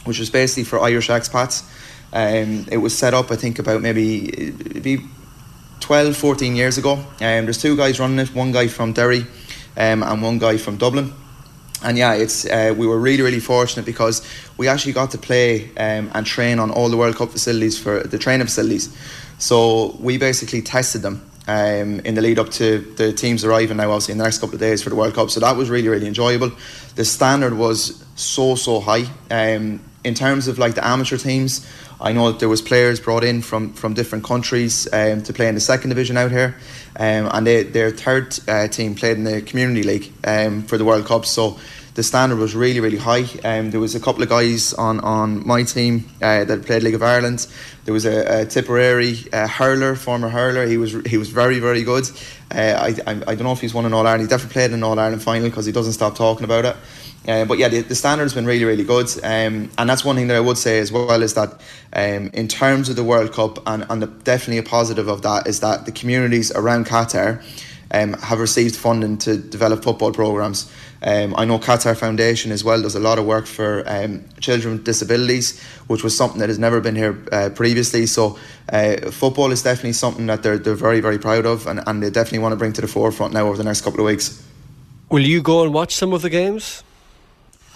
which 0.05 0.19
was 0.19 0.29
basically 0.29 0.65
for 0.65 0.79
Irish 0.79 1.09
expats. 1.09 1.63
Um, 2.11 2.65
it 2.71 2.77
was 2.77 2.97
set 2.97 3.13
up, 3.13 3.31
I 3.31 3.35
think, 3.35 3.59
about 3.59 3.81
maybe 3.81 4.53
maybe 4.73 5.01
12, 5.79 6.15
14 6.15 6.55
years 6.55 6.77
ago. 6.77 6.93
Um, 6.93 7.45
there's 7.45 7.61
two 7.61 7.75
guys 7.75 7.99
running 7.99 8.19
it, 8.19 8.33
one 8.35 8.51
guy 8.51 8.67
from 8.67 8.93
Derry 8.93 9.25
um, 9.77 10.03
and 10.03 10.21
one 10.21 10.37
guy 10.37 10.57
from 10.57 10.77
Dublin. 10.77 11.13
And 11.83 11.97
yeah, 11.97 12.13
it's 12.13 12.45
uh, 12.45 12.73
we 12.77 12.87
were 12.87 12.99
really 12.99 13.23
really 13.23 13.39
fortunate 13.39 13.85
because 13.85 14.25
we 14.57 14.67
actually 14.67 14.93
got 14.93 15.11
to 15.11 15.17
play 15.17 15.69
um, 15.75 16.11
and 16.13 16.25
train 16.25 16.59
on 16.59 16.71
all 16.71 16.89
the 16.89 16.97
World 16.97 17.15
Cup 17.15 17.31
facilities 17.31 17.77
for 17.77 18.03
the 18.03 18.17
training 18.17 18.47
facilities. 18.47 18.95
So 19.39 19.97
we 19.99 20.17
basically 20.17 20.61
tested 20.61 21.01
them 21.01 21.29
um, 21.47 21.99
in 22.01 22.15
the 22.15 22.21
lead 22.21 22.39
up 22.39 22.49
to 22.51 22.79
the 22.79 23.13
teams 23.13 23.43
arriving 23.43 23.77
now, 23.77 23.91
obviously 23.91 24.13
in 24.13 24.17
the 24.17 24.23
next 24.23 24.39
couple 24.39 24.55
of 24.55 24.61
days 24.61 24.81
for 24.81 24.89
the 24.89 24.95
World 24.95 25.13
Cup. 25.13 25.29
So 25.29 25.39
that 25.39 25.55
was 25.55 25.69
really 25.69 25.89
really 25.89 26.07
enjoyable. 26.07 26.51
The 26.95 27.05
standard 27.05 27.53
was 27.53 28.03
so 28.15 28.55
so 28.55 28.79
high. 28.79 29.05
Um, 29.29 29.81
in 30.03 30.13
terms 30.13 30.47
of 30.47 30.59
like 30.59 30.75
the 30.75 30.85
amateur 30.85 31.17
teams, 31.17 31.65
I 32.01 32.11
know 32.11 32.31
that 32.31 32.39
there 32.39 32.49
was 32.49 32.61
players 32.61 32.99
brought 32.99 33.23
in 33.23 33.41
from, 33.41 33.73
from 33.73 33.93
different 33.93 34.25
countries 34.25 34.91
um, 34.91 35.23
to 35.23 35.31
play 35.31 35.47
in 35.47 35.55
the 35.55 35.61
second 35.61 35.89
division 35.89 36.17
out 36.17 36.31
here, 36.31 36.57
um, 36.97 37.29
and 37.31 37.47
they, 37.47 37.63
their 37.63 37.91
third 37.91 38.37
uh, 38.47 38.67
team 38.67 38.95
played 38.95 39.17
in 39.17 39.23
the 39.23 39.41
community 39.41 39.83
league 39.83 40.11
um, 40.25 40.63
for 40.63 40.77
the 40.77 40.83
World 40.83 41.05
Cup. 41.05 41.25
So 41.25 41.57
the 41.95 42.03
standard 42.03 42.37
was 42.37 42.55
really 42.55 42.79
really 42.79 42.97
high. 42.97 43.25
Um, 43.43 43.71
there 43.71 43.79
was 43.79 43.95
a 43.95 43.99
couple 43.99 44.23
of 44.23 44.29
guys 44.29 44.73
on, 44.73 44.99
on 45.01 45.45
my 45.47 45.63
team 45.63 46.09
uh, 46.21 46.43
that 46.45 46.65
played 46.65 46.83
League 46.83 46.95
of 46.95 47.03
Ireland. 47.03 47.47
There 47.85 47.93
was 47.93 48.05
a, 48.05 48.41
a 48.41 48.45
Tipperary 48.45 49.17
uh, 49.31 49.47
hurler, 49.47 49.95
former 49.95 50.29
hurler. 50.29 50.65
He 50.65 50.77
was 50.77 50.93
he 51.05 51.17
was 51.17 51.29
very 51.29 51.59
very 51.59 51.83
good. 51.83 52.09
Uh, 52.53 52.93
I, 53.05 53.11
I, 53.11 53.11
I 53.11 53.35
don't 53.35 53.43
know 53.43 53.51
if 53.51 53.61
he's 53.61 53.73
won 53.73 53.85
an 53.85 53.93
All 53.93 54.05
Ireland. 54.05 54.23
He 54.23 54.27
definitely 54.27 54.53
played 54.53 54.71
an 54.71 54.83
All 54.83 54.99
Ireland 54.99 55.21
final 55.21 55.49
because 55.49 55.65
he 55.65 55.71
doesn't 55.71 55.93
stop 55.93 56.15
talking 56.15 56.43
about 56.43 56.65
it. 56.65 56.75
Uh, 57.27 57.45
but 57.45 57.57
yeah, 57.57 57.69
the, 57.69 57.81
the 57.81 57.95
standard 57.95 58.23
has 58.23 58.33
been 58.33 58.45
really, 58.45 58.65
really 58.65 58.83
good. 58.83 59.07
Um, 59.23 59.71
and 59.77 59.89
that's 59.89 60.03
one 60.03 60.15
thing 60.15 60.27
that 60.27 60.35
I 60.35 60.41
would 60.41 60.57
say 60.57 60.79
as 60.79 60.91
well 60.91 61.21
is 61.21 61.33
that 61.35 61.53
um, 61.93 62.29
in 62.33 62.47
terms 62.47 62.89
of 62.89 62.95
the 62.95 63.03
World 63.03 63.31
Cup, 63.31 63.65
and, 63.65 63.85
and 63.89 64.01
the, 64.01 64.07
definitely 64.07 64.57
a 64.57 64.63
positive 64.63 65.07
of 65.07 65.21
that 65.21 65.47
is 65.47 65.61
that 65.61 65.85
the 65.85 65.91
communities 65.91 66.51
around 66.51 66.85
Qatar 66.85 67.41
um, 67.93 68.13
have 68.13 68.39
received 68.39 68.75
funding 68.75 69.17
to 69.19 69.37
develop 69.37 69.83
football 69.83 70.11
programs. 70.11 70.71
Um, 71.03 71.35
I 71.37 71.45
know 71.45 71.59
Qatar 71.59 71.97
Foundation 71.97 72.51
as 72.51 72.63
well 72.63 72.81
does 72.81 72.95
a 72.95 72.99
lot 72.99 73.19
of 73.19 73.25
work 73.25 73.45
for 73.45 73.83
um, 73.87 74.23
children 74.39 74.75
with 74.75 74.85
disabilities, 74.85 75.61
which 75.87 76.03
was 76.03 76.17
something 76.17 76.39
that 76.39 76.49
has 76.49 76.57
never 76.57 76.79
been 76.79 76.95
here 76.95 77.21
uh, 77.31 77.49
previously. 77.53 78.05
So, 78.05 78.39
uh, 78.69 79.11
football 79.11 79.51
is 79.51 79.61
definitely 79.61 79.93
something 79.93 80.27
that 80.27 80.43
they're, 80.43 80.57
they're 80.57 80.75
very, 80.75 81.01
very 81.01 81.19
proud 81.19 81.45
of, 81.45 81.67
and, 81.67 81.81
and 81.85 82.01
they 82.01 82.09
definitely 82.09 82.39
want 82.39 82.53
to 82.53 82.57
bring 82.57 82.73
to 82.73 82.81
the 82.81 82.87
forefront 82.87 83.33
now 83.33 83.47
over 83.47 83.57
the 83.57 83.65
next 83.65 83.81
couple 83.81 83.99
of 83.99 84.05
weeks. 84.05 84.41
Will 85.09 85.23
you 85.23 85.41
go 85.41 85.63
and 85.63 85.73
watch 85.73 85.93
some 85.93 86.13
of 86.13 86.21
the 86.21 86.29
games? 86.29 86.83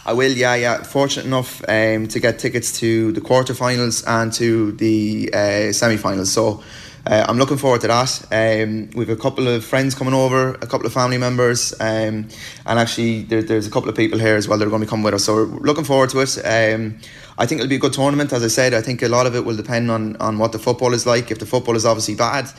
I 0.06 0.13
will, 0.13 0.32
yeah, 0.32 0.56
yeah. 0.56 0.84
Fortunate 0.84 1.25
enough 1.25 1.62
um, 1.67 2.08
to 2.08 2.19
get 2.21 2.39
tickets 2.39 2.80
to 2.80 3.12
the 3.12 3.19
quarterfinals 3.19 4.08
and 4.08 4.32
to 4.34 4.71
the 4.71 5.30
uh, 5.34 5.73
semi-finals. 5.73 6.32
So 6.32 6.63
uh, 7.08 7.26
I'm 7.30 7.38
looking 7.38 7.56
forward 7.56 7.80
to 7.82 7.88
that. 7.88 8.22
Um, 8.34 8.89
we 8.93 9.06
have 9.06 9.17
a 9.17 9.22
couple 9.22 9.48
of 9.48 9.63
friends 9.63 9.96
coming 9.96 10.13
over, 10.13 10.56
a 10.56 10.67
couple 10.67 10.86
of 10.86 10.91
family 10.91 11.17
members, 11.17 11.74
um, 11.80 12.28
and 12.65 12.80
actually 12.80 13.24
there, 13.24 13.41
there's 13.41 13.65
a 13.65 13.72
couple 13.72 13.88
of 13.88 13.96
people 13.96 14.20
here 14.20 14.36
as 14.36 14.50
well 14.50 14.58
that 14.58 14.67
are 14.67 14.70
going 14.70 14.82
to 14.82 14.88
come 14.88 15.04
with 15.04 15.13
us. 15.13 15.24
So 15.24 15.46
we're 15.46 15.60
looking 15.60 15.86
forward 15.86 16.10
to 16.10 16.20
it. 16.20 16.38
Um, 16.46 17.00
I 17.38 17.46
think 17.46 17.62
it'll 17.62 17.70
be 17.70 17.78
a 17.78 17.80
good 17.80 17.93
tournament. 17.93 18.34
As 18.34 18.43
I 18.43 18.50
said, 18.50 18.74
I 18.74 18.82
think 18.82 19.02
a 19.04 19.08
lot 19.08 19.26
of 19.26 19.36
it 19.36 19.46
will 19.46 19.56
depend 19.56 19.89
on, 19.89 20.17
on 20.17 20.38
what 20.38 20.52
the 20.52 20.60
football 20.60 20.93
is 20.93 21.06
like. 21.06 21.32
If 21.32 21.39
the 21.39 21.46
football 21.46 21.78
is 21.78 21.86
obviously 21.86 22.15
bad, 22.15 22.50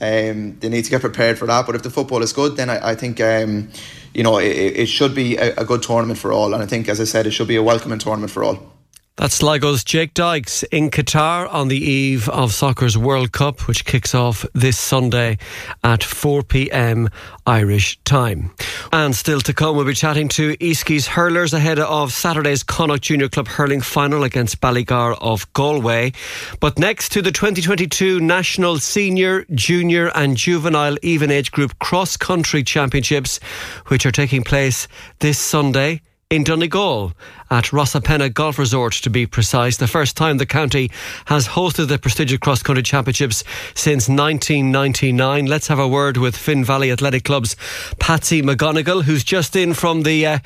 um, 0.00 0.58
they 0.60 0.70
need 0.70 0.84
to 0.84 0.90
get 0.90 1.02
prepared 1.02 1.38
for 1.38 1.46
that. 1.46 1.66
But 1.66 1.74
if 1.74 1.82
the 1.82 1.90
football 1.90 2.22
is 2.22 2.32
good, 2.32 2.56
then 2.56 2.70
I, 2.70 2.90
I 2.90 2.94
think 2.94 3.20
um, 3.20 3.68
you 4.14 4.22
know, 4.22 4.38
it, 4.38 4.52
it 4.52 4.86
should 4.86 5.14
be 5.14 5.36
a, 5.36 5.54
a 5.56 5.64
good 5.66 5.82
tournament 5.82 6.18
for 6.18 6.32
all. 6.32 6.54
And 6.54 6.62
I 6.62 6.66
think, 6.66 6.88
as 6.88 6.98
I 6.98 7.04
said, 7.04 7.26
it 7.26 7.32
should 7.32 7.48
be 7.48 7.56
a 7.56 7.62
welcoming 7.62 7.98
tournament 7.98 8.32
for 8.32 8.42
all. 8.42 8.77
That's 9.18 9.40
Sligo's 9.40 9.82
Jake 9.82 10.14
Dykes 10.14 10.62
in 10.62 10.90
Qatar 10.90 11.52
on 11.52 11.66
the 11.66 11.76
eve 11.76 12.28
of 12.28 12.52
soccer's 12.52 12.96
World 12.96 13.32
Cup, 13.32 13.66
which 13.66 13.84
kicks 13.84 14.14
off 14.14 14.46
this 14.54 14.78
Sunday 14.78 15.38
at 15.82 16.04
4 16.04 16.44
pm 16.44 17.08
Irish 17.44 17.98
time. 18.04 18.52
And 18.92 19.16
still 19.16 19.40
to 19.40 19.52
come, 19.52 19.74
we'll 19.74 19.86
be 19.86 19.94
chatting 19.94 20.28
to 20.30 20.56
Easkey's 20.58 21.08
hurlers 21.08 21.52
ahead 21.52 21.80
of 21.80 22.12
Saturday's 22.12 22.62
Connacht 22.62 23.02
Junior 23.02 23.28
Club 23.28 23.48
hurling 23.48 23.80
final 23.80 24.22
against 24.22 24.60
Ballygar 24.60 25.18
of 25.20 25.52
Galway. 25.52 26.12
But 26.60 26.78
next 26.78 27.10
to 27.10 27.20
the 27.20 27.32
2022 27.32 28.20
National 28.20 28.78
Senior, 28.78 29.44
Junior, 29.52 30.12
and 30.14 30.36
Juvenile 30.36 30.96
Even 31.02 31.32
Age 31.32 31.50
Group 31.50 31.76
Cross 31.80 32.18
Country 32.18 32.62
Championships, 32.62 33.40
which 33.88 34.06
are 34.06 34.12
taking 34.12 34.44
place 34.44 34.86
this 35.18 35.40
Sunday 35.40 36.02
in 36.30 36.44
Donegal 36.44 37.14
at 37.50 37.72
Rosapenna 37.72 38.32
Golf 38.32 38.58
Resort 38.58 38.92
to 38.92 39.08
be 39.08 39.26
precise. 39.26 39.78
The 39.78 39.86
first 39.86 40.14
time 40.14 40.36
the 40.36 40.44
county 40.44 40.90
has 41.24 41.48
hosted 41.48 41.88
the 41.88 41.98
prestigious 41.98 42.38
cross 42.38 42.62
country 42.62 42.82
championships 42.82 43.42
since 43.74 44.10
1999. 44.10 45.46
Let's 45.46 45.68
have 45.68 45.78
a 45.78 45.88
word 45.88 46.18
with 46.18 46.36
Finn 46.36 46.62
Valley 46.62 46.92
Athletic 46.92 47.24
Club's 47.24 47.56
Patsy 47.98 48.42
McGonagle, 48.42 49.04
who's 49.04 49.24
just 49.24 49.56
in 49.56 49.72
from 49.72 50.02
the 50.02 50.26
uh, 50.26 50.38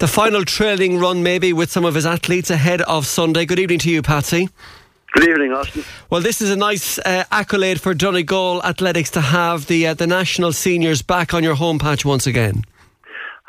the 0.00 0.08
final 0.08 0.44
trailing 0.44 0.98
run, 0.98 1.22
maybe 1.22 1.52
with 1.52 1.70
some 1.70 1.84
of 1.84 1.94
his 1.94 2.06
athletes 2.06 2.50
ahead 2.50 2.82
of 2.82 3.06
Sunday. 3.06 3.46
Good 3.46 3.60
evening 3.60 3.78
to 3.80 3.90
you, 3.90 4.02
Patsy. 4.02 4.48
Good 5.12 5.28
evening, 5.28 5.52
Austin. 5.52 5.84
Well, 6.10 6.22
this 6.22 6.42
is 6.42 6.50
a 6.50 6.56
nice 6.56 6.98
uh, 6.98 7.22
accolade 7.30 7.80
for 7.80 7.94
Donegal 7.94 8.64
Athletics 8.64 9.10
to 9.12 9.20
have 9.20 9.68
the 9.68 9.86
uh, 9.86 9.94
the 9.94 10.08
national 10.08 10.52
seniors 10.52 11.02
back 11.02 11.32
on 11.32 11.44
your 11.44 11.54
home 11.54 11.78
patch 11.78 12.04
once 12.04 12.26
again. 12.26 12.64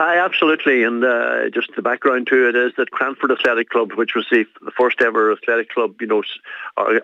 Aye, 0.01 0.17
absolutely. 0.17 0.83
And 0.83 1.03
uh, 1.03 1.51
just 1.53 1.75
the 1.75 1.83
background 1.83 2.25
to 2.27 2.49
it 2.49 2.55
is 2.55 2.71
that 2.77 2.89
Cranford 2.89 3.29
Athletic 3.29 3.69
Club, 3.69 3.91
which 3.93 4.15
was 4.15 4.25
the, 4.31 4.45
the 4.65 4.71
first 4.71 4.99
ever 4.99 5.31
athletic 5.31 5.69
club, 5.69 6.01
you 6.01 6.07
know, 6.07 6.23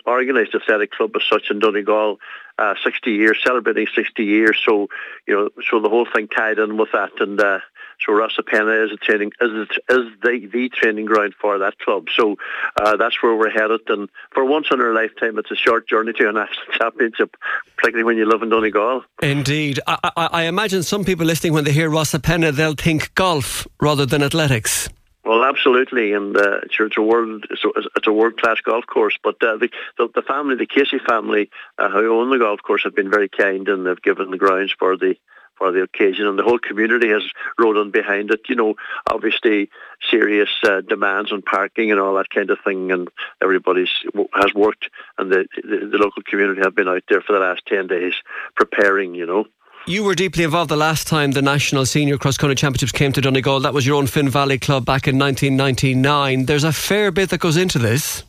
organised 0.07 0.55
athletic 0.55 0.93
club 0.93 1.11
as 1.15 1.21
such 1.29 1.51
in 1.51 1.59
Donegal, 1.59 2.19
uh, 2.57 2.73
60 2.83 3.11
years, 3.11 3.37
celebrating 3.43 3.85
60 3.93 4.25
years. 4.25 4.59
So, 4.65 4.87
you 5.27 5.35
know, 5.35 5.49
so 5.69 5.79
the 5.79 5.89
whole 5.89 6.07
thing 6.11 6.27
tied 6.27 6.57
in 6.57 6.75
with 6.77 6.89
that. 6.93 7.11
And 7.19 7.39
uh, 7.39 7.59
so 8.05 8.11
Rosapenna 8.11 8.85
is 8.85 8.91
a 8.91 8.97
training 8.97 9.31
is 9.41 9.67
is 9.89 10.05
the 10.21 10.49
the 10.51 10.69
training 10.69 11.05
ground 11.05 11.33
for 11.39 11.57
that 11.59 11.79
club. 11.79 12.07
So 12.15 12.37
uh, 12.79 12.95
that's 12.97 13.21
where 13.21 13.35
we're 13.35 13.49
headed. 13.49 13.81
And 13.87 14.09
for 14.31 14.45
once 14.45 14.67
in 14.71 14.79
our 14.81 14.93
lifetime, 14.93 15.37
it's 15.39 15.51
a 15.51 15.55
short 15.55 15.87
journey 15.87 16.13
to 16.13 16.29
a 16.29 16.31
national 16.31 16.65
championship, 16.73 17.35
particularly 17.75 18.03
when 18.03 18.17
you 18.17 18.25
live 18.25 18.41
in 18.43 18.49
Donegal. 18.49 19.03
Indeed, 19.21 19.79
I, 19.87 19.97
I, 20.03 20.27
I 20.31 20.43
imagine 20.43 20.83
some 20.83 21.03
people 21.03 21.25
listening 21.25 21.53
when 21.53 21.63
they 21.63 21.73
hear 21.73 21.89
Rosapenna, 21.89 22.51
they'll 22.53 22.75
think 22.75 23.13
golf 23.15 23.67
rather 23.81 24.05
than 24.05 24.21
athletics. 24.21 24.89
Well, 25.27 25.43
absolutely, 25.43 26.13
and 26.13 26.37
uh, 26.37 26.61
sure, 26.71 26.85
it's 26.85 26.97
a 26.97 27.01
world 27.01 27.45
it's 27.49 27.65
a, 27.65 27.69
it's 27.97 28.07
a 28.07 28.13
world 28.13 28.39
class 28.39 28.61
golf 28.61 28.85
course. 28.87 29.17
But 29.21 29.35
uh, 29.43 29.57
the, 29.57 29.69
the, 29.97 30.07
the 30.15 30.21
family, 30.21 30.55
the 30.55 30.65
Casey 30.65 30.99
family, 30.99 31.49
uh, 31.77 31.89
who 31.89 32.17
own 32.17 32.29
the 32.29 32.37
golf 32.37 32.61
course, 32.61 32.83
have 32.85 32.95
been 32.95 33.09
very 33.09 33.27
kind 33.27 33.67
and 33.67 33.85
they've 33.85 34.01
given 34.01 34.31
the 34.31 34.37
grounds 34.37 34.73
for 34.79 34.95
the 34.95 35.15
for 35.57 35.71
the 35.71 35.81
occasion, 35.81 36.27
and 36.27 36.37
the 36.37 36.43
whole 36.43 36.59
community 36.59 37.09
has 37.09 37.23
rolled 37.57 37.77
on 37.77 37.91
behind 37.91 38.31
it. 38.31 38.41
You 38.47 38.55
know, 38.55 38.75
obviously 39.09 39.69
serious 40.09 40.49
uh, 40.63 40.81
demands 40.81 41.31
on 41.31 41.41
parking 41.41 41.91
and 41.91 41.99
all 41.99 42.15
that 42.15 42.29
kind 42.29 42.49
of 42.49 42.59
thing, 42.63 42.91
and 42.91 43.07
everybody's 43.41 43.91
has 44.33 44.53
worked, 44.53 44.89
and 45.17 45.31
the, 45.31 45.47
the 45.55 45.89
the 45.91 45.97
local 45.97 46.23
community 46.23 46.61
have 46.61 46.75
been 46.75 46.87
out 46.87 47.03
there 47.09 47.21
for 47.21 47.33
the 47.33 47.39
last 47.39 47.63
ten 47.65 47.87
days 47.87 48.13
preparing. 48.55 49.15
You 49.15 49.25
know. 49.25 49.45
You 49.85 50.03
were 50.03 50.15
deeply 50.15 50.43
involved 50.43 50.69
the 50.69 50.75
last 50.75 51.07
time 51.07 51.31
the 51.31 51.41
National 51.41 51.85
Senior 51.85 52.17
Cross 52.17 52.39
Country 52.39 52.55
Championships 52.55 52.91
came 52.91 53.13
to 53.13 53.21
Donegal. 53.21 53.61
That 53.61 53.73
was 53.73 53.87
your 53.87 53.95
own 53.95 54.05
Finn 54.05 54.27
Valley 54.27 54.59
club 54.59 54.83
back 54.83 55.07
in 55.07 55.17
1999. 55.17 56.45
There's 56.45 56.65
a 56.65 56.73
fair 56.73 57.09
bit 57.09 57.29
that 57.29 57.39
goes 57.39 57.55
into 57.55 57.79
this. 57.79 58.23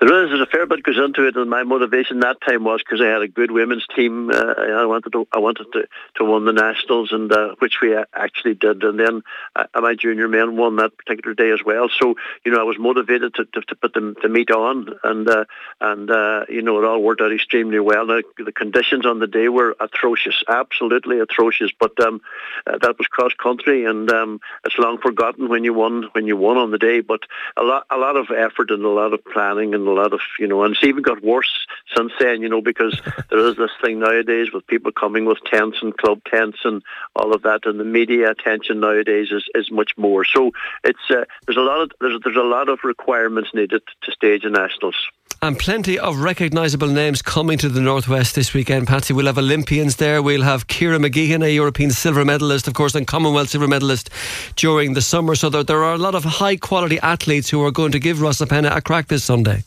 There 0.00 0.24
is. 0.24 0.30
There's 0.30 0.40
a 0.40 0.46
fair 0.46 0.66
bit 0.66 0.82
goes 0.82 0.98
into 0.98 1.26
it, 1.26 1.36
and 1.36 1.48
my 1.48 1.62
motivation 1.62 2.20
that 2.20 2.40
time 2.40 2.64
was 2.64 2.82
because 2.82 3.00
I 3.00 3.06
had 3.06 3.22
a 3.22 3.28
good 3.28 3.50
women's 3.50 3.86
team. 3.94 4.30
Uh, 4.30 4.54
I 4.54 4.86
wanted 4.86 5.12
to, 5.12 5.28
I 5.32 5.38
wanted 5.38 5.66
to, 5.72 5.86
to 6.16 6.24
win 6.24 6.44
the 6.44 6.52
nationals, 6.52 7.12
and 7.12 7.32
uh, 7.32 7.54
which 7.60 7.80
we 7.80 7.96
actually 8.12 8.54
did. 8.54 8.82
And 8.82 8.98
then 8.98 9.22
uh, 9.54 9.66
my 9.76 9.94
junior 9.94 10.26
men 10.26 10.56
won 10.56 10.76
that 10.76 10.96
particular 10.96 11.34
day 11.34 11.50
as 11.52 11.60
well. 11.64 11.88
So 11.88 12.16
you 12.44 12.52
know, 12.52 12.60
I 12.60 12.64
was 12.64 12.76
motivated 12.78 13.34
to, 13.34 13.44
to, 13.44 13.60
to 13.60 13.76
put 13.76 13.94
the, 13.94 14.14
the 14.20 14.28
meet 14.28 14.50
on, 14.50 14.88
and 15.04 15.28
uh, 15.28 15.44
and 15.80 16.10
uh, 16.10 16.44
you 16.48 16.62
know, 16.62 16.78
it 16.82 16.84
all 16.84 17.00
worked 17.00 17.20
out 17.20 17.32
extremely 17.32 17.78
well. 17.78 18.06
The 18.06 18.52
conditions 18.52 19.06
on 19.06 19.20
the 19.20 19.28
day 19.28 19.48
were 19.48 19.76
atrocious, 19.78 20.42
absolutely 20.48 21.20
atrocious. 21.20 21.70
But 21.78 21.98
um, 22.00 22.20
uh, 22.66 22.78
that 22.78 22.98
was 22.98 23.06
cross 23.06 23.32
country, 23.34 23.84
and 23.84 24.10
um, 24.10 24.40
it's 24.64 24.76
long 24.76 24.98
forgotten 24.98 25.48
when 25.48 25.62
you 25.62 25.72
won 25.72 26.08
when 26.12 26.26
you 26.26 26.36
won 26.36 26.56
on 26.56 26.72
the 26.72 26.78
day. 26.78 27.00
But 27.00 27.20
a 27.56 27.62
lot 27.62 27.86
a 27.90 27.96
lot 27.96 28.16
of 28.16 28.30
effort 28.30 28.72
and 28.72 28.84
a 28.84 28.88
lot 28.88 29.12
of 29.12 29.24
planning 29.24 29.72
and 29.74 29.83
a 29.86 29.92
lot 29.92 30.12
of, 30.12 30.20
you 30.38 30.46
know, 30.46 30.62
and 30.62 30.74
it's 30.74 30.84
even 30.84 31.02
got 31.02 31.22
worse 31.22 31.66
since 31.96 32.12
then, 32.18 32.42
you 32.42 32.48
know, 32.48 32.60
because 32.60 33.00
there 33.30 33.38
is 33.38 33.56
this 33.56 33.70
thing 33.82 34.00
nowadays 34.00 34.52
with 34.52 34.66
people 34.66 34.92
coming 34.92 35.24
with 35.24 35.38
tents 35.50 35.78
and 35.82 35.96
club 35.96 36.20
tents 36.30 36.58
and 36.64 36.82
all 37.16 37.34
of 37.34 37.42
that, 37.42 37.60
and 37.64 37.78
the 37.78 37.84
media 37.84 38.30
attention 38.30 38.80
nowadays 38.80 39.28
is, 39.30 39.44
is 39.54 39.70
much 39.70 39.92
more. 39.96 40.24
So 40.24 40.52
it's 40.82 40.98
uh, 41.10 41.24
there's 41.46 41.56
a 41.56 41.60
lot 41.60 41.80
of 41.82 41.90
there's 42.00 42.20
there's 42.24 42.36
a 42.36 42.40
lot 42.40 42.68
of 42.68 42.80
requirements 42.84 43.50
needed 43.54 43.82
to 44.02 44.12
stage 44.12 44.44
a 44.44 44.50
nationals. 44.50 44.96
And 45.44 45.58
plenty 45.58 45.98
of 45.98 46.20
recognisable 46.20 46.88
names 46.88 47.20
coming 47.20 47.58
to 47.58 47.68
the 47.68 47.82
Northwest 47.82 48.34
this 48.34 48.54
weekend, 48.54 48.86
Patsy. 48.86 49.12
We'll 49.12 49.26
have 49.26 49.36
Olympians 49.36 49.96
there. 49.96 50.22
We'll 50.22 50.40
have 50.40 50.66
Ciara 50.68 50.98
Mageean, 50.98 51.44
a 51.44 51.52
European 51.52 51.90
silver 51.90 52.24
medalist, 52.24 52.66
of 52.66 52.72
course, 52.72 52.94
and 52.94 53.06
Commonwealth 53.06 53.50
silver 53.50 53.68
medalist 53.68 54.08
during 54.56 54.94
the 54.94 55.02
summer. 55.02 55.34
So 55.34 55.50
there, 55.50 55.62
there 55.62 55.84
are 55.84 55.92
a 55.92 55.98
lot 55.98 56.14
of 56.14 56.24
high 56.24 56.56
quality 56.56 56.98
athletes 57.00 57.50
who 57.50 57.62
are 57.62 57.70
going 57.70 57.92
to 57.92 57.98
give 57.98 58.20
Rosapenna 58.20 58.74
a 58.74 58.80
crack 58.80 59.08
this 59.08 59.22
Sunday. 59.22 59.64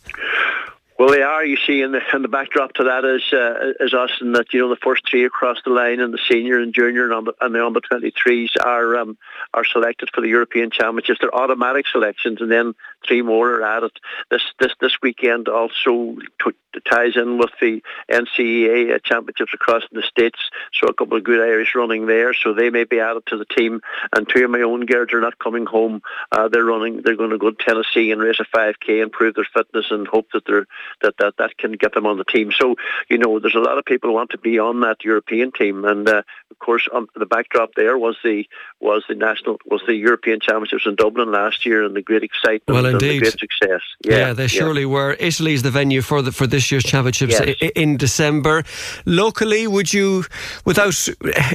Well, 0.98 1.12
they 1.12 1.22
are. 1.22 1.46
You 1.46 1.58
see, 1.58 1.84
in 1.84 1.92
the 1.92 2.02
the 2.20 2.28
backdrop 2.28 2.74
to 2.74 2.86
that 2.86 3.06
is 3.06 3.22
uh, 3.32 3.74
is 3.80 3.94
us, 3.94 4.10
and 4.20 4.34
that 4.34 4.52
you 4.52 4.60
know 4.62 4.70
the 4.70 4.78
first 4.78 5.08
three 5.08 5.26
across 5.26 5.58
the 5.64 5.70
line, 5.70 6.00
and 6.00 6.12
the 6.12 6.20
senior 6.28 6.58
and 6.58 6.74
junior 6.74 7.12
and, 7.12 7.30
and 7.40 7.54
the 7.54 7.64
under 7.64 7.82
twenty 7.82 8.10
threes 8.10 8.50
are 8.60 8.98
um, 8.98 9.16
are 9.54 9.64
selected 9.64 10.10
for 10.12 10.22
the 10.22 10.28
European 10.28 10.72
Championships. 10.72 11.20
They're 11.22 11.36
automatic 11.36 11.86
selections, 11.88 12.42
and 12.42 12.52
then 12.52 12.74
three 13.08 13.22
more 13.22 13.56
are 13.56 13.78
added. 13.78 13.92
This 14.30 14.42
this 14.60 14.74
this 14.80 14.98
weekend 15.02 15.48
also 15.48 16.18
t- 16.44 16.82
ties 16.90 17.16
in 17.16 17.38
with 17.38 17.52
the 17.60 17.82
NCAA 18.10 18.96
uh, 18.96 19.00
championships 19.04 19.54
across 19.54 19.84
the 19.92 20.04
states. 20.04 20.40
So 20.74 20.88
a 20.88 20.94
couple 20.94 21.18
of 21.18 21.24
good 21.24 21.42
Irish 21.42 21.76
running 21.76 22.06
there, 22.06 22.34
so 22.34 22.54
they 22.54 22.70
may 22.70 22.84
be 22.84 23.00
added 23.00 23.24
to 23.28 23.38
the 23.38 23.46
team. 23.46 23.82
And 24.16 24.28
two 24.28 24.46
of 24.46 24.52
my 24.52 24.62
own 24.62 24.86
girls 24.86 25.14
are 25.14 25.22
not 25.22 25.40
coming 25.40 25.66
home. 25.66 26.02
Uh, 26.32 26.48
they're 26.48 26.66
running. 26.66 27.02
They're 27.02 27.16
going 27.16 27.32
to 27.32 27.38
go 27.38 27.52
to 27.52 27.64
Tennessee 27.64 28.12
and 28.12 28.22
race 28.22 28.40
a 28.40 28.58
5k, 28.58 28.90
and 28.90 29.02
improve 29.02 29.36
their 29.36 29.48
fitness, 29.54 29.86
and 29.92 30.08
hope 30.08 30.28
that 30.34 30.44
they're 30.46 30.68
that 31.02 31.16
that 31.20 31.36
that 31.38 31.58
can 31.58 31.74
get 31.74 31.94
them 31.94 32.06
on 32.06 32.18
the 32.18 32.26
team. 32.26 32.52
So 32.52 32.76
you 33.10 33.18
know, 33.18 33.40
there's 33.40 33.56
a 33.56 33.60
lot 33.60 33.78
of 33.78 33.86
people 33.86 34.10
who 34.10 34.16
want 34.16 34.32
to 34.32 34.38
be 34.38 34.60
on 34.60 34.82
that 34.82 35.04
European 35.04 35.52
team, 35.52 35.86
and 35.86 36.08
uh, 36.08 36.24
of 36.52 36.60
course, 36.60 36.88
on 36.94 37.08
the 37.16 37.26
backdrop 37.26 37.76
there 37.76 37.98
was 37.98 38.16
the 38.24 38.46
was 38.80 39.04
the 39.08 39.16
national 39.16 39.58
was 39.66 39.82
the 39.86 39.96
European 39.96 40.40
Championships 40.40 40.86
in 40.86 40.96
Dublin 40.96 41.32
last 41.32 41.66
year, 41.66 41.84
and 41.84 41.96
the 41.96 42.02
great 42.02 42.24
excitement 42.24 42.76
well, 42.76 42.86
and 42.86 43.02
indeed. 43.02 43.18
the 43.18 43.20
great 43.20 43.40
success. 43.40 43.82
Yeah, 44.04 44.18
yeah 44.18 44.34
they 44.34 44.44
yeah. 44.44 44.48
surely 44.48 44.86
were. 44.86 45.16
Italy 45.20 45.54
is 45.54 45.64
the 45.64 45.72
venue 45.72 46.02
for 46.02 46.22
the 46.22 46.32
for 46.32 46.48
this 46.48 46.72
year's 46.72 46.84
championships 46.84 47.40
yes. 47.40 47.72
in 47.76 47.98
December. 47.98 48.64
Locally, 49.06 49.68
would 49.68 49.94
you, 49.94 50.26
without 50.66 51.08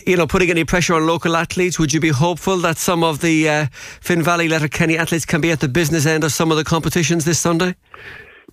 you 0.06 0.16
know 0.16 0.26
putting 0.26 0.50
any 0.50 0.64
pressure 0.64 0.94
on 0.94 1.06
local 1.06 1.36
athletes, 1.36 1.78
would 1.78 1.92
you 1.92 2.00
be 2.00 2.10
hopeful 2.10 2.58
that 2.58 2.76
some 2.78 3.02
of 3.02 3.20
the 3.20 3.48
uh, 3.48 3.66
Finn 4.00 4.22
Valley 4.22 4.48
Letterkenny 4.48 4.98
athletes 4.98 5.24
can 5.24 5.40
be 5.40 5.50
at 5.50 5.60
the 5.60 5.68
business 5.68 6.06
end 6.06 6.24
of 6.24 6.32
some 6.32 6.50
of 6.50 6.56
the 6.56 6.64
competitions 6.64 7.24
this 7.24 7.38
Sunday? 7.38 7.74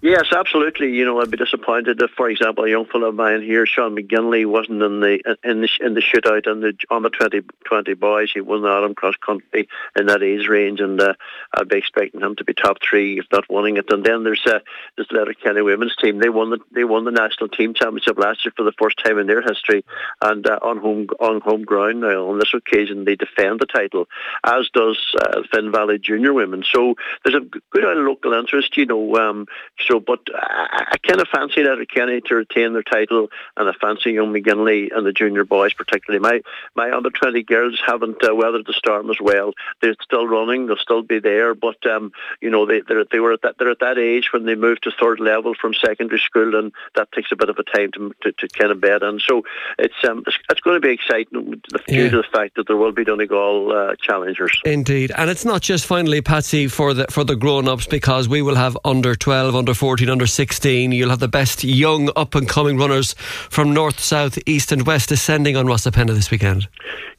Yes, 0.02 0.28
absolutely. 0.32 0.96
You 0.96 1.04
know, 1.04 1.20
I'd 1.20 1.30
be 1.30 1.36
disappointed 1.36 2.02
if, 2.02 2.12
for 2.12 2.30
example, 2.30 2.64
a 2.64 2.70
young 2.70 2.86
fellow 2.86 3.10
of 3.10 3.16
mine 3.16 3.42
here, 3.42 3.66
Sean 3.66 3.98
McGinley, 3.98 4.46
wasn't 4.46 4.82
in 4.82 5.02
the 5.02 5.38
in 5.44 5.60
the 5.60 5.70
in 5.82 5.94
the 5.94 6.02
shootout 6.02 6.48
on 6.48 6.62
the 6.62 6.74
on 6.90 7.04
the 7.04 7.10
20, 7.10 7.42
20 7.66 7.94
boys. 7.96 8.32
He 8.34 8.40
won 8.40 8.62
the 8.62 8.70
Adam 8.70 8.96
cross 8.96 9.16
country 9.18 9.68
in 9.98 10.06
that 10.06 10.24
age 10.24 10.48
range, 10.48 10.80
and 10.80 11.02
uh, 11.02 11.16
I'd 11.54 11.68
be 11.68 11.78
expecting 11.78 12.22
him 12.22 12.38
to 12.38 12.46
be 12.46 12.54
top 12.54 12.78
three, 12.82 13.20
if 13.20 13.26
not 13.30 13.50
winning 13.50 13.76
it. 13.76 13.92
And 13.92 14.06
then 14.06 14.24
there's 14.24 14.42
uh, 14.48 14.60
the 14.96 15.06
Letterkenny 15.12 15.62
women's 15.62 15.98
team. 15.98 16.20
They 16.20 16.30
won 16.30 16.52
the 16.52 16.60
they 16.72 16.86
won 16.86 17.04
the 17.04 17.12
national 17.12 17.50
team 17.50 17.74
championship 17.74 18.18
last 18.18 18.46
year 18.46 18.54
for 18.56 18.64
the 18.64 18.72
first 18.82 19.04
time 19.04 19.20
in 19.20 19.28
their 19.28 19.42
history, 19.42 19.84
and 20.22 20.48
uh, 20.48 20.60
on 20.62 20.78
home 20.78 21.08
on 21.20 21.42
home 21.42 21.64
ground 21.64 22.00
now. 22.00 22.30
On 22.30 22.40
this 22.40 22.54
occasion, 22.54 23.04
they 23.04 23.18
defend 23.18 23.60
the 23.60 23.66
title, 23.66 24.08
as 24.46 24.70
does 24.74 24.98
uh, 25.20 25.42
Finn 25.52 25.74
Valley 25.74 26.00
Junior 26.00 26.32
Women. 26.32 26.64
So 26.64 26.96
there's 27.26 27.36
a 27.36 27.46
good 27.72 27.84
out 27.84 27.98
of 27.98 28.06
local 28.06 28.32
interest. 28.32 28.78
You 28.78 28.86
know. 28.86 29.18
Um, 29.18 29.46
so, 29.90 30.00
but 30.00 30.20
I, 30.34 30.86
I 30.92 30.98
kind 30.98 31.22
of 31.22 31.28
fancy 31.28 31.64
Letterkenny 31.64 32.22
to 32.22 32.36
retain 32.36 32.74
their 32.74 32.84
title, 32.84 33.30
and 33.58 33.68
I 33.68 33.74
fancy 33.74 34.12
young 34.12 34.34
McGinley 34.34 34.96
and 34.96 35.06
the 35.06 35.12
junior 35.12 35.44
boys 35.44 35.74
particularly. 35.74 36.22
My 36.22 36.42
my 36.76 36.96
under 36.96 37.10
twenty 37.10 37.44
girls 37.44 37.82
haven't 37.86 38.24
uh, 38.24 38.36
weathered 38.36 38.66
the 38.68 38.74
storm 38.74 39.10
as 39.10 39.18
well. 39.20 39.54
They're 39.82 39.96
still 40.02 40.28
running. 40.28 40.68
They'll 40.68 40.78
still 40.78 41.02
be 41.02 41.20
there, 41.20 41.56
but 41.56 41.84
um, 41.88 42.12
you 42.42 42.50
know 42.50 42.66
they 42.66 42.82
they 43.12 43.20
were 43.20 43.34
at 43.34 43.42
that 43.42 43.58
they're 43.58 43.72
at 43.72 43.80
that 43.80 43.98
age 43.98 44.32
when 44.32 44.46
they 44.46 44.56
move 44.56 44.80
to 44.82 44.92
third 44.92 45.20
level 45.20 45.56
from 45.60 45.74
secondary 45.74 46.20
school, 46.20 46.56
and 46.56 46.72
that 46.96 47.12
takes 47.12 47.32
a 47.32 47.36
bit 47.36 47.50
of 47.50 47.58
a 47.58 47.64
time 47.64 47.92
to 47.94 48.14
to, 48.22 48.32
to 48.34 48.48
kind 48.50 48.72
of 48.72 48.80
bed 48.80 49.02
in. 49.02 49.20
So 49.20 49.44
it's 49.78 49.96
um 50.08 50.24
it's, 50.28 50.38
it's 50.50 50.62
going 50.62 50.80
to 50.80 50.88
be 50.88 50.94
exciting 50.94 51.62
due 51.62 51.62
yeah. 51.88 52.10
to 52.10 52.18
the 52.18 52.28
fact 52.32 52.56
that 52.56 52.68
there 52.68 52.78
will 52.78 52.92
be 52.92 53.04
Donegal 53.04 53.72
uh, 53.72 53.96
challengers. 54.00 54.60
Indeed, 54.66 55.12
and 55.18 55.30
it's 55.30 55.46
not 55.46 55.62
just 55.62 55.86
finally 55.86 56.22
Patsy 56.22 56.68
for 56.68 56.94
the 56.94 57.06
for 57.10 57.24
the 57.24 57.36
grown 57.36 57.68
ups 57.68 57.88
because 57.88 58.30
we 58.30 58.42
will 58.42 58.56
have 58.56 58.78
under 58.86 59.16
twelve, 59.16 59.56
under 59.56 59.74
14, 59.80 60.10
under 60.10 60.28
16. 60.28 60.92
You'll 60.92 61.10
have 61.10 61.20
the 61.20 61.30
best 61.30 61.64
young 61.64 62.10
up 62.18 62.36
and 62.36 62.50
coming 62.50 62.78
runners 62.78 63.14
from 63.50 63.74
north, 63.74 63.98
south, 63.98 64.38
east, 64.46 64.74
and 64.74 64.86
west 64.86 65.08
descending 65.08 65.56
on 65.56 65.68
Rosapenna 65.68 66.14
this 66.14 66.30
weekend. 66.30 66.68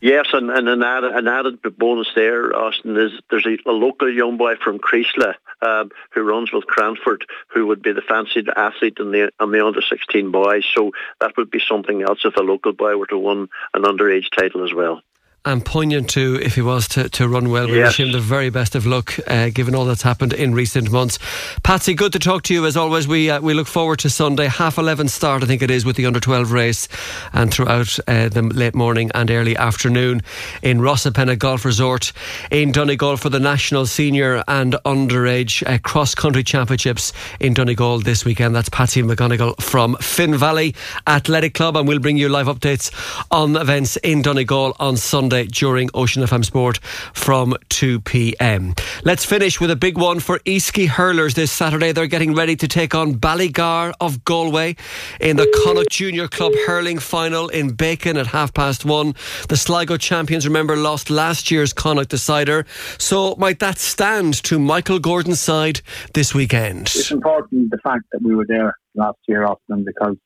Yes, 0.03 0.27
and, 0.35 0.51
and 0.51 0.69
an, 0.69 0.83
added, 0.83 1.13
an 1.13 1.27
added 1.27 1.63
bonus 1.79 2.09
there, 2.15 2.55
Austin, 2.55 2.99
is 2.99 3.13
there's 3.31 3.47
a, 3.47 3.57
a 3.67 3.73
local 3.73 4.13
young 4.13 4.37
boy 4.37 4.57
from 4.63 4.79
Creeslough 4.79 5.37
um, 5.63 5.91
who 6.11 6.21
runs 6.21 6.53
with 6.53 6.67
Cranford 6.67 7.25
who 7.49 7.67
would 7.67 7.81
be 7.81 7.93
the 7.93 8.03
fancied 8.03 8.51
athlete 8.55 8.99
in 9.01 9.11
the, 9.11 9.31
in 9.41 9.51
the 9.53 9.65
under 9.65 9.81
16 9.81 10.31
boys. 10.31 10.67
So 10.75 10.93
that 11.23 11.39
would 11.39 11.51
be 11.51 11.63
something 11.67 12.03
else 12.03 12.27
if 12.27 12.37
a 12.37 12.41
local 12.41 12.75
boy 12.75 12.99
were 12.99 13.07
to 13.07 13.19
win 13.19 13.49
an 13.73 13.85
underage 13.85 14.29
title 14.37 14.65
as 14.65 14.75
well 14.75 15.01
and 15.45 15.65
poignant 15.65 16.11
too 16.11 16.39
if 16.43 16.55
he 16.55 16.61
was 16.61 16.87
to, 16.89 17.09
to 17.09 17.27
run 17.27 17.51
well. 17.51 17.67
We 17.67 17.79
yes. 17.79 17.89
wish 17.89 18.01
him 18.01 18.13
the 18.13 18.21
very 18.21 18.51
best 18.51 18.75
of 18.75 18.85
luck, 18.85 19.15
uh, 19.27 19.49
given 19.49 19.75
all 19.75 19.87
that's 19.87 20.03
happened 20.03 20.35
in 20.35 20.55
recent 20.55 20.91
months. 20.91 21.19
Patsy, 21.63 21.95
good 21.95 22.13
to 22.13 22.19
talk 22.19 22.43
to 22.43 22.55
you 22.55 22.67
as 22.67 22.77
always. 22.77 23.09
We 23.09 23.31
uh, 23.31 23.41
we 23.41 23.55
look 23.55 23.67
forward 23.67 24.01
to 24.01 24.11
Sunday, 24.11 24.49
half 24.49 24.77
eleven 24.77 25.09
start, 25.09 25.43
I 25.43 25.47
think 25.47 25.63
it 25.63 25.71
is, 25.71 25.85
with 25.85 25.97
the 25.97 26.05
under 26.05 26.21
twelve 26.21 26.53
race, 26.53 26.89
and 27.33 27.51
throughout 27.51 27.99
uh, 28.07 28.29
the 28.29 28.43
late 28.43 28.75
morning 28.75 29.11
and 29.15 29.31
early 29.31 29.57
afternoon 29.57 30.21
in 30.63 30.81
Rosapenna 30.81 31.39
Golf 31.39 31.65
Resort 31.65 32.13
in 32.51 32.71
Donegal 32.71 33.17
for 33.17 33.31
the 33.31 33.41
national 33.41 33.87
senior 33.87 34.45
and 34.47 34.75
underage 34.85 35.67
uh, 35.67 35.79
cross 35.79 36.15
country 36.15 36.43
championships 36.43 37.15
in 37.41 37.55
Donegal 37.55 38.01
this 38.01 38.27
weekend. 38.27 38.55
That's 38.55 38.69
Patsy 38.69 39.03
McGonagle 39.03 39.61
from 39.63 39.97
Finn 40.03 40.37
Valley 40.37 40.75
Athletic 41.07 41.55
Club, 41.55 41.77
and 41.77 41.89
we'll 41.89 41.99
bring 41.99 42.19
you 42.19 42.29
live 42.29 42.47
updates 42.47 42.93
on 43.31 43.57
events 43.57 43.97
in 43.99 44.21
Donegal 44.21 44.77
on 44.79 44.99
Sunday. 44.99 45.30
Sunday 45.31 45.47
during 45.47 45.89
Ocean 45.95 46.25
FM 46.25 46.45
Sport 46.45 46.79
from 47.13 47.55
2 47.69 48.01
p.m. 48.01 48.75
Let's 49.05 49.25
finish 49.25 49.61
with 49.61 49.71
a 49.71 49.77
big 49.77 49.97
one 49.97 50.19
for 50.19 50.41
Easkey 50.41 50.89
Hurlers 50.89 51.35
this 51.35 51.53
Saturday. 51.53 51.93
They're 51.93 52.09
getting 52.09 52.35
ready 52.35 52.57
to 52.57 52.67
take 52.67 52.97
on 52.97 53.15
Ballygar 53.15 53.93
of 54.01 54.25
Galway 54.25 54.75
in 55.21 55.37
the 55.37 55.47
Connacht 55.63 55.91
Junior 55.91 56.27
Club 56.27 56.53
hurling 56.67 56.99
final 56.99 57.49
in 57.49 57.77
Bekan 57.77 58.19
at 58.19 58.27
half 58.27 58.53
past 58.53 58.85
one. 58.85 59.15
The 59.49 59.57
Sligo 59.57 59.97
champions, 59.97 60.49
remember, 60.49 60.77
lost 60.77 61.11
last 61.11 61.49
year's 61.53 61.73
Connacht 61.73 62.11
decider. 62.11 62.67
So 62.99 63.37
might 63.37 63.61
that 63.61 63.79
stand 63.79 64.35
to 64.45 64.59
Michael 64.59 64.99
Gordon's 64.99 65.41
side 65.41 65.81
this 66.13 66.35
weekend? 66.35 66.89
It's 66.89 67.13
important 67.13 67.71
the 67.71 67.79
fact 67.85 68.03
that 68.11 68.21
we 68.21 68.35
were 68.35 68.47
there 68.49 68.75
last 68.97 69.19
year, 69.29 69.45
often 69.45 69.85
because 69.85 70.17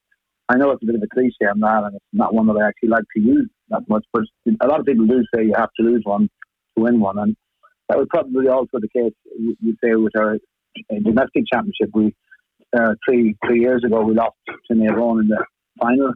I 0.48 0.56
know 0.56 0.70
it's 0.70 0.82
a 0.82 0.86
bit 0.86 0.96
of 0.96 1.02
a 1.02 1.06
cliche 1.12 1.46
on 1.50 1.60
that, 1.60 1.84
and 1.84 1.94
it's 1.96 2.04
not 2.12 2.34
one 2.34 2.46
that 2.48 2.60
I 2.60 2.68
actually 2.68 2.90
like 2.90 3.04
to 3.16 3.22
use 3.22 3.48
that 3.70 3.82
much. 3.88 4.04
But 4.12 4.24
a 4.60 4.66
lot 4.66 4.80
of 4.80 4.86
people 4.86 5.06
do 5.06 5.22
say 5.34 5.44
you 5.44 5.54
have 5.56 5.70
to 5.78 5.86
lose 5.86 6.02
one 6.04 6.28
to 6.76 6.84
win 6.84 7.00
one, 7.00 7.18
and 7.18 7.36
that 7.88 7.98
was 7.98 8.06
probably 8.10 8.48
also 8.48 8.78
the 8.78 8.88
case. 8.88 9.14
You 9.38 9.76
say 9.82 9.94
with 9.94 10.16
our 10.16 10.36
domestic 11.02 11.44
championship, 11.50 11.90
we 11.94 12.14
uh, 12.76 12.94
three 13.06 13.36
three 13.46 13.60
years 13.60 13.84
ago 13.84 14.02
we 14.02 14.14
lost 14.14 14.36
to 14.46 14.76
Nairn 14.76 15.20
in 15.20 15.28
the 15.28 15.44
final, 15.80 16.12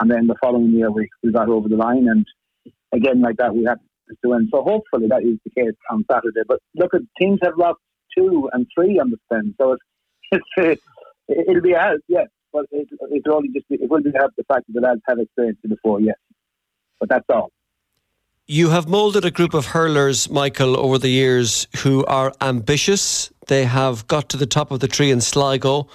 and 0.00 0.10
then 0.10 0.28
the 0.28 0.36
following 0.40 0.70
year 0.70 0.90
we, 0.90 1.08
we 1.22 1.32
got 1.32 1.48
over 1.48 1.68
the 1.68 1.76
line, 1.76 2.06
and 2.08 2.26
again 2.92 3.20
like 3.20 3.36
that 3.38 3.54
we 3.54 3.64
had 3.64 3.80
to 4.22 4.28
win. 4.28 4.48
So 4.52 4.62
hopefully 4.62 5.08
that 5.08 5.22
is 5.22 5.38
the 5.44 5.50
case 5.50 5.74
on 5.90 6.04
Saturday. 6.10 6.42
But 6.46 6.60
look, 6.76 6.94
at 6.94 7.00
teams 7.20 7.40
have 7.42 7.58
lost 7.58 7.80
two 8.16 8.48
and 8.52 8.66
three 8.72 9.00
on 9.00 9.10
the 9.10 9.18
spin, 9.24 9.54
so 9.60 9.72
it's, 9.72 10.44
it's 10.56 10.82
uh, 11.28 11.34
it'll 11.48 11.62
be 11.62 11.72
hard, 11.72 12.00
yes, 12.06 12.28
but 12.54 12.66
it, 12.70 12.88
it'll 13.12 13.34
only 13.34 13.48
just 13.48 13.68
be, 13.68 13.74
it 13.74 13.90
will 13.90 14.00
be 14.00 14.12
help 14.14 14.32
the 14.38 14.44
fact 14.44 14.66
that 14.68 14.72
the 14.72 14.80
lads 14.80 15.00
have 15.08 15.18
experienced 15.18 15.60
it 15.64 15.68
before, 15.68 16.00
yes. 16.00 16.16
But 17.00 17.08
that's 17.08 17.26
all. 17.28 17.50
You 18.46 18.70
have 18.70 18.88
moulded 18.88 19.24
a 19.24 19.30
group 19.30 19.54
of 19.54 19.66
hurlers, 19.66 20.30
Michael, 20.30 20.78
over 20.78 20.98
the 20.98 21.08
years 21.08 21.66
who 21.78 22.04
are 22.04 22.32
ambitious. 22.40 23.30
They 23.48 23.64
have 23.64 24.06
got 24.06 24.28
to 24.30 24.36
the 24.36 24.46
top 24.46 24.70
of 24.70 24.80
the 24.80 24.88
tree 24.88 25.10
in 25.10 25.20
Sligo 25.20 25.88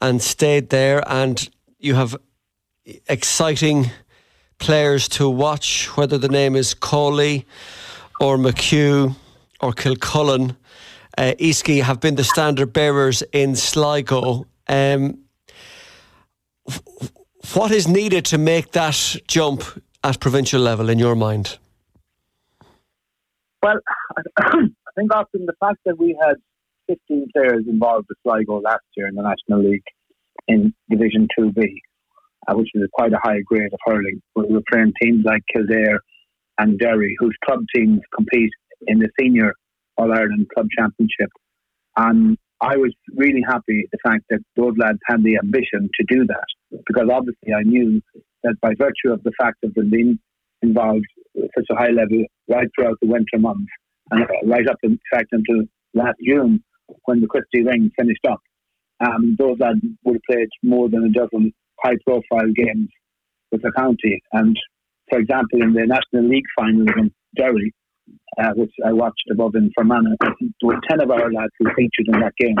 and 0.00 0.22
stayed 0.22 0.68
there, 0.70 1.02
and 1.06 1.48
you 1.78 1.94
have 1.94 2.16
exciting 3.06 3.90
players 4.58 5.08
to 5.08 5.28
watch, 5.28 5.86
whether 5.96 6.18
the 6.18 6.28
name 6.28 6.54
is 6.54 6.72
Cawley 6.74 7.46
or 8.20 8.36
McHugh 8.36 9.16
or 9.60 9.72
Kilcullen. 9.72 10.56
Uh, 11.18 11.32
Easkey 11.40 11.82
have 11.82 11.98
been 12.00 12.14
the 12.14 12.24
standard 12.24 12.72
bearers 12.72 13.22
in 13.32 13.56
Sligo. 13.56 14.46
Um, 14.68 15.23
what 17.54 17.70
is 17.70 17.86
needed 17.86 18.24
to 18.26 18.38
make 18.38 18.72
that 18.72 19.16
jump 19.28 19.62
at 20.02 20.20
provincial 20.20 20.60
level 20.60 20.88
in 20.88 20.98
your 20.98 21.14
mind? 21.14 21.58
Well, 23.62 23.78
I 24.38 24.68
think 24.96 25.14
often 25.14 25.46
the 25.46 25.54
fact 25.60 25.78
that 25.86 25.98
we 25.98 26.16
had 26.20 26.36
15 26.88 27.28
players 27.34 27.64
involved 27.66 28.06
with 28.08 28.18
Sligo 28.22 28.60
last 28.60 28.84
year 28.96 29.08
in 29.08 29.14
the 29.14 29.22
National 29.22 29.70
League 29.70 29.84
in 30.48 30.74
Division 30.90 31.28
2B, 31.38 31.64
uh, 32.46 32.54
which 32.54 32.68
is 32.74 32.88
quite 32.92 33.12
a 33.12 33.20
high 33.22 33.40
grade 33.46 33.72
of 33.72 33.78
hurling. 33.86 34.20
We 34.34 34.44
were 34.46 34.62
playing 34.70 34.92
teams 35.02 35.24
like 35.24 35.42
Kildare 35.52 36.00
and 36.58 36.78
Derry, 36.78 37.16
whose 37.18 37.36
club 37.44 37.60
teams 37.74 38.00
compete 38.14 38.52
in 38.86 38.98
the 38.98 39.08
senior 39.18 39.52
All 39.96 40.12
Ireland 40.12 40.48
Club 40.52 40.66
Championship. 40.76 41.30
And 41.96 42.36
I 42.64 42.76
was 42.78 42.94
really 43.14 43.42
happy 43.46 43.86
the 43.92 43.98
fact 44.02 44.24
that 44.30 44.40
those 44.56 44.72
lads 44.78 44.98
had 45.06 45.22
the 45.22 45.36
ambition 45.36 45.90
to 46.00 46.04
do 46.08 46.24
that, 46.26 46.46
because 46.86 47.08
obviously 47.12 47.52
I 47.52 47.62
knew 47.62 48.00
that 48.42 48.54
by 48.62 48.70
virtue 48.78 49.12
of 49.12 49.22
the 49.22 49.32
fact 49.38 49.58
of 49.64 49.74
them 49.74 49.90
being 49.90 50.18
involved 50.62 51.04
at 51.36 51.50
such 51.56 51.66
a 51.70 51.76
high 51.76 51.90
level 51.90 52.24
right 52.48 52.68
throughout 52.74 52.96
the 53.02 53.08
winter 53.08 53.38
months 53.38 53.70
and 54.10 54.24
right 54.46 54.66
up 54.66 54.78
in 54.82 54.98
fact 55.12 55.28
until 55.32 55.64
last 55.92 56.16
June 56.26 56.64
when 57.04 57.20
the 57.20 57.26
Christy 57.26 57.62
Ring 57.62 57.90
finished 57.98 58.24
up. 58.26 58.40
Um, 59.04 59.36
those 59.38 59.58
lads 59.58 59.80
would 60.04 60.14
have 60.14 60.22
played 60.30 60.48
more 60.62 60.88
than 60.88 61.04
a 61.04 61.10
dozen 61.10 61.52
high 61.82 61.96
profile 62.06 62.50
games 62.54 62.88
with 63.52 63.60
the 63.60 63.72
county. 63.76 64.22
And 64.32 64.56
for 65.10 65.18
example, 65.18 65.62
in 65.62 65.74
the 65.74 65.86
National 65.86 66.30
League 66.30 66.48
final 66.56 66.82
against 66.82 67.14
Derry, 67.36 67.74
uh, 68.38 68.52
which 68.56 68.72
I 68.84 68.92
watched 68.92 69.24
above 69.30 69.54
in 69.54 69.70
Fermanagh, 69.76 70.16
there 70.20 70.48
were 70.62 70.80
10 70.88 71.00
of 71.00 71.10
our 71.10 71.32
lads 71.32 71.52
who 71.58 71.66
featured 71.74 72.08
in 72.12 72.20
that 72.20 72.32
game. 72.38 72.56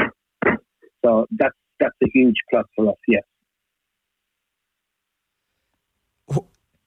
So 1.04 1.26
that's, 1.32 1.54
that's 1.80 1.96
a 2.02 2.06
huge 2.12 2.36
plus 2.50 2.64
for 2.76 2.88
us, 2.88 2.96
yes. 3.08 3.22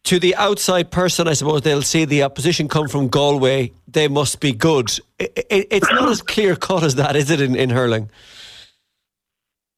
to 0.07 0.19
the 0.19 0.35
outside 0.37 0.89
person, 0.89 1.27
I 1.27 1.33
suppose 1.33 1.63
they'll 1.63 1.81
see 1.81 2.05
the 2.05 2.23
opposition 2.23 2.69
come 2.69 2.87
from 2.87 3.09
Galway. 3.09 3.73
They 3.89 4.07
must 4.07 4.39
be 4.39 4.53
good. 4.53 4.89
It, 5.19 5.33
it, 5.49 5.67
it's 5.69 5.91
not 5.91 6.07
as 6.07 6.21
clear 6.21 6.55
cut 6.55 6.83
as 6.83 6.95
that, 6.95 7.17
is 7.17 7.29
it, 7.29 7.41
in, 7.41 7.57
in 7.57 7.69
hurling? 7.69 8.09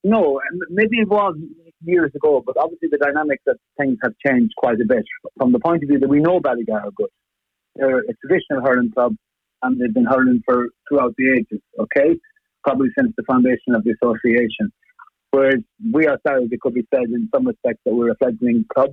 No, 0.03 0.39
maybe 0.69 0.99
it 0.99 1.09
was 1.09 1.35
years 1.83 2.11
ago, 2.13 2.43
but 2.45 2.57
obviously 2.57 2.89
the 2.91 2.99
dynamics 2.99 3.41
of 3.47 3.57
things 3.79 3.97
have 4.03 4.13
changed 4.23 4.53
quite 4.55 4.79
a 4.79 4.85
bit 4.85 5.03
from 5.35 5.51
the 5.51 5.59
point 5.59 5.81
of 5.81 5.89
view 5.89 5.97
that 5.97 6.07
we 6.07 6.19
know 6.19 6.39
Ballygar 6.39 6.83
are 6.83 6.91
good. 6.91 7.09
They're 7.79 7.99
a 7.99 8.13
traditional 8.25 8.61
hurling 8.61 8.91
club 8.91 9.15
and 9.63 9.79
they've 9.79 9.93
been 9.93 10.05
hurling 10.05 10.41
for 10.45 10.67
throughout 10.87 11.15
the 11.17 11.31
ages, 11.37 11.61
okay? 11.79 12.17
Probably 12.63 12.89
since 12.97 13.13
the 13.17 13.23
foundation 13.23 13.75
of 13.75 13.83
the 13.83 13.95
association. 14.01 14.71
Whereas 15.31 15.61
we 15.93 16.07
ourselves, 16.07 16.49
it 16.51 16.59
could 16.61 16.73
be 16.73 16.85
said 16.93 17.03
in 17.03 17.29
some 17.33 17.47
respects 17.47 17.81
that 17.85 17.93
we're 17.93 18.11
a 18.11 18.15
fledgling 18.15 18.65
club. 18.73 18.89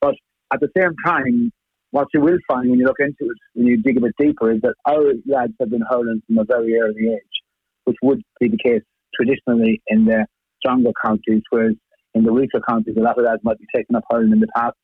But 0.00 0.14
at 0.52 0.60
the 0.60 0.68
same 0.76 0.94
time, 1.04 1.52
what 1.90 2.08
you 2.14 2.20
will 2.20 2.38
find 2.48 2.70
when 2.70 2.78
you 2.78 2.86
look 2.86 3.00
into 3.00 3.30
it, 3.30 3.38
when 3.54 3.66
you 3.66 3.82
dig 3.82 3.98
a 3.98 4.00
bit 4.00 4.14
deeper, 4.18 4.52
is 4.52 4.60
that 4.62 4.74
our 4.86 5.12
lads 5.26 5.52
have 5.60 5.70
been 5.70 5.84
hurling 5.88 6.22
from 6.26 6.38
a 6.38 6.44
very 6.44 6.78
early 6.78 7.12
age, 7.12 7.36
which 7.84 7.96
would 8.02 8.22
be 8.40 8.48
the 8.48 8.58
case 8.58 8.82
traditionally 9.14 9.80
in 9.88 10.04
the 10.04 10.26
stronger 10.58 10.90
counties, 11.04 11.42
whereas 11.50 11.74
in 12.14 12.24
the 12.24 12.32
weaker 12.32 12.60
counties, 12.68 12.96
a 12.96 13.00
lot 13.00 13.18
of 13.18 13.24
lads 13.24 13.42
might 13.44 13.58
be 13.58 13.66
taken 13.74 13.96
up 13.96 14.04
hurling 14.10 14.32
in 14.32 14.40
the 14.40 14.48
past 14.56 14.76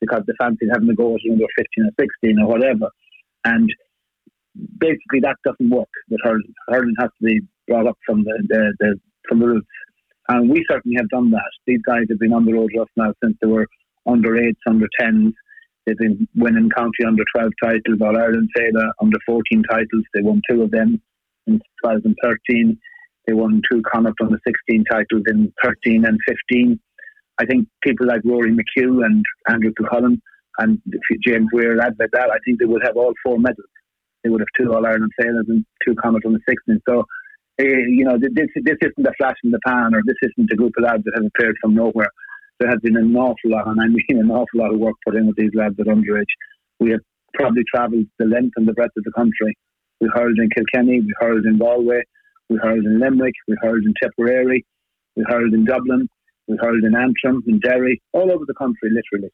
because 0.00 0.22
they 0.26 0.32
fancied 0.38 0.68
having 0.72 0.88
a 0.90 0.94
go 0.94 1.14
at 1.14 1.20
when 1.26 1.38
they're 1.38 1.56
15 1.56 1.84
or 1.84 2.04
16 2.22 2.38
or 2.42 2.48
whatever. 2.48 2.90
And 3.44 3.70
basically, 4.78 5.20
that 5.22 5.36
doesn't 5.44 5.70
work 5.70 5.88
with 6.08 6.20
hurling. 6.22 6.54
Hurling 6.68 6.94
has 6.98 7.10
to 7.18 7.24
be 7.24 7.40
brought 7.68 7.86
up 7.86 7.98
from 8.06 8.24
the, 8.24 8.42
the, 8.48 8.74
the 8.80 9.00
from 9.28 9.40
the 9.40 9.48
roots. 9.48 9.66
And 10.28 10.50
we 10.50 10.64
certainly 10.68 10.96
have 10.96 11.08
done 11.08 11.30
that. 11.30 11.50
These 11.66 11.82
guys 11.86 12.04
have 12.10 12.18
been 12.18 12.32
on 12.32 12.44
the 12.44 12.52
road 12.52 12.70
with 12.74 12.82
us 12.82 12.92
now 12.96 13.12
since 13.22 13.36
they 13.40 13.48
were 13.48 13.66
under 14.06 14.36
eights, 14.36 14.60
under 14.66 14.88
tens. 14.98 15.34
They've 15.86 15.96
been 15.96 16.26
winning 16.34 16.68
county 16.76 17.04
under 17.06 17.22
12 17.36 17.52
titles, 17.62 18.00
All 18.00 18.18
Ireland 18.18 18.50
Féile 18.56 18.90
under 19.00 19.18
14 19.24 19.62
titles. 19.70 20.04
They 20.14 20.22
won 20.22 20.42
two 20.50 20.62
of 20.62 20.72
them 20.72 21.00
in 21.46 21.60
2013. 21.84 22.78
They 23.26 23.32
won 23.32 23.62
two 23.70 23.82
Connacht 23.92 24.20
under 24.20 24.38
16 24.46 24.84
titles 24.90 25.22
in 25.28 25.52
13 25.62 26.04
and 26.04 26.18
15. 26.28 26.80
I 27.38 27.44
think 27.44 27.68
people 27.82 28.06
like 28.06 28.22
Rory 28.24 28.50
McHugh 28.50 29.04
and 29.04 29.24
Andrew 29.48 29.72
Kilcullen 29.78 30.20
and 30.58 30.80
James 31.26 31.48
Weir, 31.52 31.76
lads 31.76 31.96
like 31.98 32.10
that, 32.12 32.30
I 32.30 32.38
think 32.44 32.58
they 32.58 32.64
would 32.64 32.82
have 32.84 32.96
all 32.96 33.12
four 33.22 33.38
medals. 33.38 33.68
They 34.24 34.30
would 34.30 34.40
have 34.40 34.48
two 34.58 34.72
All 34.72 34.86
Ireland 34.86 35.12
Féiles 35.20 35.48
and 35.48 35.64
two 35.84 35.94
Connacht 36.02 36.24
the 36.24 36.40
16. 36.48 36.80
So, 36.88 37.00
uh, 37.60 37.64
you 37.64 38.04
know, 38.04 38.18
this, 38.18 38.48
this 38.56 38.78
isn't 38.80 39.06
a 39.06 39.12
flash 39.18 39.36
in 39.44 39.50
the 39.50 39.60
pan 39.66 39.94
or 39.94 40.02
this 40.04 40.16
isn't 40.22 40.50
a 40.50 40.56
group 40.56 40.72
of 40.78 40.84
lads 40.84 41.04
that 41.04 41.12
have 41.14 41.26
appeared 41.26 41.56
from 41.60 41.74
nowhere 41.74 42.10
there 42.58 42.70
has 42.70 42.80
been 42.82 42.96
an 42.96 43.14
awful 43.16 43.50
lot, 43.50 43.66
and 43.66 43.80
I 43.80 43.86
mean 43.86 44.18
an 44.18 44.30
awful 44.30 44.60
lot 44.60 44.72
of 44.72 44.80
work 44.80 44.94
put 45.04 45.16
in 45.16 45.26
with 45.26 45.36
these 45.36 45.50
lads 45.54 45.76
at 45.78 45.86
underage. 45.86 46.32
We 46.80 46.90
have 46.90 47.00
probably 47.34 47.62
travelled 47.72 48.06
the 48.18 48.26
length 48.26 48.54
and 48.56 48.66
the 48.66 48.72
breadth 48.72 48.96
of 48.96 49.04
the 49.04 49.12
country. 49.12 49.56
We 50.00 50.08
hurled 50.14 50.38
in 50.38 50.48
Kilkenny, 50.50 51.00
we 51.00 51.12
hurled 51.20 51.44
in 51.44 51.58
Galway, 51.58 52.02
we 52.48 52.56
hurled 52.56 52.84
in 52.84 53.00
Limerick, 53.00 53.34
we 53.48 53.56
hurled 53.60 53.84
in 53.84 53.94
Tipperary, 54.02 54.64
we 55.16 55.24
hurled 55.28 55.52
in 55.52 55.64
Dublin, 55.64 56.08
we 56.46 56.56
hurled 56.60 56.84
in 56.84 56.94
Antrim, 56.94 57.42
in 57.46 57.58
Derry, 57.58 58.00
all 58.12 58.30
over 58.30 58.44
the 58.46 58.54
country, 58.54 58.90
literally. 58.90 59.32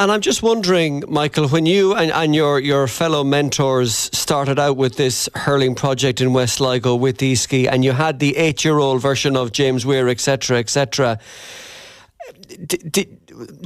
And 0.00 0.12
I'm 0.12 0.20
just 0.20 0.44
wondering, 0.44 1.02
Michael, 1.08 1.48
when 1.48 1.66
you 1.66 1.92
and, 1.92 2.12
and, 2.12 2.32
your, 2.32 2.60
your 2.60 2.86
fellow 2.86 3.24
mentors 3.24 3.94
started 4.16 4.56
out 4.56 4.76
with 4.76 4.94
this 4.96 5.28
hurling 5.34 5.74
project 5.74 6.20
in 6.20 6.32
West 6.32 6.56
Sligo 6.56 6.94
with 6.94 7.18
Easky, 7.18 7.68
and 7.68 7.84
you 7.84 7.90
had 7.90 8.20
the 8.20 8.36
eight 8.36 8.64
year 8.64 8.78
old 8.78 9.02
version 9.02 9.36
of 9.36 9.50
James 9.50 9.84
Weir, 9.84 10.08
etc., 10.08 10.58
etc., 10.58 11.18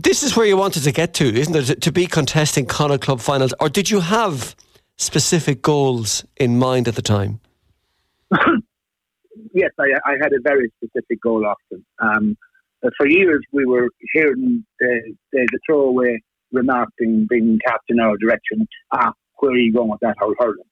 this 0.02 0.22
is 0.22 0.36
where 0.36 0.46
you 0.46 0.56
wanted 0.56 0.84
to 0.84 0.92
get 0.92 1.14
to, 1.14 1.24
isn't 1.24 1.54
it? 1.54 1.80
To 1.82 1.92
be 1.92 2.06
contesting 2.06 2.64
Connacht 2.66 3.02
Club 3.02 3.20
finals, 3.20 3.52
or 3.60 3.68
did 3.68 3.90
you 3.90 4.00
have 4.00 4.54
specific 4.96 5.62
goals 5.62 6.24
in 6.36 6.58
mind 6.58 6.88
at 6.88 6.94
the 6.94 7.02
time? 7.02 7.40
yes, 9.54 9.70
I, 9.78 9.86
I, 10.04 10.14
had 10.20 10.32
a 10.32 10.40
very 10.42 10.72
specific 10.76 11.20
goal 11.22 11.44
often. 11.46 11.84
Um, 12.00 12.36
uh, 12.84 12.90
for 12.96 13.06
years 13.06 13.40
we 13.52 13.64
were 13.64 13.88
hearing 14.12 14.64
the, 14.80 15.14
the, 15.32 15.48
the 15.52 15.58
throwaway 15.66 16.18
remark 16.52 16.88
being, 16.98 17.26
being 17.28 17.58
cast 17.66 17.84
in 17.88 18.00
our 18.00 18.16
direction, 18.16 18.66
ah, 18.92 19.12
where 19.38 19.52
are 19.52 19.56
you 19.56 19.72
going 19.72 19.90
with 19.90 20.00
that 20.00 20.16
whole 20.20 20.34
hurling? 20.38 20.64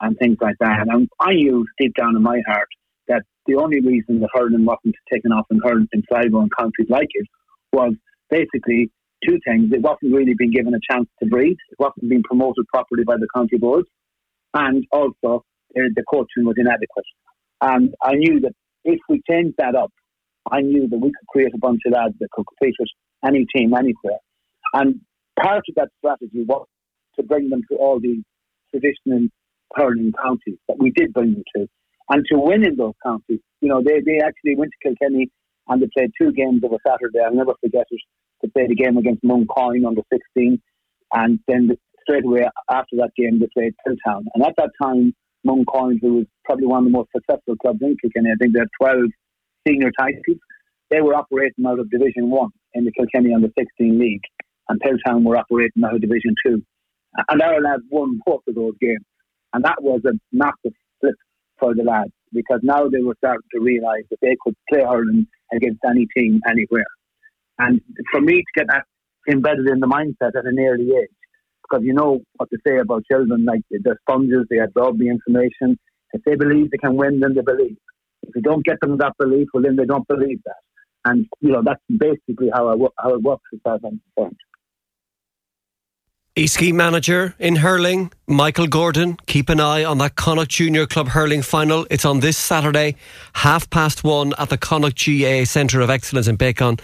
And 0.00 0.16
things 0.18 0.36
like 0.40 0.56
that. 0.60 0.86
And 0.88 1.08
I 1.20 1.32
knew 1.32 1.64
deep 1.78 1.94
down 1.94 2.16
in 2.16 2.22
my 2.22 2.40
heart 2.46 2.68
that 3.08 3.22
the 3.46 3.56
only 3.56 3.80
reason 3.80 4.20
the 4.20 4.28
hurling 4.34 4.64
wasn't 4.64 4.94
taken 5.12 5.32
off 5.32 5.46
in 5.50 5.60
hurling 5.64 5.88
in 5.92 6.02
Sligo 6.08 6.40
and 6.40 6.50
countries 6.56 6.88
like 6.90 7.08
it 7.14 7.26
was 7.72 7.94
basically 8.28 8.90
two 9.26 9.38
things. 9.46 9.72
It 9.72 9.80
wasn't 9.80 10.14
really 10.14 10.34
being 10.36 10.50
given 10.50 10.74
a 10.74 10.92
chance 10.92 11.08
to 11.20 11.28
breed. 11.28 11.56
It 11.70 11.78
wasn't 11.78 12.10
being 12.10 12.22
promoted 12.24 12.66
properly 12.72 13.04
by 13.04 13.16
the 13.16 13.28
county 13.34 13.56
boards. 13.56 13.88
And 14.54 14.84
also, 14.92 15.44
uh, 15.76 15.88
the 15.94 16.04
coaching 16.10 16.44
was 16.44 16.56
inadequate. 16.58 17.04
And 17.60 17.94
I 18.02 18.14
knew 18.14 18.40
that 18.40 18.52
if 18.84 19.00
we 19.08 19.20
changed 19.28 19.54
that 19.58 19.74
up, 19.74 19.92
I 20.50 20.60
knew 20.60 20.88
that 20.88 20.98
we 20.98 21.08
could 21.08 21.26
create 21.28 21.54
a 21.54 21.58
bunch 21.58 21.80
of 21.86 21.92
lads 21.92 22.14
that 22.20 22.30
could 22.30 22.44
compete 22.46 22.74
with 22.78 22.88
any 23.26 23.46
team 23.54 23.74
anywhere. 23.74 24.18
And 24.72 25.00
part 25.40 25.64
of 25.68 25.74
that 25.76 25.88
strategy 25.98 26.44
was 26.46 26.66
to 27.16 27.22
bring 27.22 27.48
them 27.48 27.62
to 27.70 27.76
all 27.76 27.98
the 28.00 28.22
traditional 28.70 29.28
hurling 29.74 30.12
counties 30.22 30.58
that 30.68 30.78
we 30.78 30.90
did 30.90 31.12
bring 31.12 31.32
them 31.32 31.44
to. 31.56 31.66
And 32.08 32.24
to 32.30 32.38
win 32.38 32.64
in 32.64 32.76
those 32.76 32.94
counties, 33.04 33.40
you 33.60 33.68
know, 33.68 33.82
they, 33.84 34.00
they 34.04 34.20
actually 34.20 34.54
went 34.56 34.70
to 34.72 34.88
Kilkenny 34.88 35.30
and 35.68 35.82
they 35.82 35.88
played 35.96 36.12
two 36.20 36.32
games 36.32 36.62
over 36.64 36.76
Saturday. 36.86 37.18
I'll 37.24 37.34
never 37.34 37.54
forget 37.60 37.86
it. 37.90 38.00
They 38.42 38.48
played 38.48 38.70
a 38.70 38.74
game 38.74 38.96
against 38.96 39.24
Mooncoin 39.24 39.86
under 39.86 40.02
16 40.12 40.60
and 41.14 41.40
then 41.48 41.70
straight 42.02 42.24
away 42.24 42.48
after 42.70 42.96
that 42.96 43.10
game 43.16 43.40
they 43.40 43.48
played 43.52 43.74
Piltown. 43.86 44.24
And 44.34 44.44
at 44.44 44.54
that 44.56 44.70
time, 44.80 45.14
Mooncoin, 45.46 45.98
who 46.00 46.14
was 46.14 46.26
probably 46.44 46.66
one 46.66 46.78
of 46.78 46.84
the 46.84 46.90
most 46.90 47.10
successful 47.14 47.56
clubs 47.56 47.80
in 47.82 47.96
Kilkenny, 48.00 48.30
I 48.30 48.36
think 48.40 48.54
they 48.54 48.60
had 48.60 48.68
12 48.80 49.10
senior 49.66 49.90
titles, 49.98 50.38
they 50.90 51.00
were 51.00 51.14
operating 51.14 51.66
out 51.66 51.80
of 51.80 51.90
Division 51.90 52.30
1 52.30 52.48
in 52.74 52.84
the 52.84 52.92
Kilkenny 52.92 53.34
Under 53.34 53.48
16 53.58 53.98
League. 53.98 54.22
And 54.68 54.80
Piltown 54.80 55.24
were 55.24 55.36
operating 55.36 55.84
out 55.84 55.94
of 55.94 56.00
Division 56.00 56.34
2. 56.46 56.62
And 57.28 57.42
Ireland 57.42 57.82
won 57.90 58.20
both 58.24 58.42
of 58.48 58.54
those 58.54 58.74
games. 58.80 59.04
And 59.52 59.64
that 59.64 59.76
was 59.80 60.00
a 60.06 60.12
massive 60.32 60.76
flip 61.00 61.14
for 61.58 61.74
the 61.74 61.82
lads 61.82 62.12
because 62.32 62.60
now 62.62 62.88
they 62.88 63.00
were 63.00 63.14
starting 63.18 63.48
to 63.54 63.60
realise 63.60 64.04
that 64.10 64.18
they 64.20 64.36
could 64.42 64.54
play 64.70 64.82
Ireland 64.82 65.26
against 65.52 65.80
any 65.88 66.06
team 66.16 66.40
anywhere. 66.48 66.86
And 67.58 67.80
for 68.12 68.20
me 68.20 68.34
to 68.42 68.52
get 68.54 68.66
that 68.68 68.84
embedded 69.28 69.68
in 69.68 69.80
the 69.80 69.86
mindset 69.86 70.36
at 70.36 70.44
an 70.44 70.58
early 70.58 70.90
age, 70.96 71.15
because 71.68 71.84
you 71.84 71.92
know 71.92 72.20
what 72.36 72.48
to 72.50 72.58
say 72.66 72.78
about 72.78 73.04
children, 73.10 73.44
like 73.44 73.60
they're 73.70 73.98
sponges, 74.02 74.46
they 74.50 74.58
absorb 74.58 74.98
the 74.98 75.08
information. 75.08 75.78
If 76.12 76.22
they 76.24 76.34
believe 76.34 76.70
they 76.70 76.78
can 76.78 76.96
win, 76.96 77.20
then 77.20 77.34
they 77.34 77.42
believe. 77.42 77.76
If 78.22 78.34
you 78.34 78.42
don't 78.42 78.64
get 78.64 78.80
them 78.80 78.98
that 78.98 79.12
belief, 79.18 79.48
well, 79.52 79.62
then 79.62 79.76
they 79.76 79.84
don't 79.84 80.06
believe 80.08 80.40
that. 80.44 80.56
And, 81.04 81.26
you 81.40 81.52
know, 81.52 81.62
that's 81.64 81.80
basically 81.88 82.50
how, 82.52 82.68
I, 82.68 82.74
how 82.98 83.14
it 83.14 83.22
works 83.22 83.44
as 83.52 83.60
far 83.62 83.74
as 83.76 83.80
I'm 83.84 84.00
concerned. 84.16 84.36
Easkey 86.36 86.72
manager 86.72 87.34
in 87.38 87.56
hurling, 87.56 88.12
Michael 88.28 88.66
Gordon. 88.66 89.16
Keep 89.26 89.50
an 89.50 89.60
eye 89.60 89.84
on 89.84 89.98
that 89.98 90.16
Connacht 90.16 90.50
Junior 90.50 90.84
Club 90.84 91.06
hurling 91.06 91.42
final. 91.42 91.86
It's 91.90 92.04
on 92.04 92.18
this 92.18 92.36
Saturday, 92.36 92.96
half 93.34 93.70
past 93.70 94.02
one 94.02 94.34
at 94.36 94.48
the 94.48 94.58
Connacht 94.58 94.96
GA 94.96 95.44
Centre 95.44 95.80
of 95.80 95.90
Excellence 95.90 96.26
in 96.26 96.36
Bekan. 96.36 96.80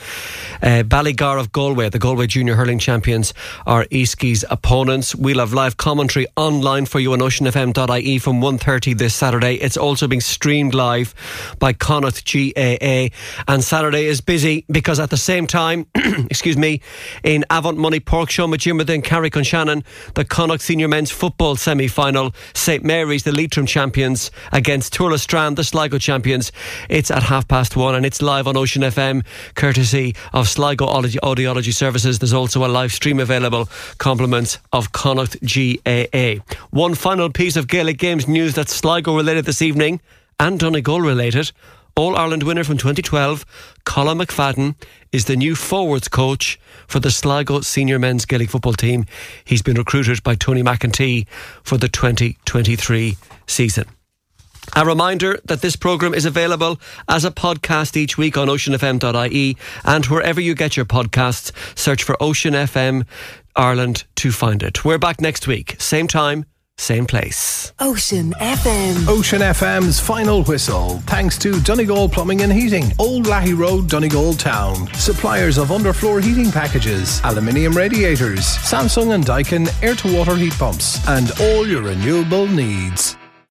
Uh, 0.63 0.85
Ballygar 0.85 1.41
of 1.41 1.51
Galway, 1.51 1.89
the 1.89 1.99
Galway 1.99 2.29
Junior 2.29 2.55
Hurling 2.55 2.79
Champions, 2.79 3.35
are 3.67 3.87
Easkey's 3.87 4.45
opponents. 4.51 5.17
We'll 5.17 5.41
have 5.41 5.53
live 5.53 5.79
commentary 5.79 6.29
online 6.37 6.87
for 6.87 7.01
you 7.01 7.13
on 7.13 7.19
oceanfm.ie 7.19 8.19
from 8.19 8.41
1.30 8.41 8.97
this 8.97 9.13
Saturday. 9.13 9.57
It's 9.57 9.77
also 9.77 10.07
being 10.07 10.21
streamed 10.21 10.75
live 10.75 11.13
by 11.59 11.73
Connacht 11.73 12.25
GAA. 12.25 13.09
And 13.49 13.65
Saturday 13.65 14.05
is 14.05 14.21
busy 14.21 14.65
because 14.71 15.01
at 15.01 15.11
the 15.11 15.17
same 15.17 15.49
time, 15.49 15.87
excuse 15.97 16.57
me, 16.57 16.83
in 17.25 17.45
Avant 17.51 17.79
Money 17.79 17.99
Páirc 17.99 18.29
Seán 18.29 18.49
Mac 18.49 18.61
Diarmada 18.61 18.95
and 18.95 19.03
Carrick 19.03 19.35
Shannon, 19.45 19.83
the 20.15 20.25
Connacht 20.25 20.63
Senior 20.63 20.87
Men's 20.87 21.11
Football 21.11 21.32
semi 21.57 21.89
final. 21.89 22.35
St 22.55 22.85
Mary's, 22.85 23.25
the 23.25 23.33
Leitrim 23.33 23.67
champions, 23.67 24.31
against 24.53 24.95
Tourlestrane, 24.95 25.57
the 25.57 25.65
Sligo 25.65 25.99
champions. 25.99 26.53
It's 26.89 27.11
at 27.11 27.23
half 27.23 27.49
past 27.49 27.77
one 27.77 27.95
and 27.95 28.07
it's 28.07 28.23
live 28.23 28.47
on 28.47 28.57
Ocean 28.57 28.83
FM, 28.83 29.25
courtesy 29.55 30.15
of 30.33 30.49
Sligo 30.49 30.87
Audiology 30.87 31.75
Services. 31.75 32.19
There's 32.19 32.33
also 32.33 32.65
a 32.65 32.69
live 32.69 32.93
stream 32.93 33.19
available, 33.19 33.69
compliments 33.99 34.59
of 34.73 34.93
Connacht 34.93 35.37
GAA. 35.43 36.37
One 36.71 36.95
final 36.95 37.31
piece 37.31 37.57
of 37.57 37.69
Gaelic 37.69 37.99
Games 37.99 38.29
news 38.29 38.55
that's 38.55 38.75
Sligo 38.75 39.17
related 39.17 39.45
this 39.45 39.63
evening 39.63 40.01
and 40.39 40.59
Donegal 40.59 41.01
related. 41.01 41.53
All 41.95 42.17
Ireland 42.17 42.43
winner 42.45 42.65
from 42.65 42.79
2012, 42.79 43.45
Colm 43.85 44.23
McFadden, 44.23 44.77
is 45.13 45.27
the 45.27 45.37
new 45.37 45.55
forwards 45.55 46.09
coach 46.09 46.59
for 46.87 47.01
the 47.01 47.11
Sligo 47.11 47.61
senior 47.61 47.99
men's 47.99 48.25
Gaelic 48.25 48.49
football 48.49 48.73
team. 48.73 49.05
He's 49.45 49.61
been 49.61 49.77
recruited 49.77 50.23
by 50.23 50.35
Tony 50.35 50.63
McEntee 50.63 51.27
for 51.63 51.77
the 51.77 51.89
2023 51.89 53.17
season. 53.47 53.85
A 54.75 54.87
reminder 54.87 55.39
that 55.45 55.61
this 55.61 55.77
programme 55.77 56.15
is 56.15 56.25
available 56.25 56.81
as 57.09 57.27
a 57.27 57.31
podcast 57.31 57.97
each 57.97 58.17
week 58.17 58.39
on 58.39 58.49
oceanfm.ie 58.49 59.57
and 59.85 60.07
wherever 60.07 60.41
you 60.41 60.55
get 60.55 60.77
your 60.77 60.87
podcasts, 60.87 61.53
search 61.77 62.05
for 62.05 62.17
Ocean 62.23 62.55
FM 62.55 63.05
Ireland 63.55 64.05
to 64.17 64.33
find 64.33 64.63
it. 64.63 64.83
We're 64.83 64.99
back 64.99 65.21
next 65.21 65.47
week, 65.47 65.77
same 65.79 66.09
time, 66.09 66.47
same 66.79 67.07
place. 67.07 67.73
Ocean 67.79 68.33
FM. 68.41 69.09
Ocean 69.09 69.41
FM's 69.41 70.01
final 70.01 70.43
whistle. 70.43 70.99
Thanks 71.07 71.39
to 71.39 71.61
Donegal 71.61 72.09
Plumbing 72.09 72.43
and 72.43 72.53
Heating, 72.53 72.93
Old 72.99 73.27
Lahey 73.27 73.57
Road, 73.57 73.89
Donegal 73.89 74.35
Town. 74.35 74.89
Suppliers 74.95 75.59
of 75.59 75.69
underfloor 75.69 76.23
heating 76.23 76.51
packages, 76.51 77.21
aluminium 77.25 77.77
radiators, 77.77 78.41
Samsung 78.41 79.15
and 79.15 79.25
Daikin 79.25 79.69
air 79.83 79.95
to 79.95 80.17
water 80.17 80.35
heat 80.35 80.55
pumps, 80.55 81.07
and 81.09 81.31
all 81.41 81.67
your 81.67 81.83
renewable 81.83 82.47
needs. 82.47 83.17